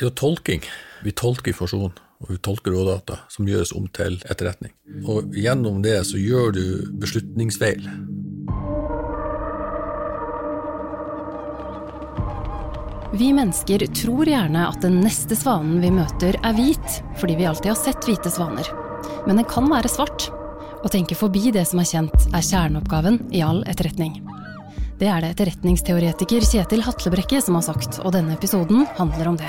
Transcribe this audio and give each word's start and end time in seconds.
Det 0.00 0.06
jo 0.06 0.10
tolking. 0.16 0.62
Vi 1.04 1.12
tolker 1.12 1.50
informasjon, 1.50 1.90
og 2.24 2.28
vi 2.32 2.38
tolker 2.40 2.72
rådata 2.72 3.18
som 3.28 3.44
gjøres 3.44 3.74
om 3.76 3.84
til 3.92 4.14
etterretning. 4.32 4.72
Og 5.04 5.36
gjennom 5.36 5.82
det 5.84 5.98
så 6.08 6.16
gjør 6.16 6.54
du 6.56 6.62
beslutningsfeil. 7.02 7.84
Vi 13.12 13.28
mennesker 13.36 13.84
tror 14.00 14.32
gjerne 14.32 14.64
at 14.70 14.80
den 14.80 15.02
neste 15.04 15.36
svanen 15.36 15.84
vi 15.84 15.92
møter 15.92 16.40
er 16.40 16.56
hvit, 16.56 17.00
fordi 17.20 17.36
vi 17.36 17.50
alltid 17.52 17.74
har 17.74 17.80
sett 17.82 18.08
hvite 18.08 18.32
svaner. 18.32 18.72
Men 19.28 19.36
den 19.36 19.50
kan 19.52 19.68
være 19.68 19.92
svart. 19.92 20.30
Å 20.80 20.88
tenke 20.88 21.12
forbi 21.12 21.52
det 21.52 21.68
som 21.68 21.84
er 21.84 21.92
kjent, 21.92 22.30
er 22.32 22.48
kjerneoppgaven 22.54 23.26
i 23.36 23.44
all 23.44 23.60
etterretning. 23.68 24.16
Det 25.00 25.08
er 25.08 25.22
det 25.24 25.30
etterretningsteoretiker 25.32 26.44
Kjetil 26.44 26.82
Hatlebrekke 26.84 27.38
som 27.40 27.54
har 27.56 27.62
sagt, 27.64 28.02
og 28.04 28.12
denne 28.12 28.34
episoden 28.36 28.82
handler 28.98 29.30
om 29.30 29.38
det. 29.40 29.48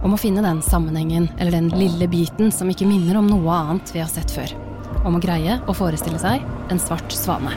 Om 0.00 0.14
å 0.16 0.18
finne 0.20 0.40
den 0.40 0.62
sammenhengen, 0.64 1.26
eller 1.36 1.52
den 1.52 1.68
lille 1.76 2.08
biten 2.08 2.48
som 2.48 2.70
ikke 2.72 2.88
minner 2.88 3.18
om 3.20 3.28
noe 3.28 3.58
annet 3.58 3.92
vi 3.92 4.00
har 4.00 4.08
sett 4.08 4.32
før. 4.32 4.54
Om 5.04 5.18
å 5.18 5.20
greie 5.20 5.58
å 5.68 5.74
forestille 5.76 6.16
seg 6.16 6.40
en 6.72 6.80
svart 6.80 7.12
svane. 7.12 7.52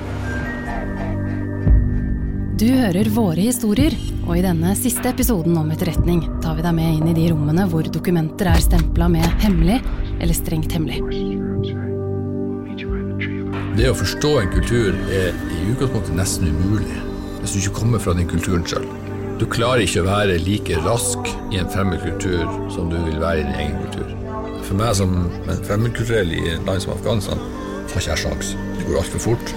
Du 2.59 2.67
hører 2.67 3.07
våre 3.15 3.39
historier, 3.39 3.95
og 4.25 4.35
i 4.35 4.43
denne 4.43 4.75
siste 4.75 5.07
episoden 5.07 5.55
om 5.61 5.71
etterretning 5.71 6.25
tar 6.43 6.59
vi 6.59 6.65
deg 6.65 6.75
med 6.75 6.97
inn 6.97 7.07
i 7.07 7.17
de 7.21 7.29
rommene 7.31 7.69
hvor 7.71 7.87
dokumenter 7.87 8.51
er 8.51 8.65
stempla 8.65 9.07
med 9.07 9.23
'hemmelig' 9.39 9.79
eller 10.19 10.35
'strengt 10.35 10.75
hemmelig'. 10.75 11.07
Det 13.79 13.87
å 13.87 13.95
forstå 13.95 14.41
en 14.41 14.51
kultur 14.51 14.91
er 15.07 15.31
i 15.31 15.71
utgangspunktet 15.71 16.19
nesten 16.19 16.51
umulig 16.51 17.08
hvis 17.39 17.53
du 17.53 17.59
ikke 17.61 17.77
kommer 17.81 18.01
fra 18.03 18.15
den 18.17 18.27
kulturen 18.29 18.65
sjøl. 18.67 18.87
Du 19.39 19.45
klarer 19.47 19.85
ikke 19.85 20.03
å 20.03 20.09
være 20.09 20.39
like 20.43 20.79
rask 20.83 21.29
i 21.53 21.59
en 21.61 21.69
fremmedkultur 21.71 22.43
som 22.73 22.89
du 22.91 22.97
vil 23.05 23.21
være 23.21 23.39
i 23.39 23.47
din 23.47 23.59
egen 23.63 23.77
kultur. 23.85 24.09
For 24.67 24.75
meg 24.77 24.97
som 24.99 25.15
en 25.49 25.63
fremmedkulturell 25.65 26.33
i 26.35 26.41
et 26.57 26.67
land 26.67 26.83
som 26.83 26.93
Afghanistan, 26.97 27.39
har 27.89 27.95
ikke 27.95 28.11
jeg 28.11 28.23
sjans. 28.25 28.51
Det 28.75 28.85
går 28.89 28.99
altfor 28.99 29.23
fort. 29.29 29.53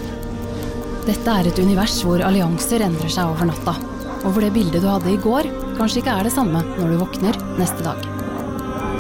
Dette 1.03 1.35
er 1.35 1.51
et 1.51 1.59
univers 1.59 1.97
hvor 2.07 2.23
allianser 2.23 2.87
endrer 2.87 3.11
seg 3.11 3.33
over 3.33 3.51
natta, 3.51 3.75
og 4.23 4.29
hvor 4.31 4.47
det 4.47 4.53
bildet 4.55 4.85
du 4.85 4.87
hadde 4.87 5.11
i 5.11 5.19
går, 5.21 5.51
kanskje 5.81 6.05
ikke 6.05 6.15
er 6.15 6.29
det 6.29 6.35
samme 6.37 6.63
når 6.77 6.95
du 6.95 7.01
våkner 7.03 7.43
neste 7.59 7.83
dag. 7.83 8.07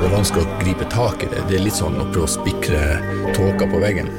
Det 0.02 0.08
er 0.08 0.16
vanskelig 0.16 0.42
å 0.42 0.58
gripe 0.58 0.90
tak 0.90 1.22
i 1.22 1.30
det. 1.30 1.46
Det 1.46 1.60
er 1.60 1.66
litt 1.68 1.78
sånn 1.78 2.00
å 2.02 2.08
prøve 2.10 2.26
å 2.26 2.34
spikre 2.34 2.82
tåka 3.38 3.70
på 3.70 3.82
veggen. 3.86 4.10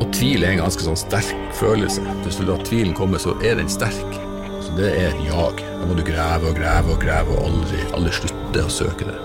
Og 0.00 0.08
tvil 0.16 0.44
er 0.44 0.54
en 0.54 0.62
ganske 0.62 0.84
sånn 0.84 0.98
sterk 0.98 1.54
følelse. 1.58 2.02
Hvis 2.24 2.40
du 2.40 2.46
lar 2.48 2.62
tvilen 2.64 2.96
komme, 2.96 3.20
så 3.20 3.34
er 3.44 3.58
den 3.60 3.68
sterk. 3.70 4.16
Så 4.64 4.72
det 4.78 4.94
er 4.96 5.16
jag. 5.26 5.60
Da 5.60 5.88
må 5.88 5.96
du 5.96 6.04
grave 6.06 6.48
og 6.50 6.56
grave 6.56 6.94
og 6.94 7.02
grave 7.02 7.36
og 7.36 7.50
aldri, 7.50 7.82
aldri 7.96 8.14
slutte 8.16 8.64
å 8.64 8.72
søke 8.72 9.08
det. 9.08 9.18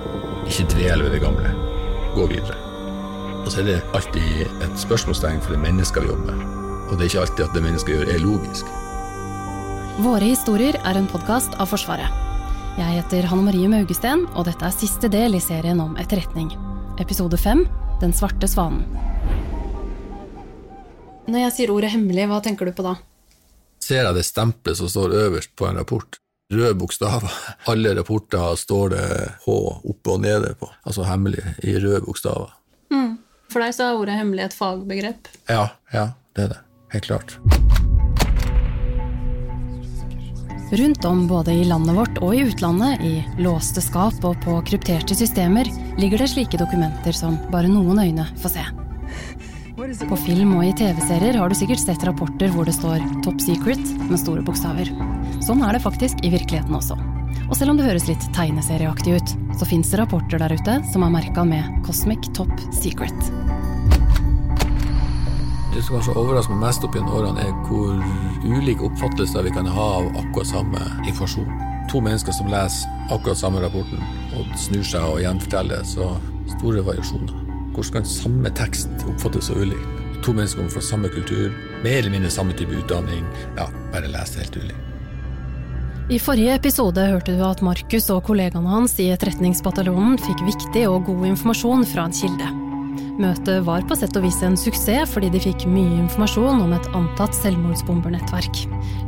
Ikke 0.51 0.67
dvele 0.75 1.07
ved 1.07 1.15
det 1.15 1.23
gamle. 1.23 1.53
Gå 2.15 2.27
videre. 2.31 2.59
Og 3.45 3.51
så 3.53 3.61
er 3.61 3.69
det 3.69 3.77
alltid 3.95 4.45
et 4.65 4.77
spørsmålstegn 4.81 5.41
for 5.45 5.55
det 5.55 5.61
mennesket 5.63 6.03
vi 6.03 6.11
jobber 6.11 6.33
med. 6.33 6.45
Og 6.89 6.97
det 6.97 7.05
er 7.05 7.11
ikke 7.11 7.23
alltid 7.23 7.45
at 7.47 7.57
det 7.57 7.63
mennesket 7.65 7.95
gjør, 7.95 8.11
er 8.13 8.23
logisk. 8.23 8.75
Våre 10.03 10.27
historier 10.27 10.75
er 10.83 10.99
en 10.99 11.09
podkast 11.09 11.55
av 11.61 11.71
Forsvaret. 11.71 12.21
Jeg 12.75 12.97
heter 12.97 13.29
Hanne 13.31 13.47
Marie 13.47 13.69
Maugesten, 13.71 14.25
og 14.35 14.49
dette 14.49 14.67
er 14.67 14.75
siste 14.75 15.07
del 15.07 15.37
i 15.37 15.43
serien 15.43 15.79
om 15.79 15.95
etterretning. 16.01 16.51
Episode 16.99 17.39
fem 17.39 17.63
Den 18.01 18.11
svarte 18.11 18.49
svanen. 18.51 18.83
Når 21.25 21.41
jeg 21.41 21.53
sier 21.55 21.71
ordet 21.73 21.89
hemmelig, 21.95 22.27
hva 22.29 22.37
tenker 22.45 22.69
du 22.69 22.73
på 22.77 22.85
da? 22.85 22.93
Ser 23.81 24.03
jeg 24.03 24.17
det 24.17 24.25
stempelet 24.27 24.77
som 24.77 24.89
står 24.91 25.15
øverst 25.25 25.55
på 25.57 25.65
en 25.65 25.79
rapport? 25.79 26.19
Røde 26.53 26.75
bokstaver. 26.77 27.31
Alle 27.71 27.95
rapporter 27.97 28.53
står 28.61 28.93
det 28.93 29.05
H 29.47 29.55
oppe 29.89 30.13
og 30.13 30.21
nede 30.21 30.53
på, 30.59 30.69
altså 30.85 31.07
hemmelig 31.09 31.41
i 31.65 31.73
røde 31.81 32.03
bokstaver. 32.05 32.53
Mm. 32.93 33.17
For 33.49 33.65
deg 33.65 33.73
så 33.73 33.89
er 33.89 34.03
ordet 34.03 34.19
hemmelig 34.19 34.45
et 34.45 34.57
fagbegrep? 34.57 35.31
Ja, 35.49 35.71
ja, 35.93 36.11
det 36.37 36.45
er 36.45 36.53
det. 36.53 36.61
Helt 36.93 37.09
klart. 37.09 37.37
Rundt 40.75 41.05
om 41.05 41.27
både 41.29 41.57
i 41.57 41.65
landet 41.65 41.97
vårt 41.97 42.21
og 42.21 42.37
i 42.37 42.45
utlandet, 42.45 43.01
i 43.01 43.41
låste 43.41 43.81
skap 43.81 44.21
og 44.25 44.37
på 44.45 44.61
krypterte 44.69 45.17
systemer, 45.17 45.69
ligger 45.97 46.21
det 46.21 46.33
slike 46.33 46.61
dokumenter 46.61 47.17
som 47.17 47.37
bare 47.53 47.69
noen 47.71 48.01
øyne 48.01 48.29
får 48.41 48.59
se. 48.59 48.71
På 49.85 50.17
film 50.17 50.55
og 50.57 50.63
i 50.65 50.71
TV-serier 50.73 51.35
har 51.37 51.51
du 51.51 51.55
sikkert 51.57 51.77
sett 51.83 52.03
rapporter 52.07 52.49
hvor 52.49 52.65
det 52.65 52.73
står 52.73 53.03
'Top 53.21 53.37
Secret' 53.37 53.91
med 54.09 54.17
store 54.17 54.41
bokstaver. 54.41 54.89
Sånn 55.45 55.61
er 55.61 55.77
det 55.77 55.83
faktisk 55.83 56.23
i 56.25 56.31
virkeligheten 56.33 56.73
også. 56.73 56.97
Og 57.45 57.53
selv 57.53 57.69
om 57.69 57.77
det 57.77 57.85
høres 57.85 58.07
litt 58.09 58.25
tegneserieaktig 58.33 59.13
ut, 59.13 59.35
så 59.59 59.67
fins 59.69 59.91
det 59.91 59.99
rapporter 60.01 60.41
der 60.41 60.57
ute 60.57 60.79
som 60.89 61.05
er 61.05 61.13
merka 61.13 61.45
med 61.45 61.85
'Cosmic 61.85 62.33
Top 62.33 62.49
Secret'. 62.73 63.29
Det 65.75 65.83
som 65.83 65.99
kanskje 65.99 66.17
overrasker 66.17 66.55
meg 66.55 66.65
mest 66.65 66.83
opp 66.83 66.95
gjennom 66.95 67.17
årene, 67.21 67.45
er 67.45 67.53
hvor 67.69 67.93
ulike 68.41 68.89
oppfattelser 68.89 69.43
vi 69.43 69.53
kan 69.53 69.67
ha 69.67 69.87
av 70.01 70.05
akkurat 70.17 70.47
samme 70.47 70.81
informasjon. 71.05 71.51
To 71.89 72.01
mennesker 72.01 72.33
som 72.33 72.47
leser 72.47 72.89
akkurat 73.11 73.37
samme 73.37 73.61
rapporten 73.61 74.01
og 74.33 74.45
snur 74.57 74.83
seg 74.83 75.03
og 75.03 75.21
gjenforteller, 75.21 75.85
så 75.85 76.17
store 76.57 76.81
variasjoner. 76.81 77.44
Hvordan 77.75 77.99
kan 77.99 78.05
samme 78.07 78.49
tekst 78.55 78.89
oppfattes 79.03 79.49
så 79.49 79.59
ulikt? 79.59 80.03
To 80.23 80.33
mennesker 80.33 80.61
kommer 80.61 80.71
fra 80.71 80.81
samme 80.81 81.09
kultur, 81.11 81.51
mer 81.83 81.99
eller 81.99 82.13
mindre 82.13 82.31
samme 82.31 82.55
type 82.55 82.71
utdanning, 82.71 83.25
ja, 83.57 83.67
bare 83.91 84.07
lese 84.09 84.39
helt 84.39 84.55
ulikt. 84.57 84.85
I 86.05 86.19
forrige 86.21 86.53
episode 86.53 87.01
hørte 87.09 87.33
du 87.33 87.41
at 87.43 87.63
Markus 87.65 88.11
og 88.13 88.23
kollegaene 88.27 88.69
hans 88.69 88.93
i 89.01 89.09
Etterretningsbataljonen 89.13 90.19
fikk 90.21 90.43
viktig 90.45 90.85
og 90.85 91.07
god 91.09 91.27
informasjon 91.31 91.85
fra 91.89 92.05
en 92.05 92.15
kilde. 92.15 92.49
Møtet 93.19 93.63
var 93.65 93.83
på 93.89 93.97
sett 93.97 94.15
og 94.19 94.25
vis 94.27 94.37
en 94.45 94.57
suksess 94.59 95.11
fordi 95.11 95.31
de 95.33 95.41
fikk 95.41 95.65
mye 95.65 95.99
informasjon 96.03 96.61
om 96.61 96.75
et 96.77 96.89
antatt 96.95 97.35
selvmordsbombernettverk. 97.41 98.65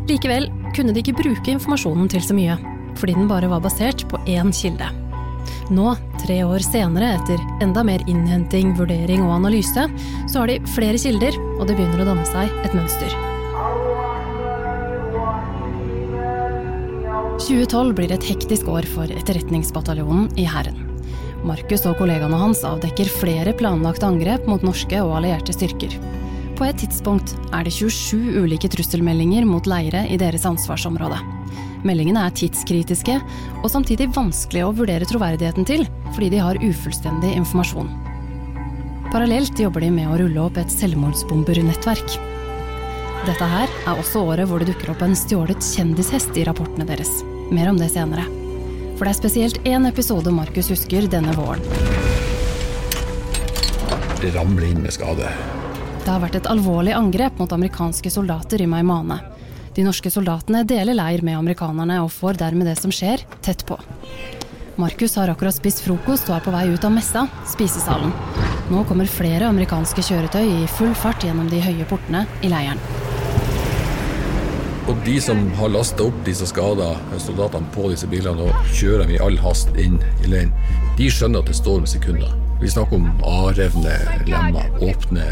Likevel 0.10 0.50
kunne 0.74 0.96
de 0.96 1.06
ikke 1.06 1.20
bruke 1.22 1.54
informasjonen 1.54 2.10
til 2.12 2.26
så 2.26 2.38
mye, 2.38 2.58
fordi 2.98 3.18
den 3.20 3.30
bare 3.30 3.52
var 3.52 3.62
basert 3.62 4.08
på 4.10 4.22
én 4.26 4.50
kilde. 4.56 4.90
Nå, 5.74 5.94
tre 6.22 6.42
år 6.48 6.64
senere, 6.66 7.14
etter 7.18 7.42
enda 7.64 7.84
mer 7.88 8.04
innhenting, 8.08 8.74
vurdering 8.78 9.26
og 9.26 9.36
analyse, 9.40 9.88
så 10.28 10.44
har 10.44 10.52
de 10.52 10.60
flere 10.76 11.00
kilder, 11.02 11.36
og 11.58 11.68
det 11.68 11.78
begynner 11.78 12.04
å 12.04 12.10
danne 12.12 12.28
seg 12.30 12.52
et 12.64 12.78
mønster. 12.78 13.18
2012 17.38 17.94
blir 17.96 18.12
et 18.12 18.26
hektisk 18.26 18.68
år 18.72 18.88
for 18.90 19.12
Etterretningsbataljonen 19.14 20.32
i 20.42 20.48
Hæren. 20.50 20.84
Markus 21.46 21.86
og 21.88 22.00
kollegaene 22.00 22.40
hans 22.42 22.64
avdekker 22.66 23.08
flere 23.22 23.54
planlagte 23.56 24.08
angrep 24.10 24.48
mot 24.50 24.66
norske 24.66 25.00
og 25.06 25.20
allierte 25.20 25.54
styrker. 25.56 25.94
På 26.58 26.66
et 26.66 26.80
tidspunkt 26.82 27.36
er 27.54 27.68
det 27.68 27.76
27 27.78 28.42
ulike 28.42 28.72
trusselmeldinger 28.74 29.46
mot 29.46 29.70
leire 29.70 30.08
i 30.10 30.18
deres 30.18 30.48
ansvarsområde. 30.50 31.37
Meldingene 31.86 32.24
er 32.26 32.34
tidskritiske 32.34 33.20
og 33.62 33.70
samtidig 33.72 34.10
vanskelig 34.16 34.64
å 34.66 34.74
vurdere 34.78 35.08
troverdigheten 35.10 35.68
til, 35.68 35.86
fordi 36.16 36.32
de 36.34 36.42
har 36.42 36.60
ufullstendig 36.64 37.36
informasjon. 37.38 37.92
Parallelt 39.12 39.60
jobber 39.60 39.86
de 39.86 39.92
med 39.94 40.10
å 40.10 40.18
rulle 40.20 40.42
opp 40.48 40.58
et 40.60 40.74
selvmordsbombernettverk. 40.74 42.18
Dette 43.28 43.48
her 43.52 43.72
er 43.88 43.94
også 44.00 44.26
året 44.28 44.50
hvor 44.50 44.62
det 44.62 44.72
dukker 44.72 44.92
opp 44.94 45.04
en 45.06 45.16
stjålet 45.18 45.64
kjendishest 45.64 46.38
i 46.38 46.46
rapportene 46.48 46.88
deres. 46.88 47.12
Mer 47.52 47.72
om 47.72 47.80
det 47.80 47.90
senere. 47.94 48.26
For 48.98 49.06
det 49.06 49.14
er 49.14 49.20
spesielt 49.20 49.62
én 49.70 49.88
episode 49.88 50.32
Markus 50.34 50.72
husker 50.74 51.08
denne 51.12 51.36
våren. 51.38 51.64
Det 54.18 54.34
ramler 54.34 54.72
inn 54.72 54.82
med 54.82 54.96
skade. 54.96 55.30
Det 56.04 56.10
har 56.10 56.24
vært 56.24 56.40
et 56.40 56.48
alvorlig 56.50 56.96
angrep 56.98 57.38
mot 57.38 57.52
amerikanske 57.54 58.10
soldater 58.12 58.64
i 58.64 58.70
Maimane. 58.70 59.20
De 59.78 59.84
norske 59.86 60.10
soldatene 60.10 60.64
deler 60.66 60.96
leir 60.98 61.22
med 61.22 61.38
amerikanerne 61.38 62.00
og 62.02 62.08
får 62.10 62.40
dermed 62.40 62.66
det 62.66 62.80
som 62.80 62.90
skjer, 62.90 63.22
tett 63.46 63.62
på. 63.70 63.76
Markus 64.82 65.14
har 65.20 65.30
akkurat 65.30 65.54
spist 65.54 65.84
frokost 65.86 66.32
og 66.32 66.34
er 66.34 66.42
på 66.46 66.54
vei 66.56 66.64
ut 66.72 66.88
av 66.88 66.96
messa, 66.96 67.28
spisesalen. 67.46 68.10
Nå 68.74 68.82
kommer 68.90 69.06
flere 69.06 69.46
amerikanske 69.46 70.02
kjøretøy 70.08 70.42
i 70.42 70.64
full 70.80 70.96
fart 70.98 71.22
gjennom 71.22 71.46
de 71.52 71.62
høye 71.62 71.86
portene 71.92 72.24
i 72.42 72.50
leiren. 72.50 72.82
Og 74.90 74.98
de 75.06 75.20
som 75.22 75.46
har 75.60 75.70
lasta 75.70 76.08
opp 76.10 76.26
disse 76.26 76.50
skada 76.50 76.90
soldatene 77.22 77.70
på 77.78 77.92
disse 77.94 78.10
bilene 78.10 78.50
og 78.50 78.74
kjører 78.74 79.06
dem 79.06 79.14
i 79.14 79.22
all 79.28 79.38
hast 79.46 79.70
inn 79.78 80.02
i 80.24 80.34
leiren, 80.34 80.58
de 80.98 81.12
skjønner 81.14 81.46
at 81.46 81.54
det 81.54 81.60
står 81.62 81.86
med 81.86 81.94
sekunder. 81.94 82.34
Vi 82.64 82.74
snakker 82.74 82.98
om 82.98 83.06
avrevne 83.22 83.94
lemmer, 84.26 84.74
åpne, 84.82 85.30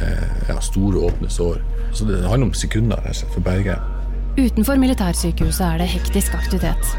ja, 0.52 0.62
store 0.62 1.02
åpne 1.10 1.34
sår. 1.34 1.58
Så 1.98 2.06
det 2.06 2.22
handler 2.22 2.52
om 2.52 2.58
sekunder 2.62 3.14
for 3.34 3.42
berge. 3.42 3.82
Utenfor 4.36 4.76
militærsykehuset 4.76 5.64
er 5.64 5.78
det 5.80 5.86
hektisk 5.94 6.34
aktivitet. 6.36 6.90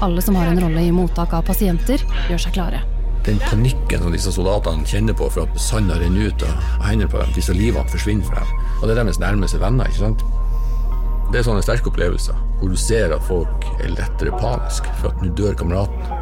Alle 0.00 0.22
som 0.24 0.36
har 0.38 0.48
en 0.48 0.60
rolle 0.62 0.80
i 0.86 0.92
mottak 0.94 1.34
av 1.36 1.44
pasienter, 1.44 2.00
gjør 2.30 2.40
seg 2.40 2.54
klare. 2.56 2.80
Den 3.26 3.36
panikken 3.42 4.00
som 4.00 4.14
disse 4.14 4.32
soldatene 4.32 4.88
kjenner 4.88 5.16
på 5.18 5.28
for 5.34 5.44
at 5.44 5.60
sanda 5.60 5.98
renner 6.00 6.30
ut 6.30 6.46
av 6.46 6.56
hendene 6.86 7.10
på 7.12 7.20
dem, 7.20 7.36
disse 7.36 7.52
livene 7.52 7.92
forsvinner 7.92 8.24
for 8.24 8.40
dem, 8.40 8.64
og 8.80 8.86
det 8.86 8.94
er 8.94 9.02
deres 9.02 9.20
nærmeste 9.20 9.60
venner. 9.60 9.92
ikke 9.92 10.06
sant? 10.06 10.24
Det 11.28 11.42
er 11.42 11.48
sånne 11.50 11.64
sterke 11.66 11.90
opplevelser 11.92 12.44
hvor 12.56 12.72
du 12.72 12.80
ser 12.80 13.12
at 13.12 13.24
folk 13.28 13.66
er 13.76 13.92
lettere 13.92 14.32
panisk 14.40 14.88
for 14.96 15.10
at 15.10 15.20
nå 15.20 15.34
dør 15.36 15.56
kameraten. 15.58 16.12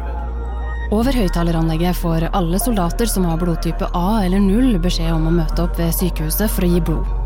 Over 0.91 1.15
høyttaleranlegget 1.15 1.95
får 2.03 2.27
alle 2.35 2.59
soldater 2.59 3.07
som 3.07 3.23
har 3.29 3.39
blodtype 3.39 3.87
A 3.95 4.25
eller 4.25 4.43
0 4.43 4.75
beskjed 4.83 5.13
om 5.15 5.29
å 5.29 5.37
møte 5.39 5.63
opp 5.63 5.79
ved 5.79 5.95
sykehuset 5.95 6.51
for 6.51 6.67
å 6.67 6.73
gi 6.73 6.83
blod. 6.83 7.21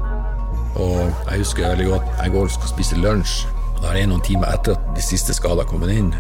Og 0.77 1.00
jeg 1.30 1.42
husker 1.42 1.71
veldig 1.71 1.88
godt 1.89 2.12
jeg 2.19 2.33
går 2.36 2.45
og 2.45 2.54
skal 2.54 2.74
spise 2.74 3.00
lunsj. 3.00 3.48
og 3.75 3.81
Da 3.83 3.92
er 3.92 4.01
det 4.01 4.10
noen 4.12 4.25
timer 4.25 4.54
etter 4.54 4.77
at 4.77 4.92
de 4.95 5.04
siste 5.04 5.33
skadene 5.33 5.66
har 5.66 5.71
kommet 5.71 5.95
inn. 5.95 6.13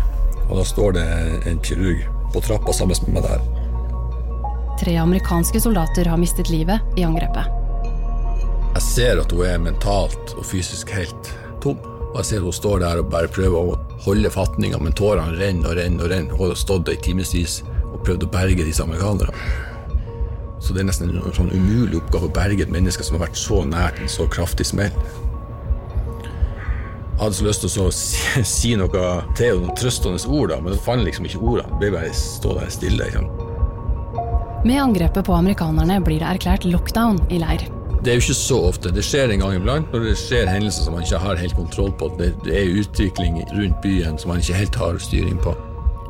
Og 0.49 0.57
da 0.57 0.65
står 0.65 0.97
det 0.97 1.05
en 1.49 1.61
kirurg 1.65 2.05
på 2.33 2.41
trappa 2.45 2.73
sammen 2.73 2.97
med 3.07 3.19
meg 3.19 3.27
der. 3.27 3.45
Tre 4.79 4.95
amerikanske 5.01 5.59
soldater 5.61 6.07
har 6.07 6.17
mistet 6.17 6.49
livet 6.49 6.79
i 6.97 7.03
angrepet. 7.03 7.55
Jeg 8.77 8.85
ser 8.85 9.21
at 9.21 9.31
hun 9.35 9.45
er 9.45 9.61
mentalt 9.61 10.35
og 10.37 10.45
fysisk 10.47 10.93
helt 10.95 11.33
tom. 11.63 11.77
Og 12.09 12.21
jeg 12.21 12.25
ser 12.25 12.45
hun 12.45 12.55
står 12.55 12.79
der 12.81 13.01
og 13.01 13.09
bare 13.11 13.29
prøver 13.29 13.73
å 13.73 13.77
holde 14.05 14.31
fatninga, 14.33 14.79
men 14.81 14.95
tårene 14.97 15.35
renner 15.37 15.73
og 15.73 15.77
renner 15.77 16.05
og 16.07 16.13
renner. 16.13 16.37
Hun 16.37 16.53
har 16.53 16.57
stått 16.57 16.87
der 16.87 16.97
i 16.97 17.03
timevis 17.05 17.59
og 17.91 17.99
prøvd 18.07 18.25
å 18.25 18.31
berge 18.33 18.65
disse 18.65 18.85
amerikanerne. 18.85 19.35
Så 20.59 20.75
det 20.75 20.83
er 20.83 20.89
nesten 20.89 21.11
en 21.15 21.35
sånn 21.35 21.51
umulig 21.53 22.01
oppgave 22.01 22.27
å 22.27 22.35
berge 22.35 22.65
et 22.65 22.71
menneske 22.73 23.05
som 23.05 23.15
har 23.17 23.27
vært 23.29 23.39
så 23.39 23.63
nært 23.67 23.99
en 24.01 24.11
så 24.11 24.27
kraftig 24.31 24.67
smell. 24.67 24.93
Jeg 27.19 27.25
hadde 27.25 27.35
så 27.35 27.45
lyst 27.47 27.65
til 27.65 27.81
å 27.83 27.89
si, 27.91 28.43
si 28.47 28.75
noe 28.79 29.07
til 29.35 29.59
noen 29.59 29.75
trøstende 29.79 30.21
ord, 30.31 30.53
da, 30.53 30.59
men 30.63 30.75
jeg 30.75 30.83
fant 30.85 31.03
liksom 31.03 31.27
ikke 31.27 31.41
ordene. 31.41 31.73
Jeg 31.73 31.81
ble 31.81 31.89
bare 31.97 32.13
stå 32.15 32.55
der 32.59 32.71
stille. 32.71 33.09
Liksom. 33.09 33.27
Med 34.67 34.79
angrepet 34.83 35.27
på 35.27 35.35
amerikanerne 35.35 35.99
blir 36.03 36.23
det 36.23 36.29
erklært 36.29 36.67
lockdown 36.67 37.19
i 37.31 37.41
leir. 37.43 37.67
Det 37.99 38.13
er 38.13 38.19
jo 38.19 38.23
ikke 38.23 38.37
så 38.39 38.61
ofte. 38.69 38.91
Det 38.95 39.03
skjer 39.03 39.33
en 39.33 39.43
gang 39.43 39.57
iblant 39.57 39.91
når 39.91 40.05
det 40.07 40.15
skjer 40.21 40.47
hendelser 40.47 40.87
som 40.87 40.95
man 40.95 41.03
ikke 41.03 41.19
har 41.19 41.39
helt 41.39 41.55
kontroll 41.59 41.91
på. 41.99 42.07
Det, 42.19 42.31
det 42.45 42.55
er 42.55 42.79
utvikling 42.79 43.41
rundt 43.51 43.79
byen 43.83 44.19
som 44.19 44.31
man 44.31 44.39
ikke 44.39 44.59
helt 44.61 44.79
har 44.79 45.03
styring 45.03 45.39
på. 45.43 45.55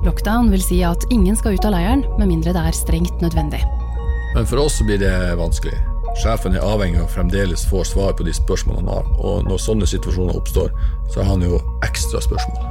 Lockdown 0.06 0.54
vil 0.54 0.62
si 0.63 0.84
at 0.86 1.10
ingen 1.10 1.38
skal 1.38 1.57
ut 1.57 1.66
av 1.66 1.74
leiren 1.74 2.06
med 2.22 2.30
mindre 2.30 2.54
det 2.54 2.69
er 2.69 2.78
strengt 2.78 3.25
nødvendig. 3.25 3.66
Men 4.36 4.48
for 4.48 4.66
oss 4.66 4.78
så 4.78 4.86
blir 4.86 5.02
det 5.02 5.14
vanskelig. 5.40 5.78
Sjefen 6.20 6.56
er 6.58 6.66
avhengig 6.66 7.00
av 7.02 7.12
fremdeles 7.14 7.64
få 7.70 7.84
svar 7.86 8.16
på 8.18 8.26
de 8.26 8.34
spørsmålene 8.34 8.90
han 8.90 8.98
har. 8.98 9.12
Og 9.24 9.46
når 9.48 9.62
sånne 9.62 9.88
situasjoner 9.90 10.38
oppstår, 10.38 10.74
så 11.14 11.22
har 11.22 11.30
han 11.31 11.46
jo 11.46 11.60
ekstra 11.86 12.22
spørsmål. 12.24 12.66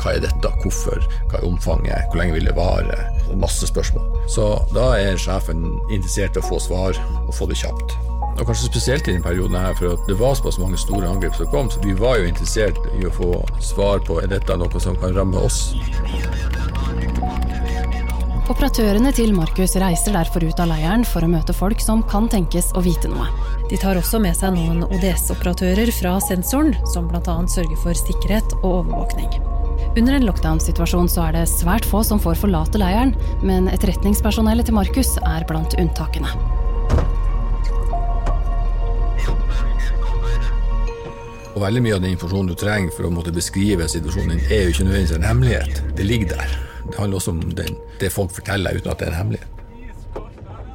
Hva 0.00 0.14
er 0.14 0.24
dette? 0.24 0.52
Hvorfor? 0.62 1.02
Hva 1.30 1.40
er 1.40 1.46
omfanget? 1.48 2.08
Hvor 2.08 2.22
lenge 2.22 2.38
vil 2.38 2.48
det 2.48 2.56
vare? 2.56 2.98
Masse 3.40 3.68
spørsmål. 3.70 4.08
Så 4.30 4.48
da 4.74 4.92
er 5.00 5.20
sjefen 5.20 5.66
interessert 5.90 6.38
i 6.38 6.42
å 6.42 6.48
få 6.48 6.62
svar, 6.62 6.98
og 7.26 7.34
få 7.36 7.50
det 7.50 7.58
kjapt. 7.60 7.96
Og 8.34 8.48
kanskje 8.48 8.66
spesielt 8.66 9.06
i 9.06 9.12
denne 9.12 9.22
perioden 9.22 9.58
her, 9.58 9.76
for 9.78 10.00
det 10.08 10.18
var 10.18 10.34
såpass 10.34 10.58
mange 10.58 10.78
store 10.80 11.06
angrep 11.06 11.36
som 11.38 11.50
kom, 11.52 11.70
så 11.70 11.82
vi 11.84 11.94
var 11.98 12.18
jo 12.18 12.30
interessert 12.30 12.80
i 12.98 13.06
å 13.06 13.12
få 13.14 13.30
svar 13.62 14.02
på 14.06 14.18
er 14.22 14.32
dette 14.32 14.58
noe 14.58 14.82
som 14.82 14.98
kan 14.98 15.14
ramme 15.14 15.44
oss. 15.46 15.68
Operatørene 18.44 19.08
til 19.16 19.30
Markus 19.32 19.72
reiser 19.80 20.12
derfor 20.12 20.44
ut 20.44 20.58
av 20.60 20.68
leiren 20.68 21.00
for 21.08 21.24
å 21.24 21.28
møte 21.32 21.54
folk 21.56 21.80
som 21.80 22.02
kan 22.04 22.26
tenkes 22.28 22.66
å 22.76 22.82
vite 22.84 23.08
noe. 23.08 23.30
De 23.70 23.78
tar 23.80 23.96
også 23.96 24.18
med 24.20 24.36
seg 24.36 24.52
noen 24.52 24.82
ODS-operatører 24.84 25.88
fra 25.96 26.18
sensoren, 26.20 26.74
som 26.92 27.06
bl.a. 27.08 27.36
sørger 27.48 27.80
for 27.80 27.96
sikkerhet 27.96 28.52
og 28.58 28.82
overvåkning. 28.82 29.30
Under 29.96 30.18
en 30.18 30.26
lockdown-situasjon 30.28 31.08
så 31.08 31.24
er 31.30 31.38
det 31.38 31.46
svært 31.48 31.88
få 31.88 32.02
som 32.04 32.20
får 32.20 32.36
forlate 32.42 32.82
leiren, 32.82 33.14
men 33.40 33.70
etterretningspersonellet 33.72 34.68
til 34.68 34.76
Markus 34.76 35.14
er 35.24 35.48
blant 35.48 35.78
unntakene. 35.80 36.36
Og 41.54 41.64
veldig 41.64 41.80
mye 41.80 41.96
av 41.96 42.04
den 42.04 42.12
informasjonen 42.12 42.52
du 42.52 42.60
trenger 42.60 42.92
for 42.92 43.08
å 43.08 43.14
måtte 43.14 43.32
beskrive 43.32 43.88
situasjonen 43.88 44.36
din, 44.36 44.46
er 44.52 44.66
jo 44.66 44.76
ikke 44.76 44.88
nødvendigvis 44.90 45.16
en 45.16 45.28
hemmelighet. 45.32 45.84
Det 45.96 46.12
ligger 46.12 46.36
der. 46.36 46.73
Det 46.90 46.98
handler 46.98 47.18
også 47.18 47.34
om 47.34 47.42
den, 47.56 47.76
det 48.00 48.12
folk 48.12 48.34
forteller 48.36 48.76
uten 48.76 48.92
at 48.92 49.00
det 49.00 49.08
er 49.08 49.14
en 49.14 49.20
hemmelighet. 49.22 49.50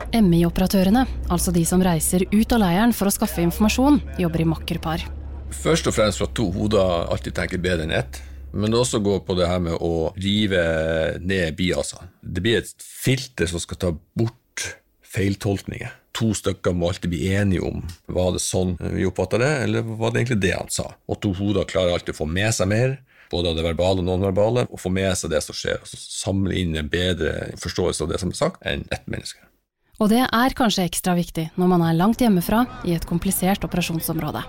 MI-operatørene, 0.10 1.04
altså 1.30 1.54
de 1.54 1.62
som 1.70 1.84
reiser 1.86 2.26
ut 2.32 2.56
av 2.56 2.64
leiren 2.64 2.96
for 2.98 3.10
å 3.10 3.14
skaffe 3.14 3.44
informasjon, 3.46 4.00
jobber 4.18 4.42
i 4.42 4.48
makkerpar. 4.50 5.06
Først 5.54 5.90
og 5.90 5.94
fremst 5.94 6.22
for 6.22 6.30
at 6.30 6.36
to 6.38 6.48
hoder 6.54 7.12
alltid 7.14 7.38
tenker 7.38 7.62
bedre 7.62 7.86
enn 7.86 7.94
ett. 7.94 8.22
Men 8.50 8.74
det 8.74 8.80
også 8.80 9.04
går 9.06 9.22
på 9.28 9.36
det 9.38 9.46
her 9.46 9.62
med 9.62 9.78
å 9.78 10.10
rive 10.18 10.64
ned 11.22 11.54
biasene. 11.58 12.10
Det 12.22 12.42
blir 12.42 12.64
et 12.64 12.74
filter 12.82 13.50
som 13.50 13.62
skal 13.62 13.78
ta 13.78 13.92
bort 14.18 14.66
feiltolkninger 15.06 15.94
to 16.20 16.34
stykker 16.36 16.76
må 16.76 16.90
alltid 16.90 17.14
bli 17.14 17.30
enige 17.36 17.64
om 17.66 17.84
var 18.12 18.34
det 18.36 18.44
sånn 18.44 18.76
vi 18.80 19.08
oppfatta 19.08 19.40
det, 19.42 19.52
eller 19.66 19.86
var 19.86 20.12
det 20.12 20.24
egentlig 20.24 20.42
det 20.44 20.56
han 20.56 20.72
sa? 20.74 20.90
Og 21.10 21.20
to 21.24 21.32
hoder 21.38 21.68
klarer 21.70 21.96
alltid 21.96 22.16
å 22.16 22.22
få 22.22 22.28
med 22.30 22.52
seg 22.56 22.70
mer, 22.72 22.98
både 23.32 23.52
av 23.52 23.60
det 23.60 23.66
verbale 23.66 24.04
og 24.04 24.08
nonverbale, 24.08 24.66
og 24.70 24.82
få 24.82 24.92
med 24.94 25.12
seg 25.18 25.34
det 25.34 25.42
som 25.46 25.58
skjer. 25.58 25.80
altså 25.82 26.00
Samle 26.00 26.58
inn 26.62 26.76
en 26.80 26.90
bedre 26.92 27.52
forståelse 27.62 28.06
av 28.06 28.14
det 28.14 28.20
som 28.22 28.34
er 28.34 28.40
sagt, 28.40 28.62
enn 28.68 28.86
ett 28.94 29.06
menneske. 29.10 29.46
Og 30.00 30.12
det 30.14 30.24
er 30.24 30.56
kanskje 30.56 30.86
ekstra 30.88 31.14
viktig 31.18 31.50
når 31.60 31.72
man 31.74 31.84
er 31.84 31.98
langt 31.98 32.22
hjemmefra 32.24 32.64
i 32.88 32.96
et 32.96 33.08
komplisert 33.08 33.66
operasjonsområde. 33.68 34.46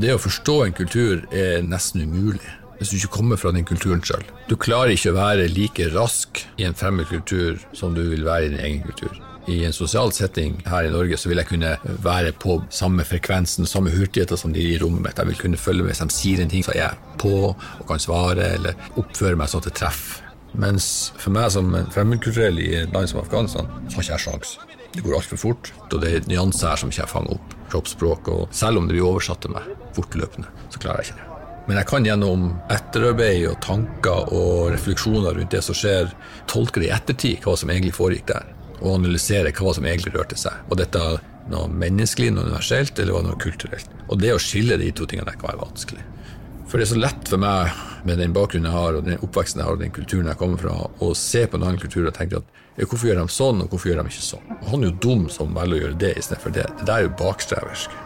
Det 0.00 0.14
å 0.14 0.20
forstå 0.20 0.62
en 0.64 0.76
kultur 0.76 1.26
er 1.28 1.60
nesten 1.66 2.06
umulig 2.06 2.40
hvis 2.78 2.90
du 2.90 2.96
ikke 2.96 3.18
kommer 3.18 3.38
fra 3.38 3.52
den 3.54 3.66
kulturen 3.68 4.00
sjøl. 4.02 4.24
Du 4.48 4.56
klarer 4.58 4.94
ikke 4.94 5.12
å 5.12 5.18
være 5.20 5.50
like 5.52 5.90
rask 5.92 6.40
i 6.58 6.64
en 6.66 6.74
fremmed 6.74 7.06
kultur 7.12 7.60
som 7.76 7.92
du 7.94 8.02
vil 8.08 8.24
være 8.26 8.48
i 8.48 8.54
din 8.56 8.64
egen 8.64 8.82
kultur 8.88 9.20
i 9.46 9.64
en 9.64 9.72
sosial 9.72 10.12
setting 10.12 10.60
her 10.66 10.86
i 10.86 10.90
Norge, 10.90 11.16
så 11.18 11.30
vil 11.30 11.40
jeg 11.42 11.50
kunne 11.50 11.74
være 12.04 12.32
på 12.38 12.60
samme 12.70 13.04
frekvensen, 13.06 13.66
samme 13.66 13.90
hurtigheter 13.90 14.38
som 14.38 14.54
de 14.54 14.62
i 14.62 14.78
rommet 14.78 15.02
mitt. 15.02 15.18
Jeg 15.18 15.30
vil 15.32 15.40
kunne 15.40 15.60
følge 15.60 15.82
med 15.82 15.94
hvis 15.94 16.02
de 16.04 16.14
sier 16.14 16.42
en 16.42 16.52
ting, 16.52 16.64
så 16.64 16.74
er 16.74 16.82
jeg 16.84 17.16
på 17.22 17.32
og 17.50 17.86
kan 17.88 18.02
svare 18.02 18.52
eller 18.58 18.92
oppføre 19.00 19.38
meg 19.38 19.50
sånn 19.50 19.64
at 19.64 19.70
det 19.70 19.78
treffer. 19.80 20.28
Mens 20.52 20.86
for 21.16 21.32
meg 21.32 21.48
som 21.54 21.72
fremmedkulturell 21.94 22.60
i 22.60 22.68
et 22.82 22.92
land 22.92 23.08
som 23.08 23.22
Afghanistan, 23.22 23.70
så 23.88 23.98
har 23.98 24.04
ikke 24.04 24.12
jeg 24.12 24.24
sjans. 24.26 24.54
Det 24.92 25.00
går 25.00 25.16
altfor 25.16 25.40
fort, 25.40 25.72
og 25.88 26.00
det 26.02 26.10
er 26.12 26.26
nyanser 26.28 26.68
her 26.68 26.80
som 26.82 26.92
ikke 26.92 27.00
jeg 27.00 27.12
fanger 27.14 27.38
opp. 27.38 27.58
Kroppsspråk, 27.72 28.28
og 28.28 28.52
selv 28.52 28.78
om 28.78 28.88
det 28.88 28.98
blir 28.98 29.08
oversatt 29.08 29.40
til 29.46 29.54
meg 29.54 29.70
fortløpende, 29.96 30.52
så 30.68 30.82
klarer 30.82 31.00
jeg 31.00 31.14
ikke 31.14 31.22
det. 31.22 31.28
Men 31.62 31.78
jeg 31.78 31.88
kan 31.88 32.06
gjennom 32.06 32.48
etterarbeid 32.74 33.46
og 33.48 33.60
tanker 33.64 34.32
og 34.34 34.72
refleksjoner 34.74 35.38
rundt 35.38 35.54
det 35.54 35.62
som 35.64 35.78
skjer, 35.78 36.10
tolke 36.50 36.82
det 36.82 36.90
i 36.90 36.96
ettertid 36.96 37.46
hva 37.46 37.54
som 37.56 37.70
egentlig 37.72 37.94
foregikk 37.96 38.28
der 38.34 38.50
og 38.82 38.96
analysere 38.98 39.52
hva 39.56 39.74
som 39.76 39.86
egentlig 39.86 40.14
rørte 40.16 40.38
seg. 40.38 40.58
Var 40.68 40.82
dette 40.82 41.04
noe 41.52 41.68
menneskelig, 41.70 42.32
noe 42.34 42.48
universelt, 42.50 42.98
eller 42.98 43.16
var 43.16 43.24
det 43.24 43.32
noe 43.32 43.42
kulturelt? 43.42 43.94
Og 44.08 44.20
det 44.22 44.34
å 44.34 44.42
skille 44.42 44.78
de 44.80 44.90
to 44.94 45.06
tingene 45.10 45.34
kan 45.34 45.50
være 45.50 45.62
vanskelig. 45.62 46.04
For 46.70 46.80
det 46.80 46.86
er 46.86 46.92
så 46.94 47.00
lett 47.02 47.28
for 47.28 47.42
meg, 47.42 47.72
med 48.08 48.18
den 48.18 48.32
bakgrunnen 48.34 48.70
jeg 48.70 48.74
har, 48.74 48.96
og 48.96 49.04
den 49.06 49.20
oppveksten 49.20 49.60
jeg 49.60 49.68
har, 49.68 49.76
og 49.76 49.82
den 49.82 49.92
kulturen 49.94 50.30
jeg 50.30 50.38
kommer 50.40 50.62
fra, 50.62 50.76
å 51.04 51.10
se 51.18 51.44
på 51.46 51.58
en 51.58 51.66
annen 51.66 51.82
kultur 51.82 52.06
og 52.08 52.14
tenke 52.16 52.40
at 52.40 52.80
hvorfor 52.80 53.10
gjør 53.10 53.20
de 53.20 53.34
sånn, 53.34 53.60
og 53.60 53.74
hvorfor 53.74 53.90
gjør 53.90 54.00
de 54.00 54.14
ikke 54.14 54.24
sånn? 54.24 54.54
Og 54.56 54.70
han 54.70 54.80
er 54.80 54.88
jo 54.88 55.02
dum 55.04 55.26
som 55.30 55.52
velger 55.58 55.76
å 55.76 55.82
gjøre 55.82 56.00
det 56.00 56.14
istedenfor 56.22 56.56
det. 56.56 56.64
Det 56.80 56.88
der 56.88 56.96
er 56.96 57.06
jo 57.06 57.12
bakstreversk. 57.20 58.00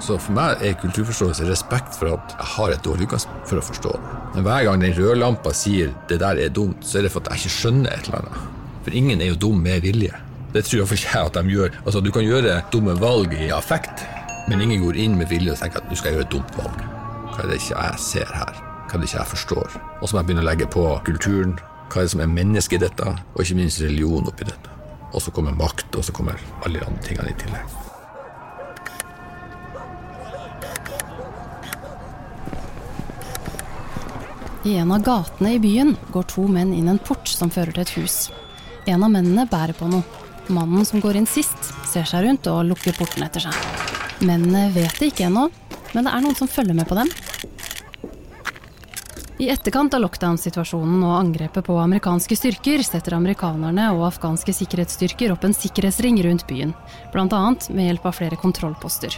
Så 0.00 0.16
for 0.16 0.36
meg 0.36 0.62
er 0.64 0.78
kulturforståelse 0.80 1.48
respekt 1.48 1.96
for 1.96 2.14
at 2.14 2.36
jeg 2.36 2.48
har 2.54 2.72
et 2.72 2.84
dårlig 2.84 3.08
utgangspunkt 3.08 3.50
for 3.50 3.60
å 3.60 3.64
forstå 3.64 3.96
det. 3.96 4.14
Men 4.36 4.46
hver 4.46 4.68
gang 4.68 4.84
den 4.84 4.96
rødlampa 4.96 5.52
sier 5.56 5.92
'det 6.08 6.20
der 6.20 6.40
er 6.44 6.48
dumt', 6.48 6.84
så 6.84 6.98
er 6.98 7.02
det 7.02 7.12
for 7.12 7.20
at 7.20 7.32
jeg 7.32 7.40
ikke 7.40 7.56
skjønner 7.56 7.92
et 7.92 8.08
eller 8.08 8.18
annet. 8.20 8.49
For 8.84 8.96
ingen 8.96 9.20
er 9.20 9.32
jo 9.32 9.40
dum 9.40 9.60
med 9.62 9.82
vilje. 9.84 10.14
Det 10.54 10.64
tror 10.64 10.80
jeg 10.80 10.88
for 10.88 10.98
ikke 10.98 11.20
at 11.26 11.36
de 11.36 11.52
gjør. 11.54 11.76
Altså, 11.84 12.00
Du 12.00 12.10
kan 12.10 12.24
gjøre 12.24 12.62
dumme 12.72 13.00
valg 13.00 13.32
i 13.34 13.50
affekt, 13.54 14.06
men 14.48 14.60
ingen 14.60 14.82
går 14.82 14.96
inn 14.96 15.18
med 15.18 15.28
vilje 15.28 15.52
og 15.52 15.58
tenker 15.58 15.82
at 15.82 15.90
du 15.90 15.96
skal 15.96 16.12
gjøre 16.16 16.26
et 16.26 16.32
dumt 16.32 16.56
valg. 16.58 16.80
Hva 17.30 17.44
er 17.44 17.52
det 17.52 17.60
ikke 17.60 17.76
jeg 17.76 17.98
ser 17.98 18.32
her? 18.34 18.54
Hva 18.88 18.96
er 18.96 18.98
det 18.98 19.10
ikke 19.10 19.18
jeg 19.20 19.32
forstår? 19.34 19.76
Og 20.00 20.08
så 20.08 20.16
må 20.16 20.22
jeg 20.22 20.26
begynne 20.30 20.42
å 20.42 20.48
legge 20.48 20.66
på 20.66 20.86
kulturen. 21.06 21.54
Hva 21.90 22.00
er 22.00 22.08
det 22.08 22.14
som 22.14 22.24
er 22.24 22.32
mennesket 22.32 22.80
i 22.80 22.86
dette? 22.86 23.12
Og 23.34 23.44
ikke 23.44 23.60
minst 23.60 23.82
religion 23.84 24.26
oppi 24.26 24.48
dette. 24.48 24.74
Og 25.12 25.22
så 25.22 25.30
kommer 25.30 25.54
makt, 25.54 25.94
og 25.94 26.04
så 26.06 26.12
kommer 26.14 26.38
alle 26.64 26.80
de 26.80 26.86
andre 26.86 27.06
tingene 27.06 27.30
i 27.30 27.38
tillegg. 27.38 27.78
I 34.64 34.74
en 34.76 34.92
av 34.92 35.00
gatene 35.06 35.54
i 35.56 35.62
byen 35.62 35.94
går 36.12 36.26
to 36.34 36.44
menn 36.50 36.74
inn 36.76 36.90
en 36.92 36.98
port 37.00 37.30
som 37.30 37.50
fører 37.50 37.72
til 37.72 37.86
et 37.86 37.94
hus. 37.96 38.16
En 38.90 39.04
av 39.06 39.12
mennene 39.12 39.46
bærer 39.46 39.76
på 39.78 39.86
noe. 39.86 40.02
Mannen 40.50 40.86
som 40.88 40.98
går 41.02 41.20
inn 41.20 41.28
sist, 41.30 41.70
ser 41.86 42.08
seg 42.10 42.24
rundt 42.24 42.48
og 42.50 42.64
lukker 42.72 42.96
porten 42.98 43.22
etter 43.22 43.44
seg. 43.44 43.54
Mennene 44.26 44.66
vet 44.74 44.96
det 44.98 45.12
ikke 45.12 45.28
ennå, 45.28 45.46
men 45.94 46.06
det 46.06 46.10
er 46.10 46.24
noen 46.24 46.38
som 46.38 46.50
følger 46.50 46.74
med 46.74 46.88
på 46.90 46.98
dem. 46.98 47.12
I 49.40 49.46
etterkant 49.48 49.94
av 49.96 50.02
lockdown-situasjonen 50.02 51.04
og 51.06 51.14
angrepet 51.16 51.64
på 51.64 51.76
amerikanske 51.80 52.36
styrker 52.36 52.82
setter 52.84 53.14
amerikanerne 53.16 53.86
og 53.94 54.02
afghanske 54.10 54.52
sikkerhetsstyrker 54.52 55.32
opp 55.32 55.46
en 55.48 55.56
sikkerhetsring 55.56 56.18
rundt 56.26 56.44
byen, 56.50 56.74
bl.a. 57.14 57.40
med 57.70 57.86
hjelp 57.86 58.10
av 58.10 58.18
flere 58.18 58.40
kontrollposter. 58.42 59.16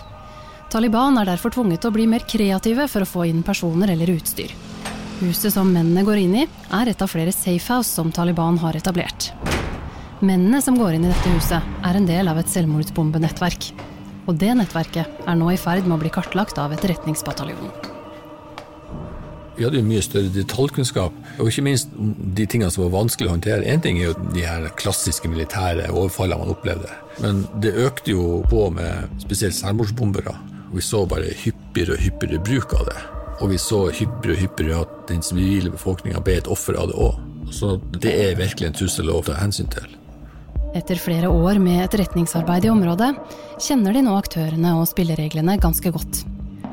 Taliban 0.71 1.19
er 1.19 1.33
derfor 1.33 1.57
tvunget 1.57 1.83
til 1.83 1.91
å 1.91 1.97
bli 1.97 2.07
mer 2.13 2.23
kreative 2.29 2.87
for 2.93 3.03
å 3.03 3.09
få 3.09 3.27
inn 3.33 3.43
personer 3.43 3.91
eller 3.97 4.15
utstyr. 4.15 4.55
Huset 5.23 5.57
som 5.57 5.69
mennene 5.75 6.07
går 6.07 6.23
inn 6.23 6.39
i, 6.45 6.47
er 6.71 6.93
et 6.93 7.03
av 7.03 7.11
flere 7.11 7.35
safehouse 7.35 7.91
som 7.91 8.15
Taliban 8.15 8.63
har 8.63 8.79
etablert. 8.79 9.33
Mennene 10.23 10.61
som 10.63 10.77
går 10.79 10.95
inn 10.95 11.07
i 11.09 11.11
dette 11.11 11.31
huset, 11.35 11.65
er 11.83 11.97
en 11.99 12.05
del 12.07 12.29
av 12.31 12.39
et 12.39 12.51
selvmordsbombenettverk. 12.51 13.73
Og 14.31 14.37
det 14.39 14.53
nettverket 14.55 15.25
er 15.27 15.35
nå 15.35 15.49
i 15.51 15.59
ferd 15.59 15.89
med 15.89 15.97
å 15.97 16.03
bli 16.05 16.13
kartlagt 16.15 16.61
av 16.63 16.71
Etterretningsbataljonen. 16.77 17.73
Vi 19.57 19.65
hadde 19.67 19.81
jo 19.81 19.87
mye 19.89 20.03
større 20.07 20.31
detaljkunnskap, 20.31 21.17
og 21.43 21.49
ikke 21.51 21.65
minst 21.67 21.91
de 22.39 22.47
tingene 22.47 22.71
som 22.71 22.85
var 22.85 22.93
vanskelig 22.95 23.29
å 23.29 23.35
håndtere. 23.35 23.67
Én 23.67 23.83
ting 23.83 23.99
er 23.99 24.13
jo 24.13 24.29
de 24.31 24.45
her 24.47 24.69
klassiske 24.79 25.27
militære 25.29 25.89
overfallene 25.91 26.45
man 26.45 26.55
opplevde, 26.55 26.93
men 27.19 27.43
det 27.65 27.75
økte 27.83 28.15
jo 28.15 28.27
på 28.51 28.69
med 28.77 29.11
spesielt 29.25 29.59
selvmordsbombere. 29.59 30.37
Vi 30.73 30.85
så 30.87 31.03
bare 31.11 31.35
hyppigere 31.43 31.99
og 31.99 32.05
hyppigere 32.05 32.45
bruk 32.47 32.77
av 32.79 32.87
det. 32.89 33.01
Og 33.43 33.51
vi 33.51 33.59
så 33.59 33.89
hyppigere 33.91 34.39
og 34.39 34.45
hyppigere 34.45 34.85
at 34.87 34.95
den 35.11 35.27
sivile 35.27 35.75
befolkninga 35.75 36.23
ble 36.23 36.39
et 36.39 36.53
offer 36.53 36.79
av 36.79 36.93
det 36.93 36.97
òg. 37.11 37.19
Så 37.53 37.75
det 37.99 38.15
er 38.23 38.39
virkelig 38.39 38.71
en 38.71 38.79
trussel 38.79 39.11
å 39.11 39.19
ta 39.27 39.35
hensyn 39.37 39.69
til. 39.75 39.99
Etter 40.73 40.97
flere 40.97 41.29
år 41.29 41.59
med 41.61 41.83
etterretningsarbeid 41.85 42.65
i 42.65 42.71
området, 42.73 43.11
kjenner 43.61 43.93
de 43.93 44.01
nå 44.07 44.15
aktørene 44.17 44.73
og 44.79 44.87
spillereglene 44.89 45.59
ganske 45.61 45.93
godt. 45.93 46.23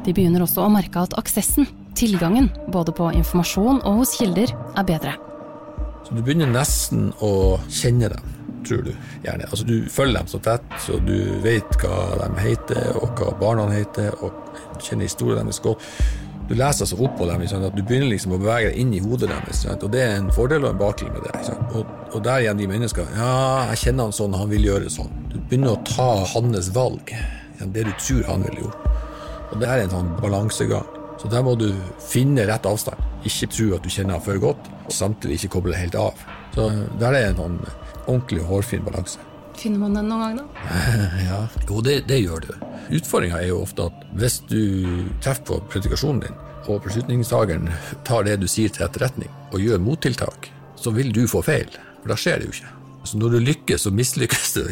De 0.06 0.14
begynner 0.16 0.46
også 0.46 0.64
å 0.64 0.72
merke 0.72 1.02
at 1.04 1.18
aksessen 1.20 1.68
tilgangen 2.00 2.48
både 2.72 2.94
på 2.96 3.10
informasjon 3.20 3.82
og 3.84 4.00
hos 4.00 4.16
kilder 4.16 4.54
er 4.56 4.88
bedre. 4.88 5.18
Så 6.08 6.16
Du 6.16 6.22
begynner 6.24 6.48
nesten 6.48 7.10
å 7.20 7.60
kjenne 7.68 8.08
dem, 8.14 8.32
tror 8.64 8.86
du. 8.88 8.94
gjerne. 9.26 9.50
Altså 9.52 9.68
Du 9.68 9.76
følger 9.92 10.22
dem 10.22 10.32
så 10.32 10.40
tett, 10.48 10.64
så 10.80 11.00
du 11.04 11.18
vet 11.44 11.76
hva 11.84 12.00
de 12.24 12.32
heter, 12.40 12.96
og 13.04 13.20
hva 13.20 13.36
barna 13.36 13.68
heter, 13.74 14.16
og 14.24 14.32
kjenner 14.80 15.12
historien 15.12 15.44
deres 15.44 15.60
godt. 15.60 15.84
Du 16.50 16.56
leser 16.58 16.82
altså 16.82 16.98
opp 17.06 17.12
på 17.20 17.28
dem, 17.30 17.44
sånn 17.46 17.64
at 17.68 17.76
du 17.78 17.84
begynner 17.86 18.10
liksom 18.10 18.32
å 18.34 18.40
bevege 18.42 18.72
deg 18.72 18.78
inn 18.82 18.94
i 18.98 19.02
hodet 19.04 19.28
deres. 19.30 19.60
Sant? 19.68 19.84
Og 19.86 19.92
Det 19.94 20.00
er 20.02 20.16
en 20.18 20.32
fordel 20.34 20.64
og 20.66 20.72
en 20.72 20.80
bakling 20.80 21.12
med 21.14 21.28
det. 21.28 21.58
Og, 21.78 21.92
og, 22.10 22.18
der 22.26 22.42
igjen 22.42 22.58
de 22.58 22.70
mennesker 22.72 23.12
Ja, 23.14 23.68
jeg 23.70 23.84
kjenner 23.84 24.10
han 24.10 24.16
sånn, 24.18 24.34
han 24.34 24.50
vil 24.50 24.66
gjøre 24.66 24.90
sånn. 24.90 25.14
Du 25.30 25.38
begynner 25.38 25.76
å 25.76 25.84
ta 25.86 26.10
hans 26.34 26.72
valg. 26.74 27.14
Det 27.60 27.86
du 27.86 27.94
tror 28.02 28.26
han 28.32 28.48
ville 28.48 28.66
gjort. 28.66 28.90
Og 29.52 29.62
Det 29.62 29.70
er 29.70 29.84
en 29.84 29.94
sånn 29.94 30.12
balansegang. 30.18 30.90
Så 31.22 31.30
der 31.30 31.46
må 31.46 31.54
du 31.60 31.70
finne 32.02 32.48
rett 32.50 32.66
avstand. 32.66 32.98
Ikke 33.30 33.52
tro 33.54 33.70
at 33.76 33.86
du 33.86 33.94
kjenner 33.94 34.18
han 34.18 34.26
for 34.26 34.42
godt, 34.42 34.74
og 34.88 34.94
samtidig 34.96 35.38
ikke 35.38 35.60
koble 35.60 35.78
helt 35.78 35.98
av. 36.00 36.18
Så 36.56 36.72
der 36.98 37.14
er 37.14 37.30
en 37.30 37.42
sånn 37.44 37.60
ordentlig 38.08 38.46
hårfin 38.50 38.88
balanse. 38.88 39.29
Finner 39.60 39.82
man 39.82 39.98
den 39.98 40.08
noen 40.08 40.22
gang, 40.24 40.38
da? 40.40 40.76
ja, 41.30 41.40
Jo, 41.68 41.82
det, 41.84 41.98
det 42.08 42.22
gjør 42.22 42.46
du. 42.46 42.54
Utfordringa 42.96 43.42
er 43.42 43.50
jo 43.52 43.64
ofte 43.66 43.90
at 43.90 44.06
hvis 44.20 44.40
du 44.50 44.62
treffer 45.24 45.46
på 45.50 45.60
predikasjonen 45.74 46.24
din, 46.24 46.38
og 46.70 46.84
beslutningstakeren 46.86 47.68
tar 48.08 48.28
det 48.28 48.38
du 48.40 48.48
sier 48.48 48.72
til 48.72 48.86
etterretning, 48.86 49.32
og 49.52 49.64
gjør 49.64 49.82
mottiltak, 49.84 50.52
så 50.80 50.94
vil 50.96 51.12
du 51.16 51.26
få 51.28 51.42
feil. 51.46 51.68
For 52.00 52.14
da 52.14 52.18
skjer 52.20 52.40
det 52.40 52.48
jo 52.48 52.56
ikke. 52.56 52.72
Så 53.10 53.20
når 53.20 53.36
du 53.36 53.40
lykkes, 53.50 53.84
så 53.84 53.92
mislykkes 53.96 54.56
du. 54.56 54.64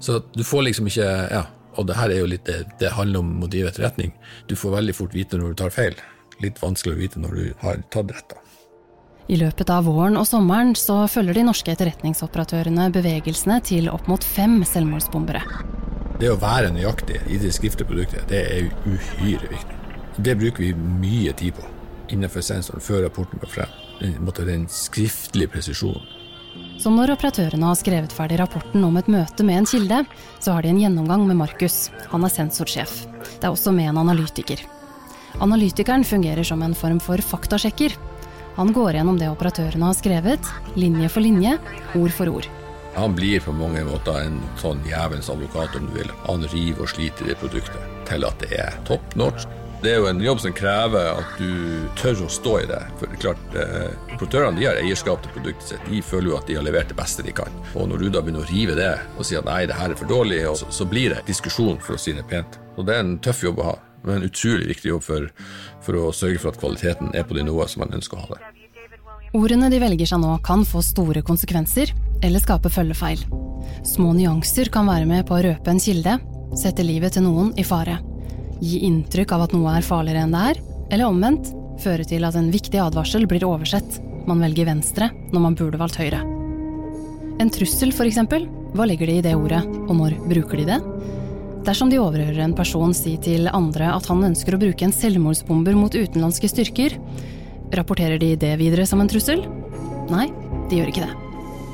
Så 0.00 0.18
du 0.34 0.42
får 0.46 0.66
liksom 0.66 0.90
ikke 0.90 1.06
ja, 1.06 1.44
og 1.78 1.86
det 1.86 1.96
her 1.98 2.10
er 2.10 2.22
jo 2.22 2.30
litt 2.32 2.46
det, 2.48 2.62
det 2.80 2.94
handler 2.96 3.22
om 3.22 3.44
å 3.46 3.50
drive 3.50 3.70
etterretning. 3.70 4.10
Du 4.50 4.56
får 4.58 4.80
veldig 4.80 4.96
fort 4.98 5.14
vite 5.14 5.38
når 5.38 5.54
du 5.54 5.60
tar 5.62 5.74
feil. 5.74 5.98
Litt 6.42 6.58
vanskelig 6.62 6.96
å 6.96 7.00
vite 7.00 7.22
når 7.22 7.38
du 7.38 7.44
har 7.62 7.82
tatt 7.94 8.14
rett. 8.14 8.34
da. 8.34 8.47
I 9.28 9.36
løpet 9.36 9.68
av 9.68 9.84
våren 9.84 10.16
og 10.16 10.24
sommeren 10.24 10.70
så 10.78 11.02
følger 11.10 11.36
de 11.36 11.42
norske 11.50 11.72
etterretningsoperatørene 11.74 12.86
bevegelsene 12.94 13.58
til 13.60 13.90
opp 13.92 14.08
mot 14.08 14.24
fem 14.24 14.62
selvmordsbombere. 14.64 15.42
Det 16.18 16.30
å 16.32 16.38
være 16.40 16.72
nøyaktig 16.72 17.20
i 17.28 17.36
det 17.38 17.52
skriftlige 17.54 17.90
produktet, 17.90 18.24
det 18.30 18.40
er 18.40 18.70
uhyre 18.88 19.50
viktig. 19.52 19.76
Det 20.18 20.34
bruker 20.40 20.64
vi 20.64 20.72
mye 20.74 21.34
tid 21.36 21.58
på 21.58 21.66
innenfor 22.08 22.42
sensoren 22.42 22.82
før 22.82 23.04
rapporten 23.04 23.42
går 23.42 23.52
frem. 23.52 23.76
Den, 24.00 24.32
den 24.48 24.64
skriftlige 24.72 25.52
presisjonen. 25.52 26.08
Så 26.80 26.90
når 26.94 27.12
operatørene 27.12 27.68
har 27.68 27.76
skrevet 27.78 28.14
ferdig 28.14 28.38
rapporten 28.40 28.82
om 28.86 28.96
et 28.98 29.10
møte 29.10 29.44
med 29.46 29.60
en 29.60 29.68
kilde, 29.68 30.02
så 30.40 30.54
har 30.54 30.64
de 30.64 30.72
en 30.72 30.80
gjennomgang 30.80 31.26
med 31.28 31.36
Markus. 31.38 31.88
Han 32.14 32.24
er 32.24 32.32
sensorsjef. 32.32 33.02
Det 33.38 33.44
er 33.44 33.52
også 33.52 33.74
med 33.76 33.90
en 33.92 34.00
analytiker. 34.06 34.62
Analytikeren 35.44 36.06
fungerer 36.06 36.46
som 36.46 36.62
en 36.64 36.74
form 36.74 36.98
for 37.02 37.20
faktasjekker. 37.22 37.94
Han 38.58 38.72
går 38.74 38.96
gjennom 38.98 39.18
det 39.20 39.28
operatørene 39.30 39.86
har 39.86 39.94
skrevet, 39.94 40.48
linje 40.74 41.06
for 41.14 41.22
linje, 41.22 41.52
ord 41.94 42.10
for 42.10 42.30
ord. 42.40 42.48
Han 42.96 43.14
blir 43.14 43.38
på 43.44 43.52
mange 43.54 43.84
måter 43.86 44.24
en 44.24 44.40
sånn 44.58 44.80
jævelens 44.88 45.30
advokat, 45.30 45.76
om 45.78 45.86
du 45.86 46.00
vil. 46.00 46.10
Han 46.24 46.42
river 46.50 46.82
og 46.82 46.90
sliter 46.90 47.30
i 47.30 47.36
produktet 47.38 48.02
til 48.08 48.26
at 48.26 48.42
det 48.42 48.58
er 48.58 48.80
top 48.88 49.14
notch. 49.20 49.46
Det 49.78 49.92
er 49.92 50.00
jo 50.00 50.08
en 50.10 50.18
jobb 50.18 50.40
som 50.42 50.54
krever 50.58 51.20
at 51.20 51.36
du 51.38 51.84
tør 52.00 52.24
å 52.24 52.28
stå 52.32 52.54
i 52.64 52.66
det. 52.66 52.80
For 52.98 53.06
det 53.06 53.14
er 53.14 53.20
klart, 53.22 53.52
eh, 53.54 53.92
Importørene 54.10 54.58
de 54.58 54.66
har 54.66 54.78
eierskap 54.80 55.22
til 55.22 55.30
produktet 55.36 55.68
sitt. 55.68 55.84
De 55.86 56.00
føler 56.02 56.32
jo 56.32 56.38
at 56.38 56.48
de 56.50 56.56
har 56.58 56.64
levert 56.66 56.90
det 56.90 56.96
beste 56.98 57.22
de 57.22 57.30
kan. 57.30 57.52
Og 57.76 57.86
Når 57.88 58.02
du 58.02 58.08
da 58.10 58.20
begynner 58.20 58.42
å 58.42 58.50
rive 58.50 58.74
det 58.74 58.98
og 59.16 59.24
si 59.24 59.36
at 59.38 59.46
nei, 59.46 59.66
det 59.66 59.78
her 59.78 59.94
er 59.94 59.94
for 59.94 60.10
dårlig, 60.10 60.42
så, 60.58 60.66
så 60.74 60.84
blir 60.84 61.14
det 61.14 61.22
diskusjon, 61.30 61.78
for 61.78 61.94
å 61.94 61.98
si 62.02 62.12
det 62.12 62.26
pent. 62.26 62.58
Og 62.76 62.86
Det 62.86 62.96
er 62.96 63.04
en 63.04 63.18
tøff 63.22 63.44
jobb 63.44 63.62
å 63.62 63.68
ha, 63.68 63.76
men 64.02 64.16
en 64.16 64.26
utrolig 64.26 64.66
viktig 64.66 64.90
jobb 64.90 65.06
for, 65.06 65.30
for 65.86 65.94
å 65.94 66.10
sørge 66.10 66.42
for 66.42 66.50
at 66.50 66.58
kvaliteten 66.58 67.14
er 67.14 67.22
på 67.22 67.38
det 67.38 67.46
nivået 67.46 67.70
som 67.70 67.86
man 67.86 67.94
ønsker 67.94 68.18
å 68.18 68.26
ha 68.26 68.34
det. 68.34 68.42
Ordene 69.38 69.70
de 69.70 69.78
velger 69.78 70.10
seg 70.10 70.18
nå 70.18 70.40
kan 70.42 70.66
få 70.66 70.82
store 70.82 71.22
konsekvenser, 71.22 71.94
eller 72.26 72.42
skape 72.42 72.66
følgefeil. 72.66 73.22
Små 73.86 74.10
nyanser 74.18 74.74
kan 74.74 74.90
være 74.90 75.06
med 75.06 75.26
på 75.28 75.38
å 75.38 75.42
røpe 75.52 75.70
en 75.70 75.78
kilde, 75.78 76.18
sette 76.58 76.82
livet 76.82 77.14
til 77.14 77.28
noen 77.30 77.54
i 77.54 77.62
fare 77.62 78.00
gi 78.60 78.82
inntrykk 78.88 79.32
av 79.36 79.46
at 79.46 79.54
noe 79.56 79.76
er 79.78 79.86
farligere 79.86 80.24
enn 80.26 80.34
det 80.34 80.44
er, 80.52 80.60
eller 80.90 81.08
omvendt, 81.08 81.52
føre 81.82 82.06
til 82.08 82.26
at 82.26 82.36
en 82.38 82.50
viktig 82.52 82.80
advarsel 82.82 83.26
blir 83.30 83.46
oversett, 83.46 84.00
man 84.28 84.42
velger 84.42 84.68
venstre 84.68 85.10
når 85.32 85.44
man 85.44 85.56
burde 85.58 85.80
valgt 85.80 86.00
høyre. 86.00 86.20
En 87.38 87.52
trussel, 87.54 87.92
eksempel, 87.94 88.48
hva 88.74 88.86
legger 88.88 89.06
de 89.06 89.18
i 89.20 89.24
det 89.24 89.34
ordet, 89.38 89.62
og 89.86 89.94
når 89.96 90.16
bruker 90.26 90.58
de 90.58 90.66
det? 90.72 90.78
Dersom 91.68 91.90
de 91.92 92.00
overhører 92.00 92.40
en 92.42 92.56
person 92.56 92.94
si 92.96 93.16
til 93.22 93.48
andre 93.52 93.92
at 93.92 94.06
han 94.10 94.24
ønsker 94.30 94.56
å 94.56 94.60
bruke 94.60 94.86
en 94.86 94.94
selvmordsbomber 94.94 95.76
mot 95.78 95.94
utenlandske 95.94 96.50
styrker, 96.50 96.96
rapporterer 97.74 98.18
de 98.18 98.34
det 98.40 98.54
videre 98.60 98.86
som 98.88 99.02
en 99.02 99.10
trussel? 99.10 99.44
Nei, 100.10 100.28
de 100.70 100.80
gjør 100.80 100.92
ikke 100.92 101.06
det. 101.06 101.14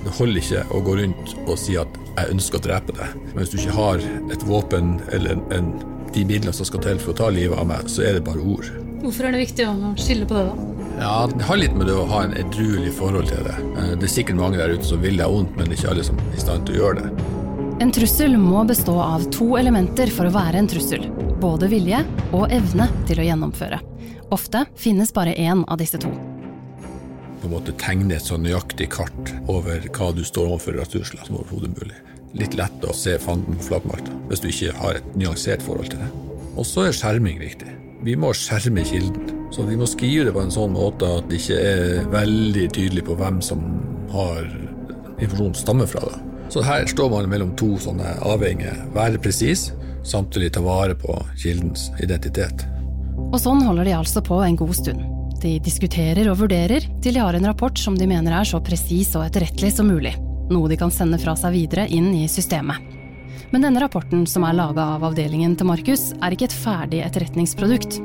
Det 0.04 0.14
holder 0.18 0.40
ikke 0.42 0.62
å 0.74 0.82
gå 0.84 0.96
rundt 1.00 1.34
og 1.46 1.56
si 1.58 1.78
at 1.80 1.88
'jeg 2.14 2.30
ønsker 2.34 2.58
å 2.58 2.64
drepe 2.66 2.92
deg', 2.92 3.14
men 3.32 3.40
hvis 3.40 3.50
du 3.50 3.56
ikke 3.58 3.78
har 3.78 3.98
et 4.30 4.42
våpen 4.44 5.00
eller 5.12 5.40
en 5.50 5.93
de 6.14 6.24
midlene 6.28 6.54
som 6.56 6.66
skal 6.68 6.82
til 6.84 7.00
for 7.02 7.14
å 7.14 7.18
ta 7.18 7.30
livet 7.34 7.58
av 7.58 7.68
meg, 7.68 7.90
så 7.90 8.04
er 8.06 8.18
det 8.18 8.24
bare 8.26 8.42
ord. 8.42 8.70
Hvorfor 9.04 9.28
er 9.28 9.34
det 9.34 9.42
viktig 9.42 9.66
å 9.68 9.92
skille 10.00 10.28
på 10.28 10.38
det, 10.38 10.44
da? 10.48 10.70
Ja, 10.94 11.14
Det 11.26 11.44
har 11.44 11.58
litt 11.58 11.74
med 11.74 11.88
det 11.90 11.96
å 11.98 12.06
ha 12.08 12.22
en 12.24 12.36
edruelig 12.38 12.92
forhold 12.94 13.28
til 13.28 13.42
det. 13.44 13.56
Eh, 13.58 13.94
det 13.98 14.06
er 14.06 14.12
sikkert 14.14 14.38
mange 14.38 14.60
der 14.60 14.76
ute 14.76 14.86
som 14.86 15.02
vil 15.02 15.18
deg 15.18 15.30
vondt, 15.30 15.56
men 15.58 15.74
ikke 15.74 15.90
alle 15.90 16.04
som 16.06 16.18
er 16.18 16.36
i 16.36 16.44
stand 16.44 16.66
til 16.66 16.76
å 16.76 16.82
gjøre 16.84 17.02
det. 17.02 17.30
En 17.82 17.90
trussel 17.92 18.36
må 18.38 18.62
bestå 18.68 18.94
av 19.02 19.26
to 19.34 19.56
elementer 19.58 20.12
for 20.14 20.30
å 20.30 20.34
være 20.34 20.62
en 20.62 20.70
trussel. 20.70 21.08
Både 21.42 21.68
vilje 21.68 22.04
og 22.32 22.46
evne 22.54 22.86
til 23.08 23.20
å 23.20 23.26
gjennomføre. 23.26 23.80
Ofte 24.32 24.64
finnes 24.78 25.12
bare 25.12 25.34
én 25.34 25.66
av 25.68 25.82
disse 25.82 25.98
to. 26.00 26.12
På 27.44 27.50
en 27.50 27.58
måte 27.58 27.74
Tegne 27.76 28.16
et 28.16 28.24
så 28.24 28.38
nøyaktig 28.40 28.86
kart 28.94 29.34
over 29.52 29.84
hva 29.92 30.06
du 30.16 30.22
står 30.24 30.54
overfor 30.54 30.80
av 30.80 30.88
trusler 30.88 31.26
som 31.28 31.36
overhodet 31.42 31.74
mulig 31.76 31.98
litt 32.34 32.56
lett 32.58 32.84
å 32.88 32.94
se 32.96 33.14
fanden 33.22 33.58
på 33.58 33.68
flatmarka 33.68 34.14
hvis 34.30 34.42
du 34.42 34.48
ikke 34.50 34.74
har 34.80 34.98
et 34.98 35.16
nyansert 35.18 35.62
forhold 35.62 35.92
til 35.92 36.02
det. 36.02 36.10
Og 36.58 36.66
så 36.66 36.88
er 36.88 36.96
skjerming 36.96 37.38
viktig. 37.42 37.70
Vi 38.04 38.16
må 38.18 38.32
skjerme 38.36 38.84
kilden. 38.86 39.30
Så 39.54 39.62
vi 39.68 39.76
må 39.78 39.86
skrive 39.86 40.26
det 40.26 40.34
på 40.34 40.42
en 40.42 40.52
sånn 40.54 40.74
måte 40.74 41.06
at 41.20 41.28
det 41.30 41.38
ikke 41.38 41.58
er 41.60 42.08
veldig 42.10 42.64
tydelig 42.74 43.04
på 43.06 43.14
hvem 43.20 43.38
som 43.44 43.62
har 44.10 44.42
informasjonen 45.20 45.58
stammer 45.60 45.90
fra. 45.90 46.02
det. 46.10 46.20
Så 46.50 46.64
her 46.66 46.88
står 46.90 47.12
man 47.12 47.30
mellom 47.30 47.54
to 47.60 47.74
sånne 47.78 48.16
avveininger. 48.26 48.82
Være 48.96 49.22
presis, 49.22 49.68
samtidig 50.02 50.52
ta 50.56 50.64
vare 50.64 50.98
på 50.98 51.20
kildens 51.38 51.90
identitet. 52.02 52.66
Og 53.30 53.38
sånn 53.42 53.62
holder 53.62 53.86
de 53.86 53.98
altså 54.00 54.22
på 54.26 54.42
en 54.42 54.58
god 54.58 54.74
stund. 54.74 55.13
De 55.44 55.58
diskuterer 55.60 56.26
og 56.32 56.40
vurderer 56.40 56.86
til 57.04 57.12
de 57.12 57.20
har 57.20 57.36
en 57.36 57.50
rapport 57.52 57.76
som 57.78 57.98
de 57.98 58.08
mener 58.08 58.32
er 58.32 58.48
så 58.48 58.64
presis 58.64 59.12
og 59.18 59.26
etterrettelig 59.28 59.74
som 59.76 59.92
mulig 59.92 60.16
noe 60.52 60.68
de 60.68 60.78
kan 60.80 60.92
sende 60.92 61.18
fra 61.20 61.34
seg 61.38 61.54
videre 61.54 61.86
inn 61.88 62.10
i 62.16 62.26
systemet. 62.30 62.80
Men 63.52 63.64
denne 63.66 63.80
rapporten, 63.82 64.24
som 64.26 64.44
er 64.46 64.56
laga 64.56 64.86
av 64.96 65.04
avdelingen 65.10 65.54
til 65.56 65.68
Markus, 65.68 66.10
er 66.20 66.34
ikke 66.34 66.48
et 66.48 66.56
ferdig 66.56 67.02
etterretningsprodukt. 67.06 68.00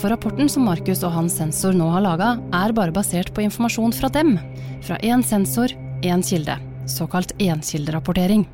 For 0.00 0.12
rapporten 0.12 0.50
som 0.52 0.66
Markus 0.68 1.04
og 1.06 1.14
hans 1.14 1.38
sensor 1.40 1.76
nå 1.76 1.88
har 1.94 2.04
laga, 2.04 2.34
er 2.56 2.74
bare 2.76 2.94
basert 2.94 3.32
på 3.36 3.44
informasjon 3.46 3.94
fra 3.96 4.10
dem. 4.12 4.36
Fra 4.84 4.98
én 5.00 5.24
sensor, 5.24 5.72
én 6.04 6.24
kilde. 6.26 6.58
Såkalt 6.90 7.32
enkilderapportering. 7.38 8.46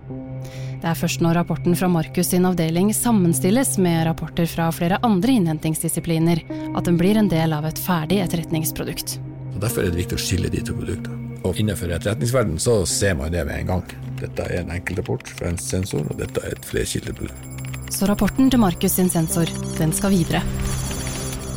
Det 0.77 0.91
er 0.91 0.99
først 0.99 1.23
når 1.25 1.39
rapporten 1.39 1.77
fra 1.79 1.89
Markus 1.89 2.29
sin 2.35 2.45
avdeling 2.45 2.91
sammenstilles 2.95 3.77
med 3.81 4.05
rapporter 4.09 4.49
fra 4.51 4.69
flere 4.75 4.99
andre 5.07 5.39
innhentingsdisipliner, 5.39 6.43
at 6.77 6.85
den 6.85 6.99
blir 7.01 7.17
en 7.17 7.31
del 7.33 7.55
av 7.57 7.65
et 7.65 7.81
ferdig 7.81 8.21
etterretningsprodukt. 8.25 9.17
Og 9.55 9.63
Derfor 9.63 9.87
er 9.87 9.95
det 9.95 10.03
viktig 10.03 10.19
å 10.19 10.21
skille 10.21 10.53
de 10.53 10.61
to 10.61 10.77
produktene. 10.77 11.23
Og 11.47 11.57
innenfor 11.63 11.93
etterretningsverdenen 11.95 12.61
så 12.61 12.81
ser 12.89 13.17
man 13.17 13.33
det 13.33 13.47
med 13.49 13.63
en 13.63 13.71
gang. 13.71 13.85
Dette 14.21 14.45
er 14.45 14.61
en 14.61 14.73
enkeltrapport 14.75 15.31
fra 15.39 15.49
en 15.49 15.61
sensor, 15.61 16.05
og 16.11 16.21
dette 16.21 16.43
er 16.45 16.57
et 16.57 16.69
flerkildeprodukt. 16.69 17.53
Så 17.93 18.09
rapporten 18.11 18.51
til 18.51 18.61
Markus 18.61 18.99
sin 18.99 19.09
sensor, 19.13 19.49
den 19.79 19.95
skal 19.97 20.13
videre. 20.13 20.43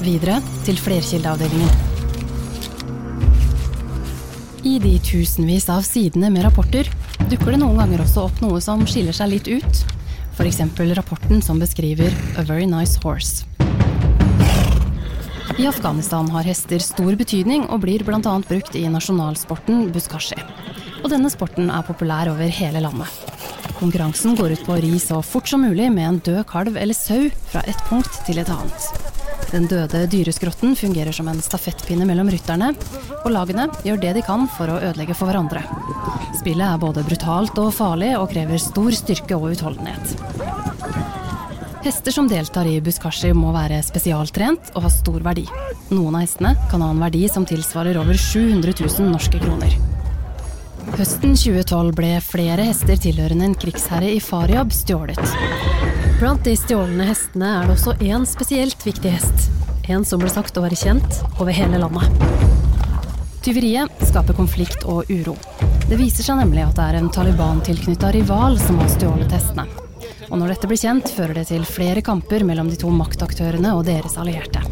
Videre 0.05 0.39
til 0.67 0.79
flerkildeavdelingen. 0.79 1.87
I 4.69 4.77
de 4.83 4.95
tusenvis 5.03 5.69
av 5.71 5.83
sidene 5.87 6.29
med 6.31 6.45
rapporter 6.45 6.87
dukker 7.29 7.53
det 7.53 7.59
noen 7.61 7.77
ganger 7.77 8.01
også 8.01 8.23
opp 8.25 8.39
noe 8.41 8.57
som 8.63 8.81
skiller 8.89 9.13
seg 9.13 9.29
litt 9.29 9.47
ut. 9.51 9.81
F.eks. 10.33 10.61
rapporten 10.97 11.43
som 11.45 11.59
beskriver 11.61 12.13
A 12.39 12.45
Very 12.47 12.65
Nice 12.65 12.97
Horse. 13.03 13.45
I 15.59 15.67
Afghanistan 15.67 16.29
har 16.31 16.47
hester 16.47 16.81
stor 16.81 17.17
betydning 17.19 17.67
og 17.67 17.83
blir 17.83 18.05
bl.a. 18.07 18.21
brukt 18.47 18.77
i 18.79 18.85
nasjonalsporten 18.89 19.89
buskashi. 19.93 20.39
Og 21.03 21.11
denne 21.11 21.29
sporten 21.29 21.69
er 21.69 21.85
populær 21.85 22.31
over 22.31 22.49
hele 22.49 22.81
landet. 22.85 23.11
Konkurransen 23.77 24.39
går 24.39 24.55
ut 24.55 24.65
på 24.65 24.77
å 24.77 24.81
ri 24.81 24.95
så 25.03 25.21
fort 25.21 25.51
som 25.51 25.61
mulig 25.63 25.91
med 25.93 26.07
en 26.07 26.23
død 26.25 26.41
kalv 26.49 26.79
eller 26.79 26.97
sau 26.97 27.29
fra 27.51 27.61
et 27.69 27.85
punkt 27.91 28.23
til 28.25 28.41
et 28.41 28.51
annet. 28.55 29.08
Den 29.49 29.65
døde 29.65 30.03
dyreskrotten 30.11 30.75
fungerer 30.77 31.15
som 31.15 31.27
en 31.31 31.39
stafettpinne 31.41 32.05
mellom 32.05 32.29
rytterne, 32.29 32.69
og 33.23 33.31
lagene 33.33 33.65
gjør 33.85 34.01
det 34.03 34.11
de 34.19 34.23
kan 34.25 34.45
for 34.57 34.69
å 34.69 34.77
ødelegge 34.77 35.15
for 35.17 35.31
hverandre. 35.31 35.63
Spillet 36.37 36.65
er 36.67 36.81
både 36.81 37.05
brutalt 37.07 37.57
og 37.57 37.71
farlig 37.73 38.11
og 38.19 38.29
krever 38.33 38.61
stor 38.61 38.93
styrke 38.93 39.39
og 39.39 39.55
utholdenhet. 39.55 40.13
Hester 41.79 42.13
som 42.13 42.27
deltar 42.29 42.67
i 42.67 42.77
buskashi 42.83 43.31
må 43.33 43.53
være 43.55 43.79
spesialtrent 43.87 44.73
og 44.75 44.85
ha 44.85 44.93
stor 44.93 45.23
verdi. 45.25 45.47
Noen 45.89 46.19
av 46.19 46.25
hestene 46.27 46.53
kan 46.69 46.83
ha 46.85 46.91
en 46.93 47.01
verdi 47.01 47.23
som 47.31 47.47
tilsvarer 47.49 47.97
over 47.97 48.19
700 48.19 48.75
000 48.83 49.09
norske 49.09 49.41
kroner. 49.41 49.73
Høsten 50.99 51.33
2012 51.39 51.93
ble 51.97 52.15
flere 52.25 52.69
hester 52.69 52.99
tilhørende 53.01 53.49
en 53.49 53.57
krigsherre 53.57 54.11
i 54.11 54.21
Faryab 54.21 54.75
stjålet. 54.75 55.78
Blant 56.19 56.43
de 56.43 56.51
stjålne 56.51 57.05
hestene 57.07 57.47
er 57.61 57.69
det 57.69 57.77
også 57.77 57.93
én 58.03 58.25
spesielt 58.27 58.81
viktig 58.83 59.13
hest. 59.13 59.45
En 59.87 60.03
som 60.03 60.19
ble 60.19 60.27
sagt 60.27 60.57
å 60.59 60.63
være 60.65 60.75
kjent 60.75 61.21
over 61.39 61.55
hele 61.55 61.79
landet. 61.79 62.11
Tyveriet 63.45 64.03
skaper 64.09 64.35
konflikt 64.35 64.83
og 64.83 65.07
uro. 65.07 65.37
Det 65.87 65.95
viser 65.95 66.27
seg 66.27 66.41
nemlig 66.41 66.65
at 66.65 66.75
det 66.75 66.89
er 66.89 66.97
en 66.99 67.07
Taliban-tilknytta 67.15 68.11
rival 68.17 68.59
som 68.59 68.81
har 68.83 68.91
stjålet 68.91 69.31
hestene. 69.31 69.63
Og 70.27 70.35
når 70.41 70.57
dette 70.57 70.67
blir 70.67 70.81
kjent, 70.81 71.07
fører 71.07 71.39
det 71.39 71.47
til 71.53 71.63
flere 71.63 72.03
kamper 72.03 72.43
mellom 72.43 72.67
de 72.67 72.75
to 72.83 72.91
maktaktørene 72.91 73.71
og 73.79 73.85
deres 73.87 74.19
allierte. 74.19 74.65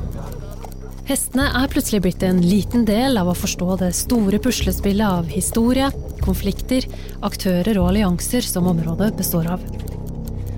Hestene 1.07 1.47
er 1.55 1.71
plutselig 1.71 2.03
blitt 2.03 2.27
en 2.27 2.43
liten 2.43 2.83
del 2.83 3.15
av 3.15 3.31
å 3.31 3.37
forstå 3.39 3.77
det 3.85 3.93
store 3.95 4.43
puslespillet 4.43 5.23
av 5.23 5.31
historie, 5.31 5.87
konflikter, 6.19 6.91
aktører 7.23 7.79
og 7.79 7.93
allianser 7.93 8.43
som 8.43 8.67
området 8.67 9.13
består 9.15 9.55
av. 9.55 9.63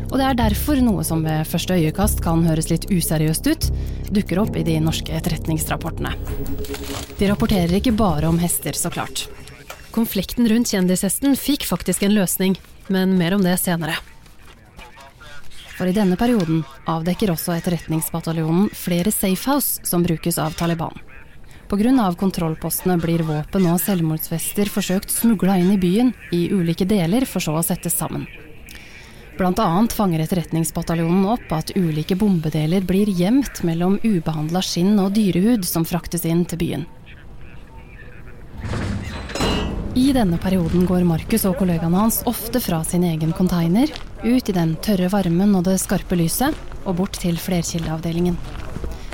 Og 0.10 0.18
det 0.18 0.25
er 0.25 0.38
derfor 0.39 0.80
noe 0.82 1.04
som 1.06 1.22
ved 1.25 1.46
første 1.46 1.75
øyekast 1.78 2.24
kan 2.25 2.42
høres 2.48 2.72
litt 2.72 2.88
useriøst 2.89 3.50
ut, 3.50 3.68
dukker 4.10 4.42
opp 4.42 4.58
i 4.58 4.66
de 4.66 4.80
norske 4.82 5.13
etterretningsrapportene. 5.13 6.16
De 7.20 7.30
rapporterer 7.30 7.75
ikke 7.78 7.94
bare 7.94 8.30
om 8.30 8.39
hester, 8.42 8.74
så 8.74 8.89
klart. 8.94 9.28
Konflikten 9.94 10.50
rundt 10.50 10.72
kjendishesten 10.74 11.38
fikk 11.38 11.68
faktisk 11.70 12.06
en 12.06 12.16
løsning, 12.18 12.58
men 12.89 13.18
mer 13.20 13.38
om 13.38 13.46
det 13.46 13.58
senere. 13.62 14.00
For 15.78 15.88
i 15.88 15.96
denne 15.96 16.18
perioden 16.20 16.66
avdekker 16.92 17.32
også 17.32 17.54
Etterretningsbataljonen 17.56 18.68
flere 18.75 19.13
safehouse 19.16 19.86
som 19.88 20.04
brukes 20.04 20.42
av 20.42 20.58
Taliban. 20.60 20.98
Pga. 21.70 22.12
kontrollpostene 22.18 22.98
blir 22.98 23.22
våpen 23.24 23.68
og 23.70 23.78
selvmordsvester 23.80 24.72
forsøkt 24.74 25.13
smugla 25.13 25.60
inn 25.62 25.72
i 25.72 25.78
byen 25.78 26.13
i 26.34 26.50
ulike 26.50 26.84
deler, 26.89 27.30
for 27.30 27.39
så 27.39 27.54
å 27.56 27.63
settes 27.63 27.94
sammen. 27.94 28.25
Annet 29.39 29.93
fanger 29.96 30.19
Etterretningsbataljonen 30.19 31.25
opp 31.31 31.51
at 31.55 31.72
ulike 31.79 32.17
bombedeler 32.19 32.84
blir 32.84 33.08
gjemt 33.08 33.62
mellom 33.63 33.96
ubehandla 34.03 34.60
skinn 34.60 35.00
og 35.00 35.13
dyrehud 35.15 35.63
som 35.63 35.86
fraktes 35.88 36.25
inn 36.27 36.43
til 36.43 36.60
byen. 36.60 36.84
I 39.96 40.12
denne 40.15 40.38
perioden 40.43 40.84
går 40.88 41.05
Markus 41.08 41.46
og 41.48 41.55
kollegaene 41.60 42.01
hans 42.03 42.19
ofte 42.29 42.60
fra 42.60 42.81
sin 42.84 43.05
egen 43.08 43.31
container, 43.36 43.88
ut 44.24 44.50
i 44.50 44.55
den 44.55 44.75
tørre 44.84 45.08
varmen 45.12 45.55
og 45.55 45.63
det 45.67 45.77
skarpe 45.79 46.19
lyset, 46.19 46.55
og 46.84 47.00
bort 47.00 47.19
til 47.19 47.39
flerkildeavdelingen. 47.39 48.36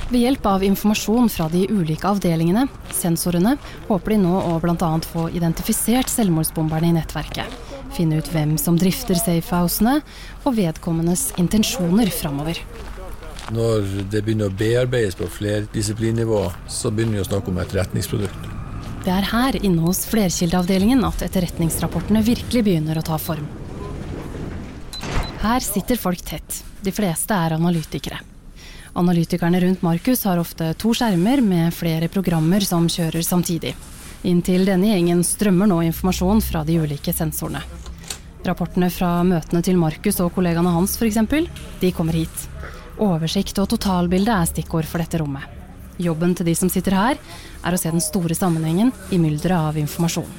Ved 0.09 0.21
hjelp 0.21 0.45
av 0.45 0.65
informasjon 0.65 1.29
fra 1.33 1.47
de 1.53 1.63
ulike 1.69 2.05
avdelingene, 2.09 2.67
sensorene, 2.93 3.55
håper 3.87 4.13
de 4.13 4.19
nå 4.25 4.41
å 4.41 4.57
bl.a. 4.61 4.91
få 5.01 5.29
identifisert 5.33 6.11
selvmordsbomberne 6.13 6.91
i 6.91 6.97
nettverket. 6.99 7.64
Finne 7.95 8.19
ut 8.19 8.29
hvem 8.33 8.57
som 8.59 8.75
drifter 8.79 9.15
safehousene, 9.19 10.01
og 10.43 10.57
vedkommendes 10.57 11.29
intensjoner 11.39 12.11
framover. 12.11 12.59
Når 13.55 14.07
det 14.11 14.23
begynner 14.25 14.49
å 14.49 14.57
bearbeides 14.57 15.15
på 15.19 15.29
flerdisiplinnivå, 15.29 16.41
så 16.67 16.91
begynner 16.91 17.19
vi 17.19 17.23
å 17.23 17.27
snakke 17.29 17.53
om 17.53 17.59
etterretningsprodukt. 17.61 18.51
Det 19.05 19.13
er 19.13 19.27
her 19.29 19.57
inne 19.61 19.83
hos 19.85 20.01
flerkildeavdelingen 20.09 21.03
at 21.05 21.21
etterretningsrapportene 21.27 22.23
virkelig 22.25 22.63
begynner 22.65 22.97
å 22.97 23.05
ta 23.05 23.19
form. 23.21 23.45
Her 25.45 25.61
sitter 25.61 25.99
folk 26.01 26.23
tett. 26.25 26.63
De 26.81 26.89
fleste 26.89 27.37
er 27.37 27.53
analytikere. 27.53 28.17
Analytikerne 28.97 29.59
rundt 29.61 29.83
Markus 29.85 30.23
har 30.25 30.41
ofte 30.41 30.71
to 30.81 30.95
skjermer 30.97 31.43
med 31.45 31.73
flere 31.75 32.09
programmer 32.09 32.65
som 32.65 32.89
kjører 32.89 33.21
samtidig. 33.21 33.75
Inntil 34.25 34.63
denne 34.65 34.89
gjengen 34.89 35.19
strømmer 35.21 35.69
nå 35.69 35.83
informasjon 35.85 36.39
fra 36.41 36.63
de 36.65 36.79
ulike 36.81 37.13
sensorene. 37.13 37.59
Rapportene 38.45 38.87
fra 38.89 39.19
møtene 39.25 39.61
til 39.65 39.77
Markus 39.77 40.17
og 40.23 40.31
kollegaene 40.33 40.71
hans 40.73 40.95
f.eks., 40.97 41.19
de 41.81 41.91
kommer 41.93 42.17
hit. 42.17 42.47
Oversikt 43.05 43.61
og 43.61 43.69
totalbilde 43.69 44.33
er 44.33 44.49
stikkord 44.49 44.89
for 44.89 45.03
dette 45.03 45.21
rommet. 45.21 45.45
Jobben 46.01 46.33
til 46.35 46.49
de 46.49 46.55
som 46.57 46.73
sitter 46.73 46.97
her, 46.97 47.21
er 47.61 47.77
å 47.77 47.79
se 47.79 47.93
den 47.93 48.01
store 48.01 48.33
sammenhengen 48.33 48.89
i 49.13 49.21
mylderet 49.21 49.69
av 49.69 49.77
informasjon. 49.77 50.33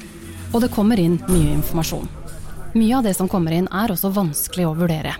Og 0.51 0.59
det 0.63 0.73
kommer 0.75 0.99
inn 0.99 1.17
mye 1.31 1.55
informasjon. 1.55 2.11
Mye 2.75 2.99
av 2.99 3.07
det 3.07 3.15
som 3.15 3.31
kommer 3.31 3.55
inn 3.55 3.71
er 3.71 3.95
også 3.95 4.11
vanskelig 4.11 4.67
å 4.67 4.75
vurdere. 4.77 5.15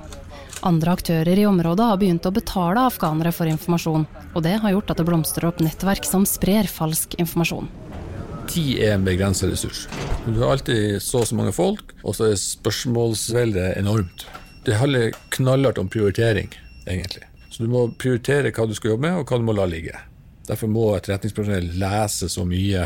Andre 0.67 0.99
aktører 0.99 1.39
i 1.39 1.47
området 1.47 1.87
har 1.87 1.99
begynt 2.01 2.27
å 2.27 2.35
betale 2.35 2.83
afghanere 2.89 3.31
for 3.31 3.47
informasjon, 3.47 4.07
og 4.35 4.43
det 4.43 4.57
har 4.59 4.75
gjort 4.75 4.91
at 4.91 4.99
det 4.99 5.07
blomstrer 5.07 5.47
opp 5.47 5.63
nettverk 5.63 6.03
som 6.07 6.27
sprer 6.27 6.67
falsk 6.67 7.15
informasjon. 7.15 7.71
Tid 8.47 8.79
er 8.79 8.93
en 8.95 9.05
begrenset 9.05 9.51
ressurs. 9.51 9.85
Du 10.25 10.39
har 10.39 10.55
alltid 10.55 11.01
så 11.03 11.21
og 11.21 11.27
så 11.27 11.35
mange 11.35 11.53
folk, 11.55 11.91
og 12.03 12.15
så 12.15 12.29
er 12.31 12.39
spørsmålsveldet 12.39 13.73
enormt. 13.79 14.27
Det 14.65 14.77
handler 14.79 15.15
knallhardt 15.35 15.81
om 15.81 15.89
prioritering, 15.91 16.49
egentlig. 16.87 17.27
Så 17.51 17.65
du 17.65 17.71
må 17.71 17.87
prioritere 17.99 18.53
hva 18.55 18.67
du 18.67 18.75
skal 18.77 18.93
jobbe 18.93 19.07
med, 19.07 19.19
og 19.19 19.27
hva 19.27 19.39
du 19.39 19.47
må 19.47 19.55
la 19.57 19.67
ligge. 19.67 19.95
Derfor 20.47 20.71
må 20.71 20.89
etterretningspersonell 20.95 21.73
lese 21.81 22.29
så 22.31 22.45
mye, 22.47 22.85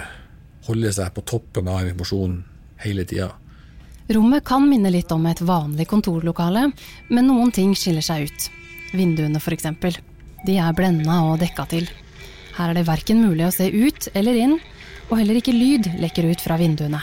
holde 0.65 0.93
seg 0.95 1.13
på 1.13 1.25
toppen 1.29 1.69
av 1.69 1.85
informasjonen 1.85 2.41
hele 2.81 3.05
tida. 3.05 3.29
Rommet 4.11 4.43
kan 4.45 4.65
minne 4.67 4.89
litt 4.91 5.11
om 5.13 5.25
et 5.29 5.41
vanlig 5.45 5.85
kontorlokale, 5.87 6.71
men 7.13 7.29
noen 7.29 7.53
ting 7.53 7.75
skiller 7.77 8.03
seg 8.05 8.27
ut. 8.27 8.47
Vinduene 8.97 9.39
f.eks. 9.39 9.69
De 10.45 10.57
er 10.57 10.75
blenda 10.75 11.21
og 11.29 11.37
dekka 11.43 11.67
til. 11.71 11.85
Her 12.57 12.71
er 12.71 12.79
det 12.79 12.87
verken 12.89 13.21
mulig 13.23 13.45
å 13.47 13.53
se 13.53 13.69
ut 13.69 14.09
eller 14.17 14.39
inn, 14.41 14.57
og 15.11 15.19
heller 15.19 15.37
ikke 15.41 15.55
lyd 15.55 15.91
lekker 15.99 16.29
ut 16.31 16.41
fra 16.41 16.55
vinduene. 16.59 17.01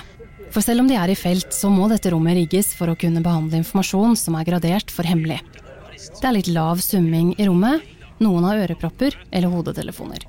For 0.48 0.64
selv 0.64 0.80
om 0.80 0.88
de 0.88 0.96
er 0.96 1.12
i 1.12 1.18
felt, 1.18 1.52
så 1.52 1.68
må 1.68 1.90
dette 1.92 2.10
rommet 2.14 2.38
rigges 2.38 2.72
for 2.76 2.88
å 2.88 2.96
kunne 2.96 3.20
behandle 3.24 3.60
informasjon 3.60 4.16
som 4.16 4.38
er 4.38 4.48
gradert 4.48 4.90
for 4.90 5.04
hemmelig. 5.04 5.42
Det 5.92 6.24
er 6.24 6.36
litt 6.38 6.48
lav 6.48 6.80
summing 6.80 7.34
i 7.36 7.46
rommet, 7.46 7.84
noen 8.24 8.48
har 8.48 8.64
ørepropper 8.64 9.14
eller 9.28 9.52
hodetelefoner. 9.52 10.24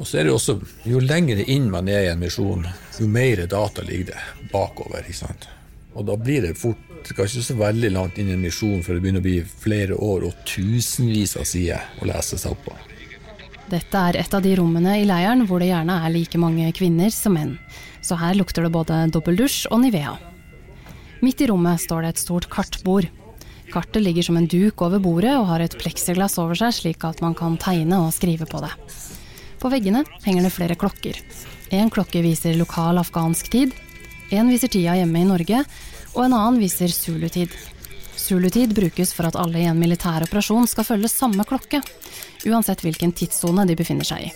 Og 0.00 0.08
så 0.08 0.18
er 0.18 0.26
det 0.26 0.34
også, 0.34 0.58
Jo 0.84 0.98
lenger 0.98 1.44
inn 1.46 1.70
man 1.70 1.88
er 1.88 2.08
i 2.08 2.10
en 2.10 2.20
misjon, 2.20 2.66
jo 2.98 3.06
mer 3.06 3.46
data 3.46 3.84
ligger 3.86 4.10
det 4.10 4.50
bakover. 4.50 5.04
ikke 5.06 5.22
sant? 5.22 5.46
Og 5.94 6.08
da 6.08 6.16
blir 6.18 6.42
det 6.42 6.56
fort 6.58 6.88
skal 7.06 7.26
ikke 7.26 7.42
så 7.42 7.54
veldig 7.58 7.90
langt 7.92 8.18
inn 8.18 8.30
i 8.30 8.36
en 8.36 8.42
misjon 8.42 8.82
før 8.82 8.96
det 8.96 9.02
begynner 9.04 9.22
å 9.22 9.26
bli 9.26 9.38
flere 9.42 9.98
år 9.98 10.26
og 10.28 10.44
tusenvis 10.48 11.36
av 11.40 11.46
sider 11.48 11.82
å 12.00 12.08
lese 12.08 12.38
seg 12.38 12.54
opp 12.54 12.66
på. 12.68 12.76
Dette 13.72 13.96
er 13.96 14.18
et 14.20 14.34
av 14.36 14.42
de 14.44 14.50
rommene 14.58 14.98
i 15.00 15.06
leiren 15.08 15.46
hvor 15.48 15.62
det 15.62 15.70
gjerne 15.70 15.94
er 16.04 16.12
like 16.12 16.36
mange 16.40 16.66
kvinner 16.76 17.08
som 17.14 17.32
menn. 17.38 17.54
Så 18.04 18.18
her 18.20 18.36
lukter 18.36 18.66
det 18.66 18.72
både 18.74 18.98
dobbeldusj 19.14 19.70
og 19.72 19.80
Nivea. 19.86 20.12
Midt 21.24 21.40
i 21.40 21.48
rommet 21.48 21.80
står 21.80 22.04
det 22.04 22.10
et 22.12 22.20
stort 22.20 22.50
kartbord. 22.52 23.08
Kartet 23.72 24.04
ligger 24.04 24.26
som 24.26 24.36
en 24.36 24.48
duk 24.50 24.82
over 24.84 25.00
bordet 25.00 25.32
og 25.38 25.46
har 25.48 25.64
et 25.64 25.76
pleksiglass 25.80 26.36
over 26.42 26.58
seg, 26.58 26.74
slik 26.76 27.06
at 27.08 27.22
man 27.24 27.32
kan 27.38 27.56
tegne 27.56 28.02
og 28.04 28.12
skrive 28.12 28.44
på 28.50 28.60
det. 28.60 28.74
På 29.62 29.70
veggene 29.72 30.02
henger 30.26 30.44
det 30.44 30.52
flere 30.52 30.76
klokker. 30.76 31.16
En 31.72 31.88
klokke 31.88 32.20
viser 32.26 32.58
lokal 32.60 33.00
afghansk 33.00 33.48
tid, 33.54 33.72
en 34.36 34.52
viser 34.52 34.68
tida 34.68 34.98
hjemme 34.98 35.22
i 35.22 35.28
Norge, 35.30 35.62
og 36.12 36.24
en 36.26 36.36
annen 36.36 36.60
viser 36.60 36.92
zulutid. 36.92 37.54
Zulutid 38.22 38.74
brukes 38.74 39.12
for 39.12 39.26
at 39.26 39.36
alle 39.36 39.58
i 39.58 39.66
en 39.66 39.80
militær 39.80 40.22
operasjon 40.22 40.68
skal 40.70 40.86
følge 40.86 41.10
samme 41.10 41.42
klokke, 41.48 41.80
uansett 42.46 42.84
hvilken 42.84 43.14
tidssone 43.18 43.64
de 43.66 43.74
befinner 43.78 44.06
seg 44.06 44.28
i. 44.28 44.30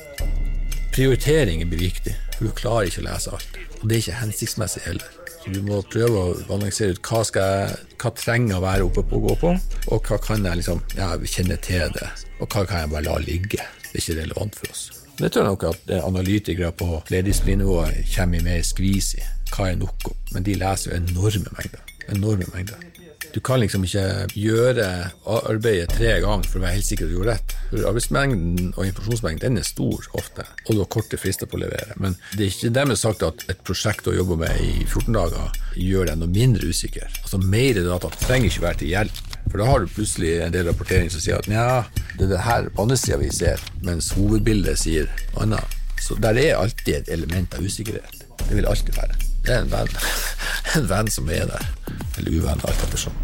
Prioriteringer 0.97 1.69
blir 1.71 1.85
viktig, 1.87 2.17
for 2.35 2.49
du 2.49 2.57
klarer 2.57 2.91
ikke 2.91 3.05
å 3.05 3.07
lese 3.07 3.37
alt. 3.37 3.61
Og 3.79 3.85
det 3.87 3.97
er 3.97 4.03
ikke 4.03 4.21
hensiktsmessig 4.25 4.83
heller. 4.89 5.15
Så 5.45 5.53
du 5.55 5.61
må 5.63 5.79
prøve 5.93 6.19
å 6.19 6.35
balansere 6.49 6.97
ut 6.97 7.03
hva, 7.07 7.23
jeg, 7.37 7.77
hva 8.03 8.13
trenger 8.19 8.59
å 8.59 8.65
være 8.65 8.89
oppe 8.89 9.05
på 9.07 9.21
å 9.21 9.25
gå 9.29 9.37
på, 9.45 9.55
og 9.95 10.11
hva 10.11 10.19
kan 10.25 10.49
jeg 10.49 10.63
liksom, 10.63 10.83
ja, 10.99 11.13
kjenne 11.37 11.61
til 11.63 11.95
det, 11.95 12.11
og 12.41 12.49
hva 12.49 12.65
kan 12.67 12.83
jeg 12.83 12.95
bare 12.97 13.07
la 13.07 13.19
ligge. 13.23 13.63
Det 13.87 13.93
er 13.93 14.03
ikke 14.03 14.19
relevant 14.23 14.59
for 14.59 14.75
oss. 14.75 14.87
Tror 15.21 15.39
jeg 15.39 15.47
nok 15.47 15.69
at 15.71 15.95
analytikere 16.01 16.73
på 16.77 16.91
flerdisplinivå 17.07 17.79
kommer 18.17 18.43
mer 18.51 18.67
skvis 18.67 19.15
i. 19.21 19.25
Hva 19.55 19.71
er 19.71 19.79
nok? 19.81 20.11
Men 20.35 20.45
de 20.45 20.59
leser 20.59 20.91
jo 20.91 20.99
enorme 20.99 21.55
mengder. 21.55 21.87
Enorme 22.13 22.51
mengder. 22.51 22.83
Du 23.35 23.41
kan 23.45 23.61
liksom 23.61 23.85
ikke 23.85 24.05
gjøre 24.39 24.87
arbeidet 25.27 25.93
tre 25.97 26.17
ganger 26.25 26.47
for 26.49 26.61
å 26.61 26.65
være 26.65 26.79
helt 26.79 26.89
sikker 26.89 27.07
at 27.07 27.13
du 27.13 27.17
gjorde 27.19 27.35
rett. 27.35 27.55
For 27.71 27.89
Arbeidsmengden 27.91 28.73
og 28.75 28.83
informasjonsmengden 28.87 29.43
den 29.43 29.61
er 29.61 29.67
stor 29.69 30.09
ofte, 30.17 30.47
og 30.67 30.71
du 30.73 30.81
har 30.81 30.91
korte 30.93 31.21
frister 31.21 31.51
på 31.51 31.59
å 31.59 31.63
levere. 31.65 31.97
Men 32.01 32.17
det 32.33 32.47
er 32.47 32.53
ikke 32.55 32.75
dermed 32.79 33.01
sagt 33.01 33.25
at 33.27 33.45
et 33.53 33.63
prosjekt 33.67 34.07
du 34.07 34.13
har 34.13 34.21
jobba 34.23 34.41
med 34.47 34.61
i 34.65 34.73
14 34.87 35.13
dager 35.17 35.63
gjør 35.77 36.11
deg 36.11 36.21
noe 36.21 36.33
mindre 36.33 36.71
usikker. 36.73 37.09
Altså 37.23 37.41
Mer 37.43 37.83
data 37.85 38.11
trenger 38.21 38.51
ikke 38.51 38.67
være 38.67 38.83
til 38.83 38.93
hjelp. 38.95 39.23
For 39.47 39.63
da 39.63 39.69
har 39.69 39.83
du 39.83 39.93
plutselig 39.95 40.33
en 40.43 40.55
del 40.55 40.67
rapportering 40.71 41.11
som 41.13 41.23
sier 41.23 41.39
at 41.39 41.51
nja, 41.51 41.85
det 42.17 42.27
er 42.27 42.33
det 42.33 42.45
her 42.47 42.71
på 42.75 42.87
andre 42.87 42.99
sida 42.99 43.21
vi 43.21 43.31
ser, 43.35 43.63
mens 43.87 44.11
hovedbildet 44.17 44.81
sier 44.81 45.11
annet. 45.39 45.77
Så 46.03 46.17
der 46.23 46.39
er 46.41 46.59
alltid 46.59 46.95
et 47.01 47.13
element 47.15 47.55
av 47.55 47.65
usikkerhet. 47.65 48.27
Det 48.47 48.57
vil 48.57 48.67
alltid 48.69 48.99
være. 48.99 49.17
Det 49.47 49.55
er 49.55 49.63
en 49.63 49.71
venn, 49.71 49.95
en 50.79 50.91
venn 50.91 51.11
som 51.13 51.31
er 51.31 51.47
der. 51.51 51.71
Eller 52.17 52.39
uvenn, 52.41 52.63
alt 52.65 52.85
ettersom. 52.89 53.17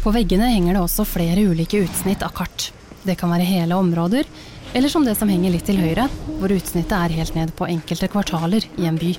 På 0.00 0.12
veggene 0.14 0.48
henger 0.48 0.76
det 0.76 0.84
også 0.84 1.04
flere 1.04 1.42
ulike 1.44 1.82
utsnitt 1.84 2.22
av 2.24 2.32
kart. 2.36 2.70
Det 3.04 3.16
kan 3.20 3.32
være 3.32 3.48
hele 3.48 3.76
områder, 3.76 4.28
eller 4.72 4.92
som 4.92 5.04
det 5.04 5.16
som 5.18 5.28
henger 5.28 5.52
litt 5.52 5.66
til 5.68 5.80
høyre, 5.80 6.06
hvor 6.38 6.52
utsnittet 6.54 6.94
er 6.96 7.16
helt 7.18 7.36
ned 7.36 7.52
på 7.58 7.68
enkelte 7.68 8.08
kvartaler 8.12 8.66
i 8.78 8.86
en 8.88 9.00
by. 9.00 9.14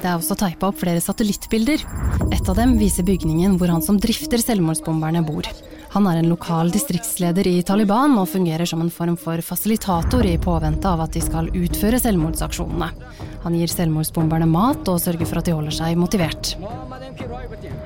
Det 0.00 0.10
er 0.10 0.18
også 0.18 0.36
teipa 0.36 0.68
opp 0.68 0.80
flere 0.80 1.00
satellittbilder. 1.00 1.84
Et 2.34 2.48
av 2.48 2.58
dem 2.58 2.74
viser 2.80 3.06
bygningen 3.06 3.58
hvor 3.60 3.70
han 3.72 3.84
som 3.84 4.00
drifter 4.00 4.42
selvmordsbomberne 4.42 5.22
bor. 5.24 5.48
Han 5.94 6.08
er 6.10 6.18
en 6.18 6.26
lokal 6.26 6.72
distriktsleder 6.74 7.46
i 7.46 7.60
Taliban 7.62 8.16
og 8.18 8.26
fungerer 8.32 8.66
som 8.66 8.80
en 8.82 8.90
form 8.90 9.14
for 9.20 9.38
fasilitator 9.46 10.26
i 10.26 10.32
påvente 10.42 10.90
av 10.90 11.04
at 11.04 11.14
de 11.14 11.20
skal 11.22 11.52
utføre 11.54 12.00
selvmordsaksjonene. 12.02 12.88
Han 13.44 13.54
gir 13.54 13.70
selvmordsbomberne 13.70 14.48
mat 14.50 14.88
og 14.90 14.98
sørger 14.98 15.28
for 15.30 15.38
at 15.38 15.46
de 15.46 15.54
holder 15.54 15.76
seg 15.76 15.94
motivert. 16.00 16.56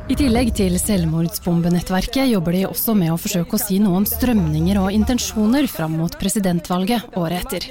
I 0.09 0.17
tillegg 0.17 0.55
til 0.57 0.79
selvmordsbombenettverket 0.81 2.31
jobber 2.31 2.57
de 2.57 2.63
også 2.71 2.95
med 2.97 3.13
å 3.13 3.19
forsøke 3.21 3.59
å 3.59 3.61
si 3.61 3.77
noe 3.83 4.01
om 4.01 4.07
strømninger 4.09 4.81
og 4.81 4.97
intensjoner 4.97 5.69
fram 5.69 5.99
mot 6.01 6.17
presidentvalget 6.17 7.19
året 7.21 7.45
etter. 7.45 7.67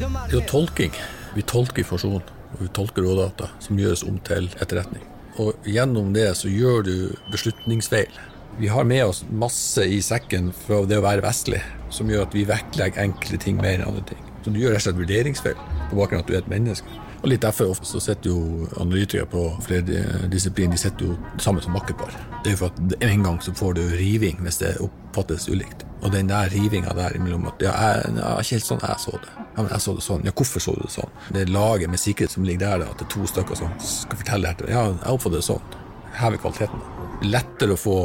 Det 0.00 0.10
er 0.10 0.34
jo 0.34 0.42
tolking. 0.50 0.92
Vi 1.32 1.46
tolker 1.48 1.80
informasjon, 1.80 2.20
og 2.58 2.60
vi 2.60 2.68
tolker 2.76 3.08
rådata 3.08 3.48
som 3.64 3.80
gjøres 3.80 4.04
om 4.04 4.20
til 4.28 4.50
etterretning. 4.60 5.08
Og 5.40 5.56
gjennom 5.64 6.12
det 6.12 6.28
så 6.36 6.52
gjør 6.52 6.84
du 6.84 6.94
beslutningsfeil. 7.32 8.20
Vi 8.58 8.68
har 8.68 8.84
med 8.84 9.04
oss 9.04 9.24
masse 9.30 9.84
i 9.84 10.02
sekken 10.02 10.50
fra 10.52 10.82
det 10.88 10.98
å 11.00 11.04
være 11.04 11.24
vestlig, 11.24 11.62
som 11.90 12.10
gjør 12.10 12.26
at 12.26 12.34
vi 12.36 12.48
vektlegger 12.48 13.04
enkle 13.04 13.38
ting 13.40 13.60
mer 13.60 13.78
enn 13.78 13.88
andre 13.88 14.02
ting. 14.10 14.26
Så 14.44 14.52
du 14.52 14.58
gjør 14.60 14.74
rett 14.74 14.82
og 14.82 14.88
slett 14.88 15.00
vurderingsfeil 15.00 15.62
på 15.90 15.96
bakgrunn 15.98 16.20
av 16.20 16.24
at 16.24 16.28
du 16.28 16.34
er 16.36 16.42
et 16.42 16.52
menneske. 16.52 17.00
Og 17.20 17.28
litt 17.28 17.42
derfor 17.44 17.74
så 17.84 18.00
sitter 18.00 18.32
jo 18.32 18.68
analytikere 18.80 19.28
på 19.28 19.42
flere 19.66 20.04
disipliner 20.32 20.72
de 20.72 20.80
sitter 20.80 21.10
jo 21.10 21.16
sammen 21.42 21.60
som 21.60 21.74
makkerpar. 21.76 22.14
Det 22.40 22.52
er 22.52 22.56
jo 22.56 22.60
for 22.62 22.72
at 22.72 23.04
en 23.04 23.26
gang 23.26 23.36
så 23.44 23.52
får 23.56 23.76
du 23.76 23.82
riving 24.00 24.40
hvis 24.40 24.60
det 24.62 24.70
oppfattes 24.80 25.44
ulikt. 25.52 25.84
Og 26.00 26.14
den 26.14 26.30
der 26.30 26.48
rivinga 26.48 26.94
der 26.96 27.16
imellom 27.18 27.44
at 27.50 27.60
ja, 27.60 27.74
jeg, 27.76 28.14
ja, 28.16 28.32
ikke 28.40 28.56
helt 28.56 28.68
sånn 28.70 28.80
jeg 28.86 29.04
så 29.04 29.12
det. 29.20 29.34
Ja, 29.36 29.58
men 29.58 29.68
jeg 29.68 29.84
så 29.84 29.94
det 29.98 30.06
sånn. 30.06 30.24
Ja, 30.24 30.32
hvorfor 30.40 30.64
så 30.64 30.76
du 30.78 30.86
det 30.86 30.94
sånn? 30.94 31.12
Det 31.36 31.44
laget 31.52 31.92
med 31.92 32.00
sikkerhet 32.00 32.32
som 32.32 32.48
ligger 32.48 32.64
der, 32.64 32.86
da, 32.86 32.94
at 32.94 33.02
det 33.02 33.08
er 33.10 33.12
to 33.12 33.28
stykker 33.28 33.60
som 33.60 33.76
skal 33.84 34.22
fortelle 34.22 34.54
det. 34.62 34.72
Ja, 34.72 34.86
jeg 34.94 35.12
oppfatter 35.12 35.42
det 35.42 35.48
sånn. 35.50 35.78
Hever 36.16 36.40
kvaliteten. 36.40 36.88
Lettere 37.28 37.76
å 37.76 37.80
få 37.80 37.98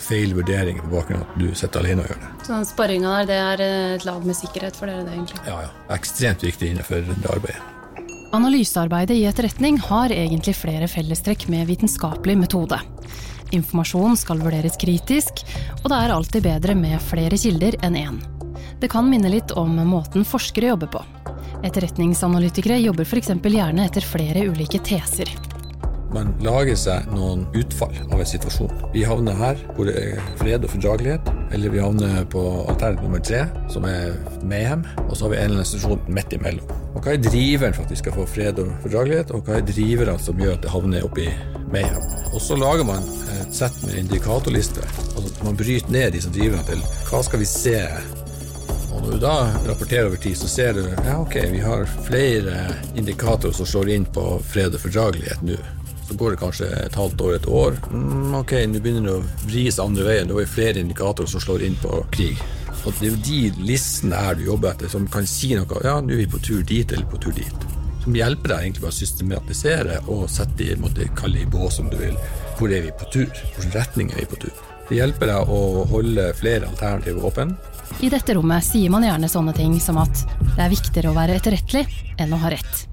feil 0.00 0.34
vurdering 0.36 0.80
på 0.80 0.90
bakgrunn 0.92 1.22
av 1.22 1.28
at 1.28 1.38
du 1.40 1.50
sitter 1.58 1.82
alene 1.82 2.04
og 2.04 2.10
gjør 2.12 2.22
det. 2.22 2.30
Så 2.46 2.54
den 2.54 2.66
sparringa 2.68 3.12
der, 3.18 3.28
det 3.28 3.38
er 3.42 3.64
et 3.98 4.06
lag 4.08 4.24
med 4.26 4.38
sikkerhet 4.38 4.78
for 4.78 4.90
dere, 4.90 5.04
det 5.06 5.14
egentlig? 5.16 5.42
Ja, 5.46 5.60
ja. 5.66 5.70
Ekstremt 5.96 6.44
viktig 6.46 6.72
innenfor 6.72 7.06
det 7.08 7.30
arbeidet. 7.30 7.60
Analysearbeidet 8.32 9.18
i 9.18 9.26
etterretning 9.28 9.76
har 9.90 10.12
egentlig 10.14 10.54
flere 10.56 10.88
fellestrekk 10.88 11.50
med 11.52 11.66
vitenskapelig 11.68 12.38
metode. 12.40 12.78
Informasjon 13.52 14.16
skal 14.16 14.40
vurderes 14.40 14.78
kritisk, 14.80 15.42
og 15.82 15.90
det 15.92 15.98
er 15.98 16.14
alltid 16.14 16.46
bedre 16.46 16.76
med 16.78 16.96
flere 17.04 17.36
kilder 17.36 17.76
enn 17.84 17.98
én. 18.00 18.22
Det 18.80 18.88
kan 18.90 19.06
minne 19.06 19.28
litt 19.30 19.52
om 19.52 19.76
måten 19.86 20.24
forskere 20.24 20.72
jobber 20.72 20.88
på. 20.96 21.04
Etterretningsanalytikere 21.62 22.80
jobber 22.82 23.04
f.eks. 23.04 23.34
gjerne 23.36 23.84
etter 23.84 24.08
flere 24.08 24.48
ulike 24.48 24.80
teser. 24.82 25.28
Man 26.12 26.34
lager 26.44 26.76
seg 26.76 27.06
noen 27.14 27.46
utfall 27.56 27.94
av 28.10 28.20
en 28.20 28.28
situasjon. 28.28 28.72
Vi 28.92 29.04
havner 29.08 29.36
her 29.38 29.60
hvor 29.76 29.88
det 29.88 29.94
er 29.96 30.18
fred 30.36 30.66
og 30.66 30.72
fordragelighet. 30.74 31.30
Eller 31.56 31.72
vi 31.72 31.80
havner 31.80 32.26
på 32.32 32.42
alternativ 32.68 33.06
nummer 33.06 33.22
tre, 33.24 33.46
som 33.72 33.86
er 33.88 34.12
mayhem. 34.44 34.84
Og 35.08 35.16
så 35.16 35.26
har 35.26 35.32
vi 35.32 35.38
en 35.40 35.46
eller 35.46 35.62
annen 35.62 35.70
situasjon 35.70 36.04
midt 36.12 36.36
imellom. 36.36 36.72
Og 36.92 37.00
Hva 37.00 37.14
er 37.14 37.24
driveren 37.24 37.76
for 37.76 37.86
at 37.86 37.94
vi 37.94 38.00
skal 38.02 38.16
få 38.16 38.26
fred 38.28 38.60
og 38.60 38.72
fordragelighet, 38.84 39.32
og 39.32 39.46
hva 39.46 39.58
er 39.58 39.68
driverne 39.68 40.18
som 40.20 40.40
gjør 40.40 40.58
at 40.58 40.66
det 40.66 40.72
havner 40.74 41.06
oppi 41.08 41.28
mayhem? 41.72 42.08
Og 42.32 42.40
så 42.44 42.60
lager 42.60 42.84
man 42.88 43.08
et 43.38 43.56
sett 43.56 43.78
med 43.86 44.02
indikatorlister. 44.04 44.84
Altså 45.16 45.46
Man 45.48 45.56
bryter 45.56 45.96
ned 45.96 46.12
disse 46.18 46.32
driver 46.32 46.60
til 46.68 46.84
hva 47.08 47.24
skal 47.24 47.40
vi 47.40 47.48
se 47.48 47.78
og 48.92 49.00
når 49.00 49.14
du 49.14 49.22
da 49.22 49.36
rapporterer 49.64 50.06
over 50.10 50.20
tid, 50.20 50.36
så 50.36 50.48
ser 50.52 50.76
du 50.76 50.82
ja, 50.84 51.14
ok, 51.16 51.38
vi 51.50 51.62
har 51.64 51.86
flere 52.06 52.66
indikatorer 52.94 53.54
som 53.56 53.66
slår 53.66 53.88
inn 53.94 54.04
på 54.04 54.24
fred 54.52 54.76
og 54.76 54.82
fordragelighet 54.84 55.46
nå. 55.48 55.56
Så 56.12 56.18
går 56.18 56.30
det 56.30 56.40
kanskje 56.42 56.66
et 56.76 56.96
halvt 56.98 57.20
år, 57.24 57.34
et 57.38 57.46
år. 57.48 57.76
Mm, 57.88 58.34
ok, 58.36 58.50
nå 58.68 58.80
begynner 58.84 59.06
det 59.06 59.12
å 59.14 59.46
vris 59.46 59.78
andre 59.80 60.04
veien. 60.04 60.26
Det 60.28 60.34
var 60.36 60.50
flere 60.52 60.82
indikatorer 60.82 61.30
som 61.32 61.40
slår 61.40 61.64
inn 61.64 61.78
på 61.80 62.02
krig. 62.12 62.42
Og 62.82 62.92
Det 62.98 63.06
er 63.06 63.14
jo 63.14 63.20
de 63.24 63.64
listene 63.64 64.18
her 64.20 64.36
du 64.36 64.42
jobber 64.44 64.74
etter, 64.74 64.90
som 64.92 65.06
kan 65.08 65.24
si 65.24 65.54
noe. 65.56 65.80
Ja, 65.80 65.94
nå 66.04 66.12
er 66.12 66.20
vi 66.20 66.28
på 66.28 66.42
tur 66.44 66.60
dit 66.68 66.92
eller 66.92 67.08
på 67.08 67.22
tur 67.22 67.32
dit. 67.32 67.64
Som 68.04 68.18
hjelper 68.18 68.52
deg 68.52 68.66
egentlig 68.66 68.84
bare 68.84 68.92
å 68.92 68.98
systematisere 68.98 69.98
og 70.12 70.28
sette 70.28 70.66
i, 70.66 70.76
måtte 70.76 71.08
kalle 71.16 71.46
i 71.46 71.48
bås 71.48 71.80
om 71.80 71.88
du 71.88 71.96
vil. 71.96 72.20
Hvor 72.60 72.76
er 72.76 72.84
vi 72.84 72.92
på 72.92 73.08
tur? 73.16 73.32
Hvilken 73.56 73.74
retning 73.78 74.12
er 74.12 74.26
vi 74.26 74.30
på 74.34 74.42
tur? 74.44 74.62
Det 74.90 75.00
hjelper 75.00 75.32
deg 75.32 75.56
å 75.56 75.88
holde 75.96 76.28
flere 76.36 76.68
alternativer 76.68 77.24
åpne. 77.32 77.56
I 78.04 78.12
dette 78.12 78.36
rommet 78.36 78.68
sier 78.68 78.92
man 78.92 79.08
gjerne 79.08 79.32
sånne 79.32 79.56
ting 79.56 79.80
som 79.80 80.04
at 80.04 80.26
det 80.52 80.60
er 80.60 80.74
viktigere 80.76 81.08
å 81.08 81.16
være 81.16 81.40
etterrettelig 81.40 81.86
enn 82.20 82.36
å 82.36 82.44
ha 82.44 82.52
rett. 82.52 82.88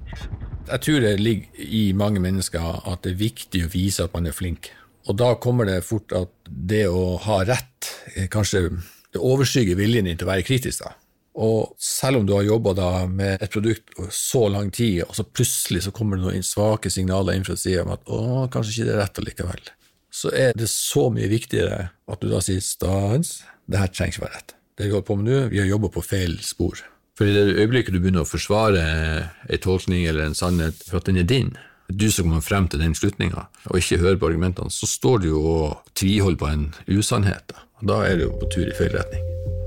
Jeg 0.69 0.85
tror 0.85 1.01
det 1.01 1.15
ligger 1.19 1.63
i 1.65 1.83
mange 1.97 2.21
mennesker 2.21 2.61
at 2.89 3.03
det 3.05 3.15
er 3.15 3.23
viktig 3.23 3.65
å 3.65 3.71
vise 3.73 4.05
at 4.05 4.13
man 4.13 4.29
er 4.29 4.35
flink. 4.35 4.69
Og 5.09 5.17
da 5.17 5.33
kommer 5.41 5.65
det 5.65 5.81
fort 5.87 6.13
at 6.13 6.31
det 6.45 6.85
å 6.91 7.17
ha 7.23 7.41
rett 7.47 7.89
kanskje 8.29 8.67
det 9.13 9.21
overskygger 9.21 9.79
viljen 9.79 10.05
din 10.05 10.19
til 10.19 10.27
å 10.27 10.31
være 10.33 10.45
kritisk. 10.45 10.83
da. 10.83 10.93
Og 11.39 11.73
selv 11.81 12.19
om 12.19 12.27
du 12.27 12.33
har 12.35 12.45
jobba 12.45 13.05
med 13.07 13.41
et 13.41 13.51
produkt 13.51 13.95
så 14.11 14.47
lang 14.51 14.71
tid, 14.75 15.03
og 15.07 15.15
så 15.15 15.23
plutselig 15.23 15.85
så 15.85 15.93
kommer 15.95 16.17
det 16.17 16.25
noen 16.27 16.45
svake 16.45 16.91
signaler 16.93 17.37
inn 17.37 17.47
fra 17.47 17.55
sida 17.57 17.85
om 17.85 17.93
at 17.95 18.05
å, 18.11 18.21
kanskje 18.51 18.75
ikke 18.75 18.89
det 18.89 18.95
er 18.95 19.01
rett 19.03 19.21
allikevel, 19.23 19.73
så 20.11 20.33
er 20.35 20.53
det 20.57 20.69
så 20.69 21.07
mye 21.13 21.29
viktigere 21.31 21.81
at 22.09 22.21
du 22.21 22.29
da 22.31 22.41
sier 22.43 22.61
stans, 22.65 23.39
det 23.69 23.81
her 23.81 23.93
trenger 23.93 24.17
ikke 24.17 24.25
være 24.25 24.37
rett. 24.37 24.55
Det 24.77 24.87
vi 24.87 24.93
holder 24.95 25.07
på 25.09 25.19
med 25.19 25.29
nå, 25.29 25.41
vi 25.53 25.61
har 25.61 25.69
jobba 25.69 25.91
på 25.93 26.05
feil 26.05 26.37
spor. 26.43 26.81
For 27.19 27.27
i 27.27 27.33
det 27.35 27.57
øyeblikket 27.59 27.91
du 27.91 27.99
begynner 27.99 28.23
å 28.23 28.29
forsvare 28.29 28.79
en 29.51 29.59
tolkning 29.59 30.05
eller 30.07 30.29
en 30.29 30.37
sannhet 30.39 30.77
for 30.87 31.01
at 31.01 31.09
den 31.09 31.19
er 31.19 31.25
din, 31.27 31.49
du 31.91 32.05
som 32.15 32.29
kommer 32.29 32.45
frem 32.45 32.69
til 32.71 32.79
den 32.79 32.93
slutninga, 32.95 33.43
og 33.67 33.75
ikke 33.75 33.97
hører 33.99 34.19
på 34.21 34.29
argumentene, 34.29 34.71
så 34.71 34.87
står 34.87 35.25
du 35.25 35.27
jo 35.33 35.41
og 35.51 35.89
tviholder 35.99 36.39
på 36.39 36.47
en 36.47 36.63
usannhet. 36.87 37.51
Og 37.81 37.89
da 37.91 37.97
er 38.07 38.15
du 38.15 38.23
jo 38.29 38.37
på 38.39 38.47
tur 38.53 38.63
i 38.63 38.77
feil 38.77 38.95
retning. 38.95 39.25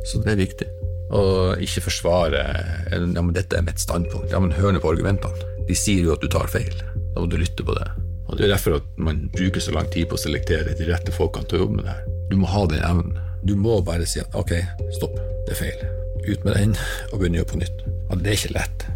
Så 0.09 0.23
det 0.25 0.33
er 0.33 0.41
viktig. 0.41 0.69
Og 1.13 1.61
ikke 1.61 1.85
forsvare 1.91 2.41
ja, 2.89 3.01
men 3.21 3.35
'dette 3.37 3.59
er 3.59 3.67
mitt 3.69 3.85
standpunkt'. 3.85 4.33
Ja, 4.33 4.41
men 4.41 4.57
Hør 4.57 4.73
nå 4.73 4.81
på 4.81 4.95
argumentene. 4.95 5.53
De 5.69 5.77
sier 5.77 6.09
jo 6.09 6.17
at 6.17 6.25
du 6.25 6.33
tar 6.33 6.49
feil. 6.49 6.73
Da 7.13 7.21
må 7.21 7.29
du 7.29 7.37
lytte 7.37 7.67
på 7.67 7.77
det. 7.77 7.89
Og 8.29 8.39
Det 8.39 8.47
er 8.47 8.55
derfor 8.57 8.81
at 8.81 8.87
man 8.97 9.29
bruker 9.37 9.61
så 9.61 9.77
lang 9.77 9.93
tid 9.93 10.09
på 10.09 10.17
å 10.17 10.25
selektere 10.25 10.73
de 10.73 10.89
rette 10.89 11.13
folkene 11.13 11.45
til 11.45 11.59
å 11.59 11.63
jobbe 11.67 11.77
med 11.77 11.85
det 11.85 11.99
her. 11.99 12.07
Du 12.31 12.37
må 12.37 12.47
ha 12.49 12.65
den 12.67 12.81
evnen. 12.81 13.19
Du 13.45 13.57
må 13.57 13.83
bare 13.85 14.07
si 14.07 14.21
at 14.21 14.33
'ok, 14.33 14.57
stopp, 14.97 15.21
det 15.45 15.53
er 15.53 15.61
feil' 15.67 16.02
ut 16.27 16.45
med 16.47 16.57
den 16.59 16.77
og 17.13 17.21
begynne 17.21 17.45
på 17.49 17.61
nytt. 17.61 17.85
Og 18.11 18.23
det 18.23 18.33
er 18.33 18.39
ikke 18.39 18.57
lett. 18.59 18.87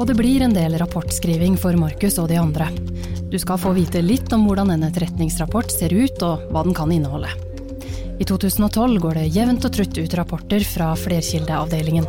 Og 0.00 0.06
det 0.08 0.16
blir 0.16 0.40
en 0.46 0.56
del 0.56 0.78
rapportskriving 0.80 1.58
for 1.60 1.76
Markus 1.76 2.16
og 2.22 2.30
de 2.30 2.38
andre. 2.40 2.70
Du 3.30 3.36
skal 3.38 3.60
få 3.60 3.74
vite 3.76 4.00
litt 4.02 4.32
om 4.32 4.46
hvordan 4.48 4.72
en 4.72 4.86
etterretningsrapport 4.88 5.70
ser 5.70 5.92
ut, 5.92 6.22
og 6.24 6.48
hva 6.50 6.64
den 6.64 6.74
kan 6.74 6.92
inneholde. 6.94 7.28
I 8.20 8.24
2012 8.28 8.96
går 9.00 9.20
det 9.20 9.28
jevnt 9.32 9.64
og 9.64 9.74
trutt 9.76 10.00
ut 10.00 10.16
rapporter 10.18 10.64
fra 10.66 10.90
flerkildeavdelingen. 10.98 12.08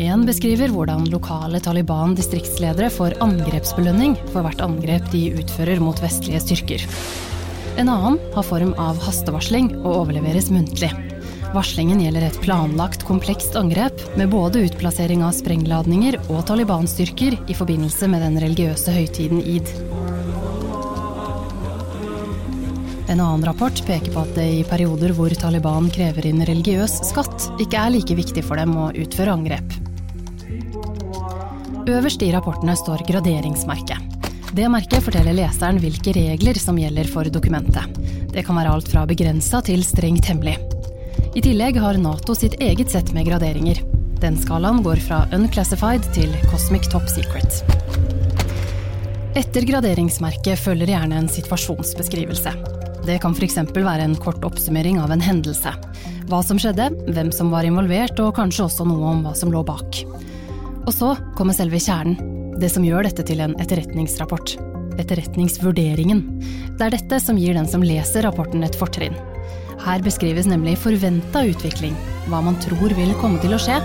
Én 0.00 0.22
beskriver 0.24 0.70
hvordan 0.72 1.08
lokale 1.12 1.58
Taliban-distriktsledere 1.60 2.88
får 2.94 3.18
angrepsbelønning 3.24 4.14
for 4.30 4.46
hvert 4.46 4.62
angrep 4.64 5.10
de 5.12 5.26
utfører 5.42 5.82
mot 5.82 5.98
vestlige 6.00 6.40
styrker. 6.44 6.86
En 7.80 7.90
annen 7.92 8.16
har 8.36 8.46
form 8.46 8.72
av 8.80 9.00
hastevarsling 9.04 9.72
og 9.82 9.90
overleveres 10.04 10.48
muntlig. 10.54 10.92
Varslingen 11.50 11.98
gjelder 11.98 12.28
et 12.28 12.36
planlagt, 12.44 13.02
komplekst 13.02 13.56
angrep 13.58 13.98
med 14.16 14.30
både 14.30 14.60
utplassering 14.68 15.24
av 15.26 15.32
sprengladninger 15.34 16.20
og 16.28 16.44
Taliban-styrker 16.46 17.34
i 17.50 17.56
forbindelse 17.58 18.06
med 18.12 18.22
den 18.22 18.38
religiøse 18.38 18.94
høytiden 18.94 19.42
id. 19.42 19.66
En 23.10 23.18
annen 23.18 23.42
rapport 23.48 23.82
peker 23.82 24.14
på 24.14 24.22
at 24.22 24.32
det 24.38 24.46
i 24.60 24.62
perioder 24.62 25.10
hvor 25.18 25.34
Taliban 25.34 25.90
krever 25.90 26.30
inn 26.30 26.46
religiøs 26.46 27.00
skatt, 27.10 27.50
ikke 27.58 27.82
er 27.82 27.96
like 27.96 28.14
viktig 28.14 28.46
for 28.46 28.60
dem 28.60 28.76
å 28.78 28.92
utføre 28.94 29.34
angrep. 29.34 29.74
Øverst 31.90 32.22
i 32.22 32.30
rapportene 32.30 32.78
står 32.78 33.02
graderingsmerket. 33.10 34.28
Det 34.54 34.70
merket 34.70 35.02
forteller 35.02 35.34
leseren 35.34 35.82
hvilke 35.82 36.14
regler 36.14 36.58
som 36.62 36.78
gjelder 36.78 37.10
for 37.10 37.26
dokumentet. 37.26 37.98
Det 38.30 38.46
kan 38.46 38.54
være 38.54 38.76
alt 38.76 38.90
fra 38.92 39.02
begrensa 39.10 39.58
til 39.66 39.82
strengt 39.82 40.30
hemmelig. 40.30 40.60
I 41.34 41.42
tillegg 41.42 41.78
har 41.80 41.98
Nato 42.00 42.34
sitt 42.34 42.56
eget 42.60 42.90
sett 42.90 43.12
med 43.14 43.28
graderinger. 43.28 43.82
Den 44.20 44.36
skalaen 44.36 44.82
går 44.84 45.00
fra 45.04 45.22
unclassified 45.32 46.04
til 46.16 46.32
cosmic 46.50 46.90
top 46.92 47.06
secret. 47.08 47.62
Etter 49.38 49.62
graderingsmerket 49.62 50.58
følger 50.58 50.90
gjerne 50.90 51.20
en 51.20 51.30
situasjonsbeskrivelse. 51.30 52.52
Det 53.06 53.16
kan 53.22 53.32
f.eks. 53.32 53.56
være 53.72 54.04
en 54.04 54.16
kort 54.18 54.42
oppsummering 54.44 54.98
av 55.00 55.14
en 55.14 55.22
hendelse. 55.22 55.72
Hva 56.28 56.42
som 56.44 56.58
skjedde, 56.60 56.90
hvem 57.14 57.30
som 57.32 57.54
var 57.54 57.64
involvert, 57.64 58.18
og 58.20 58.34
kanskje 58.36 58.66
også 58.66 58.88
noe 58.90 59.14
om 59.14 59.22
hva 59.24 59.32
som 59.38 59.54
lå 59.54 59.62
bak. 59.64 60.02
Og 60.84 60.92
så 60.92 61.14
kommer 61.38 61.56
selve 61.56 61.80
kjernen, 61.80 62.18
det 62.60 62.68
som 62.74 62.84
gjør 62.84 63.06
dette 63.06 63.24
til 63.30 63.40
en 63.46 63.56
etterretningsrapport. 63.62 64.58
Etterretningsvurderingen. 65.00 66.26
Det 66.76 66.90
er 66.90 66.98
dette 66.98 67.22
som 67.22 67.38
gir 67.40 67.56
den 67.56 67.70
som 67.70 67.86
leser 67.86 68.26
rapporten 68.26 68.66
et 68.66 68.76
fortrinn. 68.76 69.16
Her 69.80 70.02
beskrives 70.04 70.48
nemlig 70.48 70.76
forventa 70.82 71.42
utvikling, 71.48 71.94
hva 72.28 72.42
man 72.44 72.58
tror 72.60 72.92
vil 72.96 73.14
komme 73.20 73.40
til 73.40 73.56
å 73.56 73.60
skje, 73.60 73.78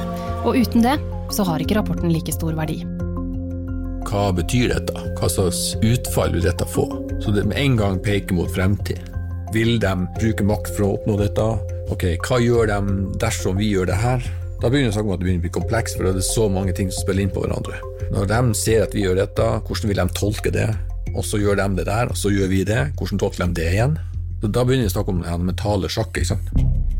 og 0.44 0.58
uten 0.60 0.84
det 0.84 0.98
så 1.34 1.46
har 1.48 1.64
ikke 1.64 1.78
rapporten 1.80 2.12
like 2.12 2.34
stor 2.36 2.56
verdi. 2.58 2.82
Hva 4.06 4.28
betyr 4.36 4.74
dette? 4.74 5.06
Hva 5.18 5.30
slags 5.32 5.74
utfall 5.80 6.36
vil 6.36 6.46
dette 6.46 6.68
få? 6.70 6.86
Så 7.24 7.34
det 7.34 7.46
med 7.48 7.58
en 7.58 7.78
gang 7.80 8.02
peker 8.04 8.38
mot 8.38 8.52
fremtid. 8.54 9.00
Vil 9.56 9.80
de 9.82 9.94
bruke 10.20 10.46
makt 10.46 10.74
for 10.76 10.86
å 10.86 10.92
oppnå 10.98 11.16
dette? 11.22 11.46
Ok, 11.94 12.06
Hva 12.28 12.42
gjør 12.44 12.70
de 12.70 12.98
dersom 13.22 13.58
vi 13.58 13.72
gjør 13.72 13.90
det 13.90 13.98
her? 14.02 14.26
Da 14.62 14.70
begynner 14.72 14.94
saken 14.94 15.16
det 15.16 15.36
å 15.36 15.44
bli 15.46 15.54
kompleks, 15.54 15.96
for 15.96 16.08
det 16.08 16.20
er 16.20 16.28
så 16.28 16.50
mange 16.52 16.76
ting 16.76 16.92
som 16.92 17.06
spiller 17.06 17.26
inn 17.26 17.34
på 17.34 17.44
hverandre. 17.44 17.80
Når 18.12 18.28
de 18.32 18.42
ser 18.58 18.84
at 18.86 18.96
vi 18.96 19.06
gjør 19.06 19.20
dette, 19.24 19.48
hvordan 19.68 19.92
vil 19.92 20.02
de 20.04 20.18
tolke 20.20 20.54
det? 20.54 20.68
Og 21.16 21.24
så 21.24 21.40
gjør 21.40 21.60
de 21.62 21.70
det 21.80 21.88
der, 21.88 22.12
og 22.12 22.20
så 22.20 22.32
gjør 22.34 22.52
vi 22.52 22.66
det. 22.68 22.82
Hvordan 23.00 23.22
tolker 23.22 23.46
de 23.46 23.58
det 23.62 23.72
igjen? 23.78 23.98
Da 24.48 24.64
begynner 24.66 24.86
vi 24.86 24.92
å 24.92 24.96
snakke 24.96 25.14
om 25.14 25.22
den 25.26 25.46
mentale 25.50 25.92
sjakk. 25.92 26.16
ikke 26.18 26.36
sant? 26.36 26.50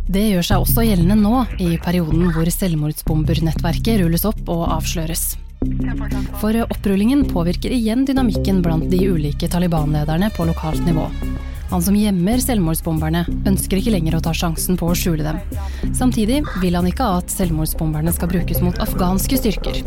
Det 0.06 0.22
gjør 0.30 0.46
seg 0.46 0.64
også 0.64 0.84
gjeldende 0.86 1.18
nå, 1.18 1.46
i 1.58 1.80
perioden 1.82 2.30
hvor 2.36 2.50
selvmordsbombernettverket 2.54 4.04
rulles 4.04 4.26
opp 4.30 4.44
og 4.54 4.68
avsløres. 4.78 5.34
For 6.42 6.58
opprullingen 6.62 7.24
påvirker 7.32 7.74
igjen 7.74 8.06
dynamikken 8.06 8.62
blant 8.66 8.92
de 8.92 9.00
ulike 9.10 9.50
Taliban-lederne 9.50 10.30
på 10.36 10.46
lokalt 10.46 10.84
nivå. 10.86 11.08
Han 11.72 11.82
som 11.82 11.96
gjemmer 11.98 12.38
selvmordsbomberne, 12.44 13.24
ønsker 13.50 13.82
ikke 13.82 13.96
lenger 13.96 14.20
å 14.20 14.22
ta 14.28 14.36
sjansen 14.38 14.78
på 14.78 14.92
å 14.92 14.98
skjule 14.98 15.26
dem. 15.26 15.42
Samtidig 15.98 16.44
vil 16.62 16.78
han 16.78 16.86
ikke 16.86 17.08
at 17.18 17.34
selvmordsbomberne 17.34 18.14
skal 18.14 18.30
brukes 18.30 18.62
mot 18.62 18.78
afghanske 18.86 19.40
styrker. 19.42 19.82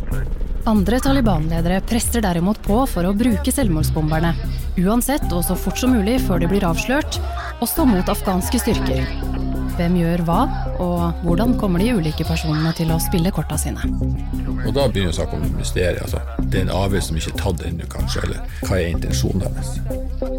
Andre 0.69 0.99
Taliban-ledere 1.01 1.79
presser 1.87 2.25
derimot 2.25 2.59
på 2.67 2.83
for 2.91 3.07
å 3.07 3.15
bruke 3.17 3.55
selvmordsbomberne, 3.55 4.35
uansett 4.83 5.31
og 5.31 5.47
så 5.47 5.55
fort 5.57 5.79
som 5.81 5.95
mulig 5.95 6.19
før 6.27 6.43
de 6.43 6.51
blir 6.51 6.67
avslørt, 6.67 7.21
også 7.65 7.87
mot 7.89 8.09
afghanske 8.09 8.61
styrker. 8.63 9.07
Hvem 9.79 9.95
gjør 10.01 10.23
hva, 10.27 10.39
og 10.83 11.21
hvordan 11.23 11.53
kommer 11.59 11.79
de 11.83 11.93
ulike 11.95 12.25
personene 12.27 12.73
til 12.75 12.91
å 12.91 12.99
spille 13.03 13.31
korta 13.35 13.55
sine? 13.61 13.85
Og 14.67 14.73
da 14.75 14.89
begynner 14.91 15.15
saken 15.15 15.45
om 15.47 15.53
mysteriet. 15.55 16.03
Altså. 16.03 16.19
Det 16.51 16.59
er 16.59 16.65
en 16.67 16.75
avgjørelse 16.75 17.13
som 17.13 17.21
ikke 17.21 17.31
er 17.31 17.39
tatt 17.45 17.63
ennå, 17.69 17.87
kanskje. 17.93 18.25
Eller 18.27 18.57
hva 18.65 18.81
er 18.81 18.91
intensjonen 18.91 19.45
deres? 19.45 19.71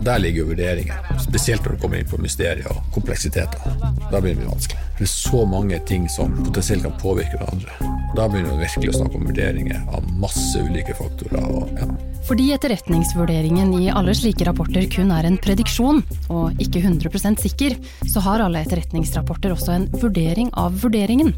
Der 0.04 0.20
ligger 0.20 0.44
jo 0.44 0.50
vurderinger, 0.52 1.00
Spesielt 1.24 1.64
når 1.64 1.76
det 1.78 1.82
kommer 1.86 2.02
inn 2.02 2.12
på 2.12 2.20
mysterier 2.20 2.68
og 2.74 2.84
kompleksiteter. 2.96 3.80
Da 4.10 4.20
begynner 4.20 4.44
det 4.44 4.44
å 4.44 4.44
bli 4.44 4.52
vanskelig. 4.52 4.86
Det 5.00 5.08
er 5.08 5.14
så 5.14 5.46
mange 5.48 5.80
ting 5.88 6.12
som 6.12 6.36
potensielt 6.44 6.84
kan 6.84 7.00
påvirke 7.00 7.40
hverandre. 7.40 7.92
Da 8.20 8.28
begynner 8.28 8.58
vi 8.58 8.66
virkelig 8.68 8.92
å 8.92 9.00
snakke 9.00 9.20
om 9.22 9.28
vurderinger 9.32 9.84
av 9.96 10.08
masse 10.20 10.68
ulike 10.68 11.00
faktorer. 11.00 11.48
Og, 11.48 11.72
ja. 11.80 11.88
Fordi 12.30 12.52
etterretningsvurderingen 12.54 13.72
i 13.74 13.88
alle 13.90 14.14
slike 14.14 14.46
rapporter 14.46 14.84
kun 14.94 15.10
er 15.10 15.26
en 15.26 15.38
prediksjon, 15.42 16.04
og 16.30 16.60
ikke 16.62 16.84
100% 16.84 17.42
sikker, 17.42 17.74
så 18.06 18.22
har 18.22 18.44
alle 18.46 18.62
etterretningsrapporter 18.62 19.56
også 19.56 19.74
en 19.74 19.88
vurdering 19.96 20.52
av 20.54 20.76
vurderingen. 20.84 21.34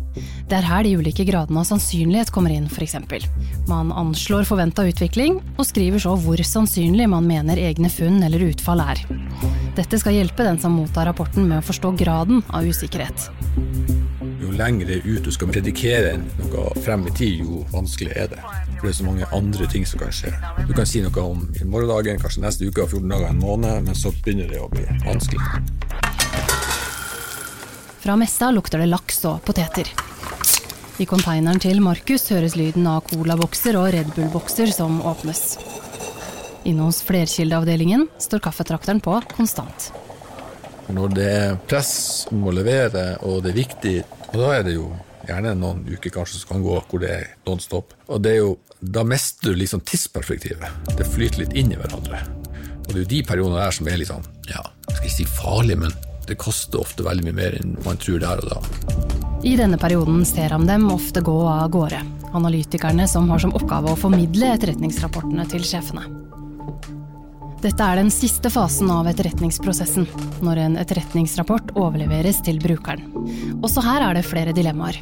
Det 0.51 0.57
er 0.57 0.67
her 0.67 0.83
de 0.83 0.97
ulike 0.99 1.23
gradene 1.29 1.63
av 1.63 1.69
sannsynlighet 1.69 2.33
kommer 2.35 2.51
inn, 2.51 2.67
f.eks. 2.67 2.97
Man 3.71 3.93
anslår 3.95 4.43
forventa 4.49 4.83
utvikling, 4.89 5.39
og 5.55 5.69
skriver 5.69 6.03
så 6.03 6.17
hvor 6.19 6.43
sannsynlig 6.43 7.07
man 7.13 7.29
mener 7.29 7.61
egne 7.61 7.87
funn 7.87 8.19
eller 8.27 8.43
utfall 8.49 8.83
er. 8.83 8.99
Dette 9.79 10.01
skal 10.01 10.19
hjelpe 10.19 10.43
den 10.43 10.59
som 10.59 10.75
mottar 10.75 11.07
rapporten 11.07 11.47
med 11.47 11.61
å 11.61 11.67
forstå 11.69 11.93
graden 12.01 12.43
av 12.51 12.67
usikkerhet 12.67 13.29
Jo 14.43 14.51
lengre 14.51 14.99
ut 15.05 15.23
du 15.23 15.31
skal 15.31 15.53
predikere 15.55 16.17
noe 16.19 16.67
frem 16.83 17.07
i 17.07 17.15
tid, 17.15 17.45
jo 17.47 17.63
vanskeligere 17.71 18.27
er 18.27 18.35
det. 18.35 18.70
For 18.81 18.89
det 18.89 18.95
er 18.95 18.97
så 18.97 19.05
mange 19.05 19.27
andre 19.37 19.67
ting 19.69 19.83
som 19.85 20.01
kan 20.01 20.09
skje. 20.09 20.31
Du 20.65 20.73
kan 20.73 20.87
si 20.89 21.03
noe 21.05 21.21
om 21.21 21.43
i 21.53 21.65
morgendagen, 21.69 22.17
kanskje 22.17 22.41
neste 22.41 22.65
uke, 22.65 22.81
14 22.87 23.11
dager, 23.13 23.27
en 23.29 23.37
måned, 23.37 23.83
men 23.85 23.93
så 23.93 24.09
begynner 24.25 24.49
det 24.49 24.57
å 24.57 24.69
bli 24.73 24.81
vanskelig. 25.05 25.41
Fra 28.01 28.15
messa 28.17 28.49
lukter 28.49 28.81
det 28.81 28.89
laks 28.89 29.21
og 29.29 29.43
poteter. 29.45 29.91
I 30.97 31.05
konteineren 31.05 31.61
til 31.61 31.77
Markus 31.85 32.25
høres 32.33 32.57
lyden 32.57 32.89
av 32.89 33.05
colabokser 33.05 33.77
og 33.77 33.91
Red 33.93 34.09
Bull-bokser 34.17 34.73
som 34.73 34.97
åpnes. 35.05 35.59
Inne 36.65 36.89
hos 36.89 37.03
flerkildeavdelingen 37.05 38.07
står 38.17 38.41
kaffetrakteren 38.49 39.01
på 39.05 39.19
konstant. 39.35 39.91
Når 40.89 41.13
det 41.13 41.29
er 41.29 41.61
press 41.69 41.93
om 42.33 42.49
å 42.49 42.55
levere, 42.57 43.13
og 43.21 43.45
det 43.45 43.53
er 43.53 43.61
viktig 43.61 43.95
og 44.31 44.39
da 44.39 44.51
er 44.55 44.63
det 44.63 44.77
jo 44.77 44.85
gjerne 45.27 45.51
noen 45.59 45.81
uker 45.91 46.13
kanskje 46.15 46.39
som 46.39 46.53
kan 46.53 46.61
gå 46.63 46.77
hvor 46.87 47.01
det 47.03 47.09
er 47.11 47.25
non 47.47 47.59
stop. 47.59 47.91
Og 48.07 48.21
det 48.23 48.37
er 48.37 48.39
jo, 48.45 48.53
da 48.81 49.03
mister 49.03 49.49
du 49.49 49.55
liksom 49.55 49.79
tidsperspektivet. 49.85 50.69
Det 50.97 51.05
flyter 51.05 51.43
litt 51.43 51.53
inn 51.53 51.71
i 51.71 51.77
hverandre. 51.77 52.21
Og 52.81 52.87
det 52.87 52.95
er 52.95 53.03
jo 53.03 53.09
de 53.11 53.19
periodene 53.23 53.59
der 53.61 53.75
som 53.77 53.89
er 53.91 53.99
litt 54.01 54.09
sånn, 54.09 54.25
ja, 54.49 54.63
skal 54.87 55.03
ikke 55.05 55.13
si 55.13 55.27
farlig, 55.29 55.77
men 55.83 55.93
det 56.27 56.39
koster 56.41 56.81
ofte 56.81 57.05
veldig 57.05 57.27
mye 57.27 57.37
mer 57.37 57.57
enn 57.59 57.75
man 57.85 57.99
tror 58.01 58.21
der 58.23 58.41
og 58.41 58.49
da. 58.49 58.57
I 59.45 59.53
denne 59.57 59.77
perioden 59.81 60.25
ser 60.25 60.53
han 60.55 60.65
dem 60.69 60.89
ofte 60.93 61.21
gå 61.25 61.37
av 61.49 61.69
gårde. 61.73 62.01
Analytikerne 62.33 63.05
som 63.09 63.29
har 63.29 63.41
som 63.43 63.53
oppgave 63.57 63.93
å 63.93 63.99
formidle 63.99 64.49
etterretningsrapportene 64.55 65.45
til 65.51 65.65
sjefene. 65.67 66.07
Dette 67.61 67.85
er 67.85 67.99
den 67.99 68.09
siste 68.09 68.49
fasen 68.49 68.89
av 68.89 69.05
etterretningsprosessen, 69.11 70.07
når 70.41 70.63
en 70.63 70.77
etterretningsrapport 70.81 71.75
overleveres 71.77 72.41
til 72.47 72.57
brukeren. 72.61 73.05
Også 73.61 73.83
her 73.85 74.07
er 74.07 74.17
det 74.17 74.25
flere 74.25 74.55
dilemmaer. 74.57 74.97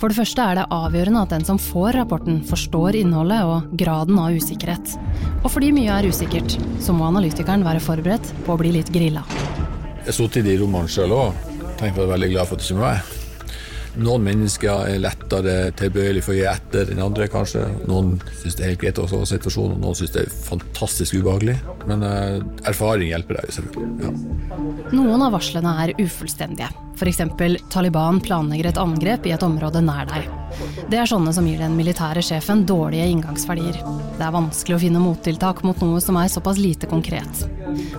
For 0.00 0.10
det 0.10 0.18
første 0.18 0.44
er 0.44 0.58
det 0.58 0.66
avgjørende 0.74 1.22
at 1.24 1.32
den 1.34 1.46
som 1.46 1.60
får 1.60 1.98
rapporten, 1.98 2.42
forstår 2.48 2.98
innholdet 3.00 3.42
og 3.48 3.72
graden 3.80 4.20
av 4.20 4.36
usikkerhet. 4.36 4.94
Og 5.42 5.50
fordi 5.52 5.72
mye 5.76 5.98
er 5.98 6.08
usikkert, 6.10 6.58
så 6.82 6.96
må 6.96 7.08
analytikeren 7.08 7.66
være 7.66 7.82
forberedt 7.84 8.32
på 8.46 8.54
å 8.54 8.60
bli 8.60 8.74
litt 8.76 8.92
grilla. 8.94 9.24
Jeg 10.04 10.18
sittet 10.18 10.42
i 10.42 10.48
de 10.50 10.60
romanene 10.60 10.92
sjøl 10.92 11.14
òg. 11.16 11.44
Tenker 11.78 11.96
på 11.96 12.04
det 12.04 12.10
veldig 12.12 12.32
glad 12.34 12.50
for 12.50 12.58
at 12.58 12.64
det 12.64 12.70
ikke 12.70 12.80
er 12.80 12.84
meg. 12.84 13.13
Noen 13.94 14.24
mennesker 14.26 14.88
er 14.90 14.98
lettere 14.98 15.70
tilbøyelig 15.78 16.24
for 16.26 16.34
å 16.34 16.38
gi 16.38 16.46
etter 16.50 16.88
enn 16.90 17.02
andre, 17.04 17.28
kanskje. 17.30 17.62
Noen 17.86 18.16
syns 18.40 18.56
det 18.58 18.64
er 18.64 18.72
helt 18.72 18.82
greit 18.82 18.98
å 18.98 19.06
ha 19.06 19.20
situasjonen, 19.30 19.76
og 19.76 19.84
noen 19.84 19.98
syns 20.00 20.14
det 20.16 20.24
er 20.24 20.32
fantastisk 20.48 21.20
ubehagelig. 21.20 21.54
Men 21.86 22.02
eh, 22.02 22.40
erfaring 22.66 23.12
hjelper 23.12 23.38
deg 23.38 23.54
selvfølgelig. 23.54 24.08
Ja. 24.08 24.14
Noen 24.98 25.22
av 25.22 25.36
varslene 25.36 25.76
er 25.84 25.94
ufullstendige. 26.02 26.72
F.eks. 26.94 27.22
Taliban 27.70 28.18
planlegger 28.22 28.72
et 28.72 28.82
angrep 28.82 29.26
i 29.26 29.34
et 29.34 29.46
område 29.46 29.82
nær 29.82 30.10
deg. 30.10 30.26
Det 30.90 30.98
er 30.98 31.10
sånne 31.10 31.32
som 31.34 31.46
gir 31.46 31.62
den 31.62 31.78
militære 31.78 32.22
sjefen 32.22 32.66
dårlige 32.66 33.06
inngangsverdier. 33.14 33.78
Det 34.18 34.26
er 34.26 34.34
vanskelig 34.34 34.76
å 34.76 34.82
finne 34.82 35.02
mottiltak 35.02 35.62
mot 35.66 35.78
noe 35.82 36.02
som 36.02 36.18
er 36.18 36.30
såpass 36.30 36.58
lite 36.58 36.90
konkret. 36.90 37.46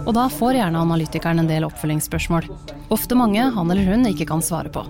Og 0.05 0.13
da 0.15 0.27
får 0.31 0.59
gjerne 0.59 0.83
analytikeren 0.83 1.43
en 1.43 1.51
del 1.51 1.67
oppfølgingsspørsmål. 1.67 2.47
Ofte 2.95 3.19
mange 3.19 3.47
han 3.55 3.71
eller 3.71 3.91
hun 3.91 4.07
ikke 4.11 4.27
kan 4.31 4.43
svare 4.43 4.71
på 4.71 4.85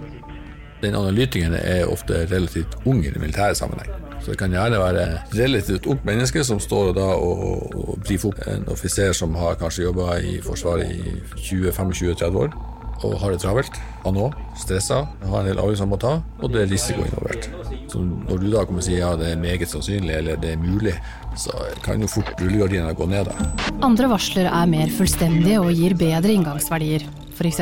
den 0.81 0.95
analytikeren 0.95 1.55
er 1.59 1.88
ofte 1.91 2.25
relativt 2.31 2.75
ung 2.85 3.03
i 3.05 3.11
den 3.11 3.21
militære 3.23 3.55
sammenheng. 3.55 3.91
Så 4.21 4.33
det 4.33 4.39
kan 4.39 4.53
gjerne 4.53 4.79
være 4.81 5.07
relativt 5.38 5.85
ungt 5.85 6.05
menneske 6.05 6.43
som 6.43 6.59
står 6.59 6.93
da 6.97 7.11
og, 7.13 7.75
og 7.75 7.99
brifer 8.05 8.31
opp 8.31 8.47
en 8.49 8.65
offiser 8.73 9.13
som 9.13 9.35
har 9.38 9.59
kanskje 9.61 9.85
jobba 9.85 10.17
i 10.17 10.39
Forsvaret 10.41 10.89
i 10.89 11.19
20-25-30 11.38 12.39
år 12.45 12.55
og 13.03 13.17
har 13.19 13.33
det 13.33 13.41
travelt. 13.43 13.77
Han 14.05 14.17
òg. 14.17 14.35
Stressa. 14.57 15.01
Har 15.27 15.41
en 15.41 15.49
del 15.49 15.59
avgjørelser 15.59 15.85
han 15.85 15.91
må 15.91 15.99
ta, 16.01 16.13
og 16.39 16.53
det 16.53 16.63
er 16.63 16.71
risiko 16.71 17.03
involvert. 17.05 17.49
Så 17.91 18.01
når 18.01 18.41
du 18.41 18.47
da 18.53 18.63
kommer 18.65 18.81
og 18.81 18.88
sier 18.88 19.01
ja, 19.03 19.11
det 19.19 19.33
er 19.33 19.41
meget 19.41 19.69
sannsynlig 19.69 20.15
eller 20.15 20.39
det 20.41 20.53
er 20.55 20.61
mulig, 20.61 20.95
så 21.39 21.53
kan 21.85 22.01
jo 22.01 22.09
fort 22.09 22.31
rullegardinene 22.39 22.95
gå 22.97 23.09
ned. 23.11 23.29
da. 23.29 23.69
Andre 23.85 24.09
varsler 24.15 24.49
er 24.49 24.71
mer 24.71 24.93
fullstendige 24.95 25.61
og 25.61 25.73
gir 25.75 25.97
bedre 25.99 26.33
inngangsverdier. 26.33 27.05
F.eks. 27.35 27.61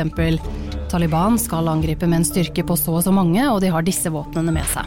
Taliban 0.94 1.38
skal 1.38 1.66
angripe 1.68 2.06
med 2.06 2.20
en 2.20 2.24
styrke 2.24 2.62
på 2.62 2.76
så 2.78 2.92
og 2.94 3.02
så 3.02 3.10
mange, 3.10 3.42
og 3.50 3.56
de 3.64 3.70
har 3.74 3.82
disse 3.82 4.06
våpnene 4.14 4.52
med 4.54 4.68
seg. 4.70 4.86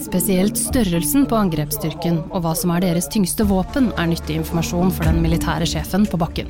Spesielt 0.00 0.56
størrelsen 0.56 1.26
på 1.28 1.36
angrepsstyrken 1.36 2.22
og 2.30 2.46
hva 2.46 2.54
som 2.56 2.72
er 2.72 2.86
deres 2.86 3.10
tyngste 3.12 3.44
våpen, 3.50 3.90
er 4.00 4.08
nyttig 4.08 4.38
informasjon 4.40 4.94
for 4.96 5.04
den 5.04 5.20
militære 5.20 5.68
sjefen 5.68 6.08
på 6.08 6.16
bakken. 6.22 6.48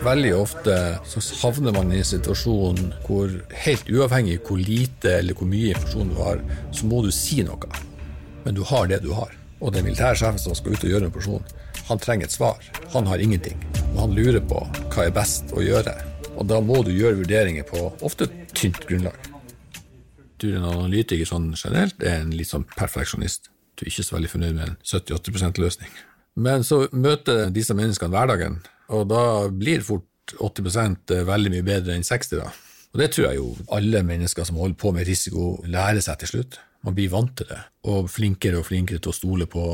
Veldig 0.00 0.32
ofte 0.38 0.78
så 1.04 1.24
havner 1.42 1.76
man 1.76 1.92
i 1.92 2.00
en 2.00 2.08
situasjon 2.08 2.80
hvor 3.04 3.36
helt 3.66 3.92
uavhengig 3.92 4.38
hvor 4.48 4.64
lite 4.64 5.18
eller 5.18 5.36
hvor 5.36 5.52
mye 5.52 5.74
informasjon 5.74 6.16
du 6.16 6.18
har, 6.22 6.42
så 6.72 6.88
må 6.88 7.04
du 7.04 7.12
si 7.12 7.44
noe. 7.44 7.84
Men 8.48 8.56
du 8.56 8.64
har 8.64 8.88
det 8.88 9.02
du 9.04 9.12
har. 9.12 9.36
Og 9.60 9.76
den 9.76 9.84
militære 9.90 10.16
sjefen 10.22 10.40
som 10.40 10.56
skal 10.56 10.72
ut 10.72 10.88
og 10.88 10.94
gjøre 10.94 11.04
en 11.04 11.12
operasjon, 11.12 11.48
Han 11.86 12.00
trenger 12.00 12.26
et 12.26 12.32
svar. 12.32 12.56
Han 12.96 13.06
har 13.06 13.20
ingenting. 13.20 13.60
Og 13.94 14.06
han 14.06 14.16
lurer 14.16 14.40
på 14.40 14.64
hva 14.90 15.04
er 15.04 15.12
best 15.14 15.52
å 15.52 15.60
gjøre. 15.60 15.92
Og 16.36 16.46
da 16.50 16.60
må 16.64 16.82
du 16.84 16.92
gjøre 16.92 17.20
vurderinger 17.22 17.66
på 17.68 17.88
ofte 18.06 18.28
tynt 18.56 18.84
grunnlag. 18.88 19.16
Du 20.36 20.50
er 20.50 20.58
en 20.58 20.68
analytiker 20.68 21.28
sånn 21.28 21.54
generelt 21.56 22.02
er 22.04 22.20
en 22.20 22.34
litt 22.36 22.50
sånn 22.50 22.66
perfeksjonist. 22.76 23.48
Du 23.76 23.84
er 23.84 23.92
ikke 23.92 24.04
så 24.04 24.16
veldig 24.16 24.32
fornøyd 24.32 24.58
med 24.58 24.68
en 24.68 24.76
70-80 24.84 25.62
løsning. 25.64 25.96
Men 26.36 26.64
så 26.68 26.82
møter 26.92 27.48
disse 27.52 27.74
menneskene 27.76 28.12
hverdagen, 28.12 28.60
og 28.92 29.08
da 29.08 29.22
blir 29.48 29.84
fort 29.84 30.36
80% 30.36 31.14
veldig 31.24 31.52
mye 31.54 31.64
bedre 31.64 31.96
enn 31.96 32.04
60 32.04 32.40
da. 32.42 32.50
Og 32.92 33.00
det 33.00 33.10
tror 33.14 33.28
jeg 33.28 33.38
jo 33.38 33.48
alle 33.76 34.02
mennesker 34.04 34.46
som 34.48 34.58
holder 34.60 34.78
på 34.80 34.92
med 34.96 35.08
risiko, 35.08 35.56
lærer 35.64 36.02
seg 36.04 36.20
til 36.20 36.32
slutt. 36.34 36.58
Man 36.86 36.96
blir 36.96 37.12
vant 37.12 37.32
til 37.38 37.48
det, 37.50 37.60
og 37.88 38.10
flinkere 38.12 38.60
og 38.60 38.68
flinkere 38.68 39.02
til 39.02 39.12
å 39.12 39.16
stole 39.16 39.48
på 39.50 39.64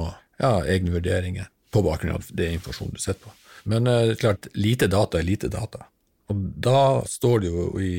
ja, 0.40 0.60
egne 0.62 0.94
vurderinger 0.94 1.50
på 1.72 1.82
bakgrunn 1.84 2.16
av 2.16 2.28
det 2.34 2.50
informasjonen 2.56 2.96
du 2.96 3.02
sitter 3.02 3.24
på. 3.26 3.34
Men 3.70 3.86
uh, 3.86 4.14
klart, 4.18 4.48
lite 4.58 4.88
data 4.90 5.20
er 5.20 5.26
lite 5.26 5.50
data. 5.52 5.86
Og 6.32 6.40
da 6.64 7.02
står 7.08 7.42
det 7.44 7.50
jo 7.52 7.66
i 7.82 7.92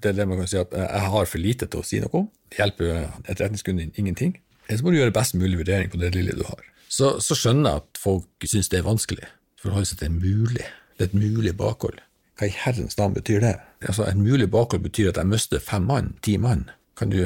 Det 0.00 0.14
det 0.16 0.26
man 0.28 0.40
kan 0.40 0.48
si 0.48 0.56
at 0.60 0.72
jeg 0.72 1.10
har 1.12 1.28
for 1.28 1.42
lite 1.42 1.68
til 1.68 1.82
å 1.82 1.86
si 1.86 2.00
noe 2.00 2.24
om. 2.24 2.30
Det 2.48 2.62
hjelper 2.62 2.94
etterretningskunden 3.28 3.92
ingenting. 4.00 4.38
Eller 4.66 4.80
så 4.80 4.86
må 4.86 4.94
du 4.94 4.98
gjøre 4.98 5.14
best 5.14 5.36
mulig 5.36 5.60
vurdering 5.60 5.90
på 5.92 6.00
det 6.00 6.14
lille 6.14 6.36
du 6.38 6.44
har. 6.48 6.62
Så, 6.88 7.18
så 7.20 7.36
skjønner 7.36 7.70
jeg 7.70 7.82
at 7.82 8.00
folk 8.00 8.48
syns 8.48 8.70
det 8.72 8.80
er 8.80 8.86
vanskelig 8.88 9.26
å 9.26 9.66
forholde 9.66 9.90
seg 9.90 10.00
til 10.00 10.12
en 10.12 10.18
mulig. 10.22 10.66
Det 10.96 11.06
er 11.06 11.10
et 11.10 11.18
mulig 11.18 11.54
bakhold. 11.58 12.00
Hva 12.38 12.48
i 12.48 12.56
herrens 12.64 12.96
navn 12.98 13.14
betyr 13.14 13.42
det? 13.44 13.54
Altså, 13.84 14.06
En 14.08 14.22
mulig 14.24 14.48
bakhold 14.50 14.82
betyr 14.86 15.12
at 15.12 15.20
jeg 15.20 15.30
mister 15.30 15.62
fem 15.62 15.86
mann, 15.90 16.14
ti 16.22 16.36
mann. 16.40 16.68
Kan 16.98 17.10
du 17.10 17.24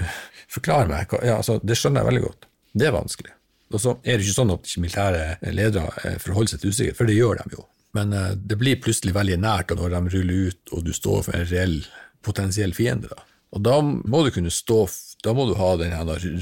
forklare 0.48 0.88
meg? 0.88 1.12
Ja, 1.22 1.38
altså, 1.38 1.58
det 1.62 1.76
skjønner 1.78 2.02
jeg 2.02 2.10
veldig 2.12 2.24
godt. 2.26 2.48
Det 2.74 2.88
er 2.88 2.96
vanskelig. 2.96 3.34
Og 3.68 3.82
så 3.82 3.94
er 4.00 4.16
det 4.16 4.24
ikke 4.24 4.38
sånn 4.38 4.54
at 4.54 4.70
militære 4.80 5.52
ledere 5.52 6.04
eh, 6.08 6.16
forholder 6.22 6.54
seg 6.54 6.62
til 6.62 6.72
usikkerhet, 6.72 6.96
for 6.96 7.08
det 7.08 7.18
gjør 7.18 7.42
de 7.42 7.58
jo. 7.58 7.64
Men 7.96 8.12
uh, 8.12 8.34
det 8.36 8.58
blir 8.60 8.80
plutselig 8.82 9.14
veldig 9.16 9.38
nært 9.40 9.72
når 9.76 9.94
de 9.94 10.02
ruller 10.16 10.52
ut, 10.52 10.62
og 10.72 10.84
du 10.84 10.92
står 10.96 11.24
for 11.28 11.38
en 11.38 11.48
reell 11.48 11.80
potensiell 12.24 12.74
fiende. 12.76 13.10
Da. 13.12 13.24
Og 13.56 13.64
da 13.64 13.78
må 13.82 14.22
du 14.24 14.32
kunne 14.34 14.52
stå, 14.52 14.82
da 15.24 15.34
må 15.36 15.48
du 15.48 15.56
ha 15.58 15.74
den 15.80 15.94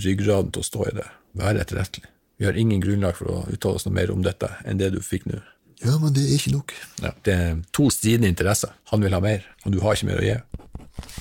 ryggraden 0.02 0.52
til 0.54 0.64
å 0.64 0.70
stå 0.70 0.88
i 0.90 0.94
det. 0.98 1.08
Være 1.38 1.62
etterrettelig. 1.62 2.10
Vi 2.36 2.48
har 2.48 2.56
ingen 2.58 2.82
grunnlag 2.82 3.16
for 3.16 3.32
å 3.32 3.44
uttale 3.52 3.78
oss 3.78 3.86
noe 3.86 3.96
mer 3.96 4.10
om 4.12 4.24
dette 4.24 4.50
enn 4.68 4.80
det 4.80 4.90
du 4.92 5.00
fikk 5.04 5.28
nå. 5.30 5.40
Ja, 5.84 5.96
men 6.00 6.14
det 6.16 6.24
er 6.24 6.36
ikke 6.38 6.54
nok. 6.54 6.72
Ja, 7.04 7.12
det 7.24 7.32
er 7.32 7.56
to 7.76 7.88
stridende 7.92 8.30
interesser. 8.32 8.72
Han 8.92 9.04
vil 9.04 9.16
ha 9.16 9.20
mer, 9.24 9.44
og 9.64 9.74
du 9.74 9.82
har 9.84 9.96
ikke 9.96 10.08
mer 10.08 10.22
å 10.22 10.24
gi. 10.24 10.36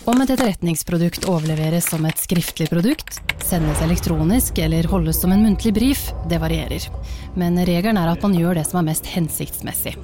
Om 0.05 0.21
et 0.21 0.29
etterretningsprodukt 0.35 1.25
overleveres 1.31 1.87
som 1.89 2.03
et 2.05 2.19
skriftlig 2.21 2.67
produkt, 2.69 3.17
sendes 3.45 3.79
elektronisk 3.81 4.59
eller 4.61 4.85
holdes 4.91 5.17
som 5.21 5.33
en 5.33 5.41
muntlig 5.41 5.73
brief, 5.73 6.03
det 6.29 6.37
varierer. 6.43 6.85
Men 7.33 7.57
regelen 7.65 7.97
er 7.97 8.11
at 8.11 8.21
man 8.21 8.35
gjør 8.37 8.59
det 8.59 8.67
som 8.69 8.81
er 8.81 8.89
mest 8.91 9.09
hensiktsmessig. 9.09 9.95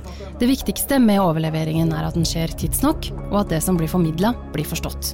Det 0.41 0.49
viktigste 0.49 0.97
med 1.03 1.21
overleveringen 1.21 1.93
er 1.93 2.09
at 2.09 2.17
den 2.17 2.25
skjer 2.25 2.55
tidsnok, 2.57 3.11
og 3.29 3.43
at 3.43 3.53
det 3.53 3.61
som 3.61 3.77
blir 3.77 3.91
formidla, 3.91 4.33
blir 4.55 4.65
forstått. 4.65 5.13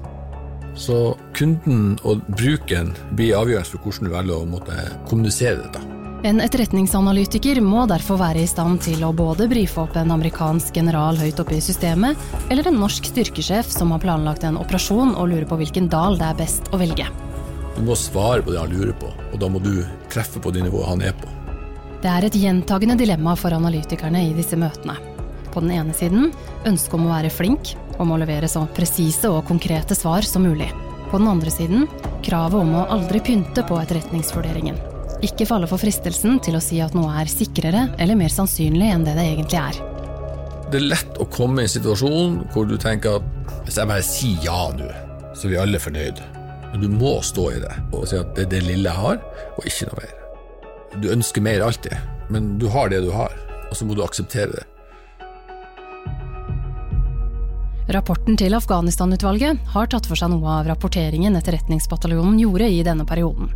Så 0.77 1.17
kunden 1.35 1.97
og 2.05 2.23
bruken 2.37 2.93
blir 3.17 3.35
avgjørende 3.35 3.73
for 3.73 3.83
hvordan 3.83 4.07
du 4.07 4.15
velger 4.15 4.39
å 4.39 4.49
måtte 4.55 4.89
kommunisere 5.09 5.65
dette. 5.65 5.96
En 6.25 6.39
etterretningsanalytiker 6.41 7.59
må 7.61 7.83
derfor 7.85 8.17
være 8.17 8.41
i 8.41 8.49
stand 8.49 8.79
til 8.81 9.03
å 9.05 9.11
både 9.13 9.45
brife 9.51 9.83
opp 9.83 9.93
en 9.99 10.09
amerikansk 10.15 10.73
general 10.79 11.19
høyt 11.19 11.37
oppe 11.43 11.59
i 11.59 11.61
systemet, 11.61 12.17
eller 12.49 12.67
en 12.67 12.79
norsk 12.81 13.05
styrkesjef 13.11 13.69
som 13.69 13.93
har 13.93 14.01
planlagt 14.01 14.47
en 14.47 14.57
operasjon 14.57 15.13
og 15.13 15.29
lurer 15.29 15.45
på 15.45 15.59
hvilken 15.61 15.91
dal 15.93 16.17
det 16.17 16.31
er 16.31 16.39
best 16.39 16.71
å 16.73 16.79
velge. 16.81 17.05
Du 17.75 17.83
må 17.85 17.93
svare 17.93 18.41
på 18.41 18.55
det 18.55 18.63
han 18.63 18.73
lurer 18.73 18.97
på, 18.97 19.11
og 19.13 19.37
da 19.37 19.51
må 19.53 19.61
du 19.61 19.85
treffe 20.09 20.41
på 20.41 20.55
det 20.55 20.65
nivået 20.65 20.89
han 20.89 21.05
er 21.05 21.13
på. 21.21 21.29
Det 22.01 22.09
er 22.09 22.25
et 22.25 22.39
gjentagende 22.41 22.97
dilemma 22.97 23.37
for 23.37 23.53
analytikerne 23.53 24.25
i 24.25 24.33
disse 24.33 24.57
møtene. 24.57 24.97
På 25.53 25.61
den 25.61 25.77
ene 25.77 25.93
siden 25.93 26.31
ønsket 26.65 26.97
om 26.97 27.05
å 27.05 27.13
være 27.13 27.33
flink, 27.33 27.75
om 28.01 28.09
å 28.13 28.17
levere 28.17 28.49
så 28.49 28.65
presise 28.73 29.29
og 29.29 29.45
konkrete 29.45 29.93
svar 29.97 30.25
som 30.25 30.49
mulig. 30.49 30.73
På 31.11 31.21
den 31.21 31.29
andre 31.29 31.53
siden 31.53 31.85
kravet 32.25 32.57
om 32.57 32.73
å 32.81 32.85
aldri 32.97 33.21
pynte 33.21 33.61
på 33.69 33.77
etterretningsvurderingen. 33.85 34.96
Ikke 35.25 35.47
falle 35.49 35.65
for 35.69 35.81
fristelsen 35.81 36.37
til 36.45 36.57
å 36.57 36.61
si 36.61 36.77
at 36.83 36.93
noe 36.93 37.09
er 37.17 37.29
sikrere 37.31 37.87
eller 37.97 38.17
mer 38.19 38.29
sannsynlig 38.29 38.91
enn 38.93 39.05
det 39.07 39.15
det 39.17 39.25
egentlig 39.31 39.57
er. 39.57 39.79
Det 40.69 40.77
er 40.77 40.89
lett 40.91 41.17
å 41.17 41.25
komme 41.31 41.63
i 41.63 41.65
en 41.65 41.73
situasjon 41.73 42.37
hvor 42.53 42.67
du 42.69 42.75
tenker 42.77 43.17
at 43.17 43.55
hvis 43.65 43.79
jeg 43.79 43.89
bare 43.89 44.05
sier 44.05 44.45
ja 44.45 44.67
nå, 44.77 44.91
så 45.33 45.47
er 45.47 45.53
vi 45.55 45.59
alle 45.63 45.81
fornøyd. 45.81 46.21
Men 46.69 46.83
du 46.83 46.87
må 46.91 47.17
stå 47.25 47.49
i 47.55 47.59
det 47.63 47.73
og 47.95 48.05
si 48.09 48.19
at 48.19 48.33
det 48.37 48.45
er 48.45 48.53
det 48.53 48.63
lille 48.67 48.91
jeg 48.91 49.01
har, 49.07 49.19
og 49.57 49.69
ikke 49.71 49.89
noe 49.89 50.01
mer. 50.03 50.15
Du 51.01 51.11
ønsker 51.13 51.45
mer 51.45 51.65
alltid, 51.65 51.97
men 52.29 52.55
du 52.61 52.67
har 52.73 52.91
det 52.93 53.01
du 53.07 53.11
har, 53.15 53.33
og 53.67 53.77
så 53.77 53.87
må 53.87 53.97
du 53.97 54.03
akseptere 54.05 54.53
det. 54.53 54.65
Rapporten 57.95 58.35
til 58.37 58.51
Afghanistan-utvalget 58.53 59.71
har 59.73 59.87
tatt 59.87 60.09
for 60.09 60.19
seg 60.19 60.33
noe 60.33 60.59
av 60.59 60.67
rapporteringen 60.67 61.39
Etterretningsbataljonen 61.39 62.35
gjorde 62.43 62.67
i 62.67 62.83
denne 62.83 63.07
perioden. 63.07 63.53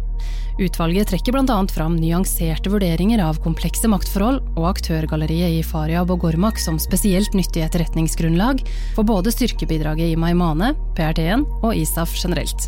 Utvalget 0.59 1.07
trekker 1.07 1.31
bl.a. 1.31 1.67
fram 1.71 1.95
nyanserte 1.95 2.69
vurderinger 2.69 3.21
av 3.23 3.39
komplekse 3.43 3.87
maktforhold 3.91 4.41
og 4.59 4.67
aktørgalleriet 4.73 5.59
i 5.59 5.63
Faryab 5.63 6.11
og 6.11 6.25
Gormak 6.25 6.59
som 6.59 6.79
spesielt 6.81 7.33
nyttig 7.37 7.63
etterretningsgrunnlag 7.65 8.63
for 8.97 9.07
både 9.07 9.31
styrkebidraget 9.31 10.11
i 10.11 10.19
Maimane, 10.19 10.73
PRT-en 10.97 11.47
og 11.61 11.75
ISAF 11.77 12.13
generelt. 12.19 12.67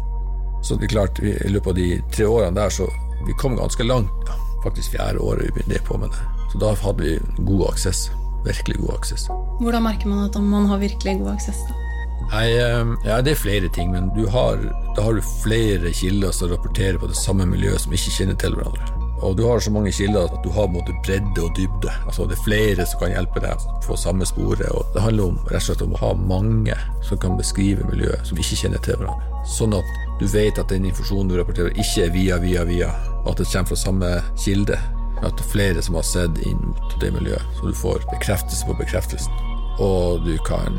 Så 0.64 0.80
det 0.80 0.88
er 0.88 0.96
klart, 0.96 1.20
I 1.20 1.52
løpet 1.52 1.74
av 1.74 1.76
de 1.76 1.90
tre 2.16 2.30
årene 2.30 2.56
der 2.56 2.72
så 2.72 2.88
vi 3.28 3.36
kom 3.40 3.58
ganske 3.60 3.84
langt. 3.84 4.12
Ja, 4.28 4.40
faktisk 4.64 4.96
fjerde 4.96 5.20
året 5.20 5.48
vi 5.50 5.56
begynte 5.60 5.84
på 5.88 6.00
med 6.00 6.16
det. 6.16 6.24
Så 6.54 6.60
da 6.64 6.74
hadde 6.80 7.04
vi 7.04 7.18
god 7.44 7.70
aksess. 7.74 8.08
Virkelig 8.48 8.80
god 8.80 8.98
aksess. 9.00 9.30
Hvordan 9.60 9.84
merker 9.84 10.12
man 10.12 10.26
at 10.28 10.40
man 10.40 10.68
har 10.72 10.80
virkelig 10.80 11.20
god 11.20 11.36
aksess? 11.36 11.60
da? 11.68 11.83
Nei, 12.32 12.48
ehm, 12.58 12.98
ja, 13.06 13.22
Det 13.22 13.32
er 13.32 13.36
flere 13.36 13.70
ting, 13.70 13.92
men 13.92 14.10
har, 14.30 14.58
da 14.96 15.02
har 15.02 15.14
du 15.14 15.22
flere 15.44 15.94
kilder 15.94 16.32
som 16.32 16.50
rapporterer 16.50 16.98
på 16.98 17.08
det 17.08 17.18
samme 17.18 17.46
miljøet 17.46 17.82
som 17.82 17.94
ikke 17.94 18.18
kjenner 18.18 18.38
til 18.40 18.56
hverandre. 18.56 19.04
Og 19.24 19.38
du 19.38 19.46
har 19.48 19.60
så 19.60 19.72
mange 19.72 19.92
kilder 19.92 20.26
at 20.28 20.44
du 20.44 20.50
har 20.52 20.68
både 20.68 20.96
bredde 21.06 21.44
og 21.44 21.54
dybde. 21.56 21.92
Altså 22.06 22.26
Det 22.28 22.36
er 22.38 22.44
flere 22.44 22.86
som 22.86 23.00
kan 23.00 23.14
hjelpe 23.14 23.40
deg 23.40 23.68
på 23.86 23.96
samme 23.96 24.26
sporet. 24.28 24.68
og 24.72 24.86
Det 24.94 25.02
handler 25.02 25.24
om, 25.24 25.38
rett 25.48 25.62
og 25.62 25.68
slett 25.70 25.86
om 25.86 25.94
å 25.96 26.02
ha 26.02 26.12
mange 26.14 26.76
som 27.08 27.18
kan 27.18 27.38
beskrive 27.40 27.88
miljøet, 27.88 28.28
som 28.28 28.38
ikke 28.38 28.60
kjenner 28.64 28.84
til 28.84 29.00
hverandre. 29.00 29.46
Sånn 29.48 29.78
at 29.78 29.96
du 30.20 30.28
vet 30.28 30.60
at 30.60 30.72
den 30.72 30.90
informasjonen 30.90 31.32
du 31.32 31.38
rapporterer, 31.40 31.72
ikke 31.80 32.08
er 32.08 32.12
via, 32.12 32.42
via, 32.44 32.68
via. 32.68 32.92
At 33.24 33.40
det 33.40 33.48
kommer 33.48 33.72
fra 33.72 33.80
samme 33.80 34.12
kilde. 34.44 34.80
At 35.24 35.38
det 35.40 35.46
er 35.46 35.52
flere 35.56 35.82
som 35.82 35.96
har 35.96 36.08
sett 36.08 36.44
inn 36.44 36.60
mot 36.60 37.00
det 37.00 37.14
miljøet. 37.16 37.56
Så 37.60 37.72
du 37.72 37.80
får 37.80 38.04
bekreftelse 38.12 38.68
på 38.68 38.76
bekreftelsen. 38.82 39.32
Og 39.80 40.26
du 40.28 40.36
kan 40.48 40.76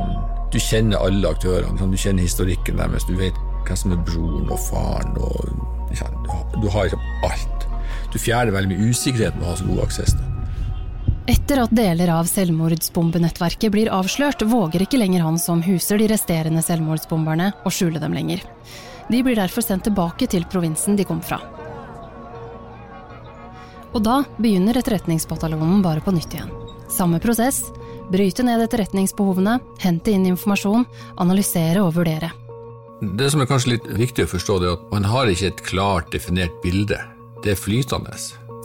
du 0.54 0.60
kjenner 0.62 1.02
alle 1.02 1.30
aktørene. 1.34 1.90
Du 1.90 1.98
kjenner 1.98 2.22
historikken 2.22 2.78
deres. 2.78 3.06
Du 3.08 3.16
vet 3.18 3.38
hvem 3.66 3.78
som 3.80 3.94
er 3.96 4.04
broren 4.06 4.52
og 4.54 4.60
faren. 4.68 5.16
Og, 5.18 5.50
du 6.62 6.68
har 6.70 6.86
liksom 6.86 7.02
alt. 7.26 7.66
Du 8.14 8.20
fjerner 8.22 8.54
veldig 8.54 8.70
mye 8.70 8.94
usikkerhet 8.94 9.34
med 9.34 9.48
å 9.48 9.50
ha 9.50 9.58
så 9.58 9.66
god 9.66 9.82
aksess. 9.88 10.14
Etter 11.30 11.62
at 11.62 11.72
deler 11.74 12.12
av 12.12 12.28
selvmordsbombenettverket 12.28 13.72
blir 13.72 13.90
avslørt, 13.92 14.44
våger 14.44 14.84
ikke 14.84 15.00
lenger 15.00 15.24
han 15.24 15.40
som 15.40 15.62
huser 15.64 15.98
de 15.98 16.10
resterende 16.12 16.62
selvmordsbomberne, 16.62 17.50
å 17.64 17.72
skjule 17.72 18.02
dem 18.02 18.14
lenger. 18.14 18.44
De 19.08 19.22
blir 19.24 19.38
derfor 19.40 19.64
sendt 19.64 19.88
tilbake 19.88 20.28
til 20.30 20.44
provinsen 20.52 21.00
de 21.00 21.06
kom 21.08 21.22
fra. 21.24 21.40
Og 23.94 24.02
da 24.04 24.20
begynner 24.36 24.78
etterretningsbataljonen 24.78 25.82
bare 25.82 26.04
på 26.04 26.14
nytt 26.14 26.36
igjen. 26.36 26.52
Samme 26.92 27.18
prosess, 27.22 27.64
Bryte 28.12 28.44
ned 28.44 28.60
etterretningsbehovene, 28.66 29.58
hente 29.80 30.12
inn 30.12 30.26
informasjon, 30.28 30.84
analysere 31.22 31.82
og 31.84 31.94
vurdere. 31.96 32.30
Det 33.00 33.30
som 33.32 33.42
er 33.42 33.48
kanskje 33.50 33.74
litt 33.74 33.88
viktig 33.98 34.26
å 34.26 34.32
forstå, 34.34 34.58
er 34.62 34.76
at 34.76 34.84
man 34.92 35.08
har 35.08 35.30
ikke 35.30 35.50
et 35.50 35.64
klart 35.66 36.12
definert 36.12 36.54
bilde. 36.62 37.00
Det 37.44 37.54
er 37.54 37.60
flytende, 37.60 38.14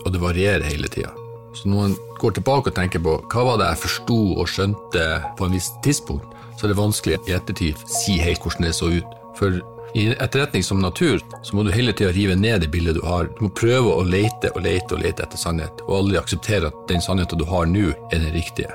og 0.05 0.13
det 0.13 0.21
varierer 0.21 0.67
hele 0.67 0.91
tida. 0.91 1.11
Så 1.57 1.67
når 1.67 1.81
man 1.81 1.95
går 2.21 2.37
tilbake 2.37 2.71
og 2.71 2.77
tenker 2.77 3.01
på 3.03 3.15
hva 3.31 3.45
var 3.47 3.59
det 3.59 3.71
jeg 3.71 3.83
forsto 3.85 4.19
og 4.35 4.51
skjønte 4.51 5.07
på 5.39 5.47
en 5.47 5.55
viss 5.57 5.71
tidspunkt, 5.83 6.35
så 6.59 6.67
er 6.67 6.73
det 6.73 6.79
vanskelig 6.79 7.17
i 7.27 7.35
ettertid 7.35 7.79
å 7.79 7.91
si 7.95 8.19
helt 8.21 8.43
hvordan 8.43 8.67
det 8.67 8.75
så 8.77 8.91
ut. 8.91 9.17
For 9.39 9.61
i 9.97 10.09
etterretning 10.11 10.63
som 10.63 10.83
natur 10.83 11.17
så 11.41 11.55
må 11.55 11.63
du 11.65 11.71
hele 11.73 11.95
tida 11.95 12.11
rive 12.13 12.35
ned 12.37 12.61
det 12.61 12.69
bildet 12.73 12.99
du 12.99 13.01
har. 13.07 13.31
Du 13.37 13.47
må 13.47 13.53
prøve 13.55 13.95
å 13.95 14.05
lete 14.05 14.51
og 14.53 14.61
lete 14.67 14.95
og 14.95 15.03
lete 15.03 15.25
etter 15.25 15.41
sannhet, 15.41 15.81
og 15.87 16.03
aldri 16.03 16.19
akseptere 16.21 16.69
at 16.69 16.85
den 16.91 17.01
sannheten 17.01 17.41
du 17.41 17.47
har 17.49 17.65
nå, 17.69 17.89
er 18.11 18.21
den 18.21 18.35
riktige. 18.35 18.69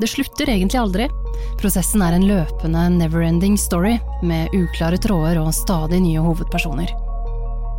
Det 0.00 0.06
slutter 0.06 0.48
egentlig 0.48 0.78
aldri. 0.78 1.08
Prosessen 1.58 2.02
er 2.02 2.14
en 2.14 2.26
løpende 2.28 2.84
never-ending 2.94 3.58
story, 3.58 3.96
med 4.22 4.54
uklare 4.54 4.98
tråder 5.02 5.40
og 5.42 5.54
stadig 5.54 5.98
nye 6.04 6.22
hovedpersoner. 6.22 6.92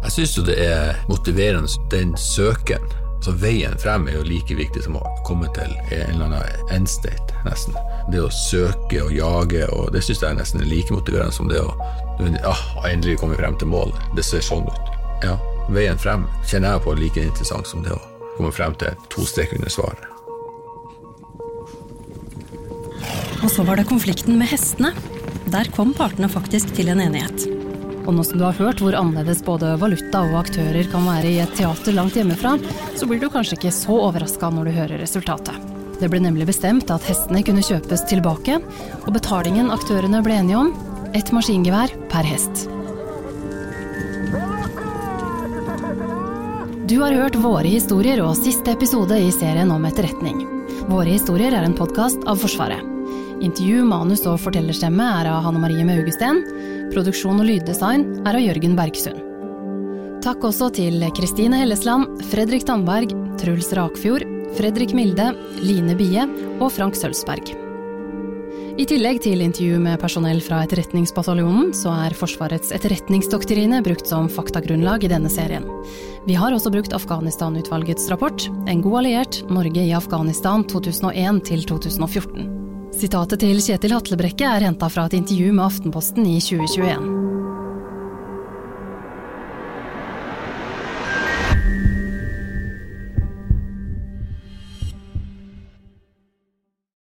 Jeg 0.03 0.15
syns 0.15 0.35
jo 0.37 0.43
det 0.47 0.57
er 0.63 0.99
motiverende, 1.07 1.71
den 1.91 2.15
søken. 2.19 2.83
Så 3.23 3.33
veien 3.35 3.75
frem 3.79 4.07
er 4.07 4.15
jo 4.15 4.27
like 4.27 4.55
viktig 4.55 4.83
som 4.85 4.95
å 4.95 5.03
komme 5.27 5.47
til 5.55 5.73
en 5.95 6.13
eller 6.13 6.29
annen 6.29 6.75
endstate, 6.75 7.35
nesten. 7.47 7.75
Det 8.11 8.21
å 8.23 8.29
søke 8.31 9.01
og 9.03 9.15
jage, 9.15 9.65
og 9.75 9.91
det 9.95 10.03
syns 10.03 10.23
jeg 10.23 10.31
er 10.31 10.39
nesten 10.39 10.63
like 10.67 10.95
motiverende 10.95 11.35
som 11.35 11.51
det 11.51 11.59
å 11.59 11.73
ah, 12.47 12.63
endelig 12.87 13.19
komme 13.23 13.39
frem 13.39 13.59
til 13.59 13.71
målet. 13.71 13.99
Det 14.15 14.27
ser 14.27 14.43
sånn 14.43 14.67
ut. 14.67 14.95
Ja, 15.23 15.35
veien 15.71 15.99
frem 15.99 16.27
kjenner 16.47 16.77
jeg 16.77 16.87
på 16.87 16.99
like 16.99 17.27
interessant 17.31 17.67
som 17.67 17.83
det 17.83 17.95
å 17.95 17.99
komme 18.37 18.55
frem 18.55 18.75
til 18.79 18.95
to 19.11 19.27
strek 19.27 19.55
under 19.59 19.71
svaret. 19.71 20.18
Og 23.39 23.51
så 23.51 23.63
var 23.63 23.79
det 23.79 23.87
konflikten 23.87 24.35
med 24.39 24.51
hestene. 24.51 24.91
Der 25.49 25.69
kom 25.75 25.93
partene 25.95 26.27
faktisk 26.29 26.73
til 26.75 26.91
en 26.91 26.99
enighet. 26.99 27.45
Og 28.03 28.11
nå 28.15 28.23
som 28.25 28.39
du 28.39 28.43
har 28.43 28.57
hørt 28.57 28.81
hvor 28.83 28.97
annerledes 28.97 29.43
både 29.45 29.75
valuta 29.79 30.23
og 30.27 30.39
aktører 30.41 30.87
kan 30.91 31.05
være 31.07 31.29
i 31.29 31.39
et 31.43 31.53
teater 31.55 31.95
langt 31.95 32.17
hjemmefra, 32.17 32.57
så 32.97 33.07
blir 33.07 33.21
du 33.21 33.29
kanskje 33.31 33.55
ikke 33.59 33.73
så 33.75 33.95
overraska 34.09 34.49
når 34.51 34.67
du 34.69 34.75
hører 34.75 35.03
resultatet. 35.03 35.55
Det 35.99 36.07
ble 36.11 36.21
nemlig 36.23 36.47
bestemt 36.47 36.91
at 36.91 37.05
hestene 37.07 37.43
kunne 37.43 37.63
kjøpes 37.63 38.05
tilbake, 38.11 38.59
og 39.05 39.15
betalingen 39.15 39.71
aktørene 39.75 40.23
ble 40.25 40.37
enige 40.41 40.59
om 40.59 40.73
ett 41.15 41.31
maskingevær 41.35 41.95
per 42.11 42.27
hest. 42.27 42.67
Du 46.89 46.97
har 47.03 47.13
hørt 47.13 47.37
Våre 47.37 47.69
historier 47.69 48.23
og 48.25 48.37
siste 48.39 48.73
episode 48.73 49.19
i 49.21 49.31
serien 49.35 49.71
om 49.71 49.85
etterretning. 49.85 50.41
Våre 50.89 51.11
historier 51.13 51.53
er 51.53 51.67
en 51.67 51.77
podkast 51.77 52.25
av 52.25 52.41
Forsvaret. 52.41 52.98
Intervju, 53.39 53.85
manus 53.87 54.25
og 54.27 54.35
fortellerstemme 54.43 55.05
er 55.21 55.29
av 55.31 55.45
Hanne 55.45 55.61
Marie 55.63 55.85
Maugesten. 55.87 56.41
Produksjon 56.91 57.39
og 57.39 57.47
lyddesign 57.47 58.03
er 58.27 58.35
av 58.35 58.43
Jørgen 58.43 58.75
Bergsund. 58.75 59.21
Takk 60.19 60.43
også 60.49 60.67
til 60.75 60.99
Kristine 61.15 61.61
Hellesland, 61.61 62.19
Fredrik 62.27 62.65
Tandberg, 62.67 63.13
Truls 63.39 63.71
Rakfjord, 63.77 64.27
Fredrik 64.57 64.91
Milde, 64.97 65.31
Line 65.63 65.95
Bie 65.95 66.27
og 66.59 66.67
Frank 66.75 66.99
Sølvsberg. 66.99 67.53
I 68.79 68.85
tillegg 68.87 69.21
til 69.23 69.41
intervju 69.43 69.79
med 69.83 69.99
personell 69.99 70.39
fra 70.43 70.61
Etterretningsbataljonen, 70.65 71.71
så 71.75 71.95
er 72.05 72.15
Forsvarets 72.15 72.71
etterretningsdoktrine 72.75 73.81
brukt 73.83 74.07
som 74.07 74.27
faktagrunnlag 74.31 75.07
i 75.07 75.11
denne 75.11 75.31
serien. 75.31 75.67
Vi 76.27 76.35
har 76.39 76.55
også 76.55 76.71
brukt 76.75 76.95
Afghanistan-utvalgets 76.95 78.11
rapport, 78.11 78.47
En 78.67 78.81
god 78.83 79.03
alliert, 79.05 79.43
Norge 79.49 79.83
i 79.83 79.95
Afghanistan 79.95 80.67
2001 80.67 81.45
til 81.47 81.63
2014. 81.63 82.58
Sitatet 82.99 83.39
til 83.39 83.61
Kjetil 83.63 83.93
Hatlebrekke 83.95 84.43
er 84.43 84.65
henta 84.67 84.89
fra 84.91 85.05
et 85.07 85.15
intervju 85.21 85.53
med 85.55 85.69
Aftenposten 85.69 86.27
i 86.27 86.35
2021. 86.43 87.18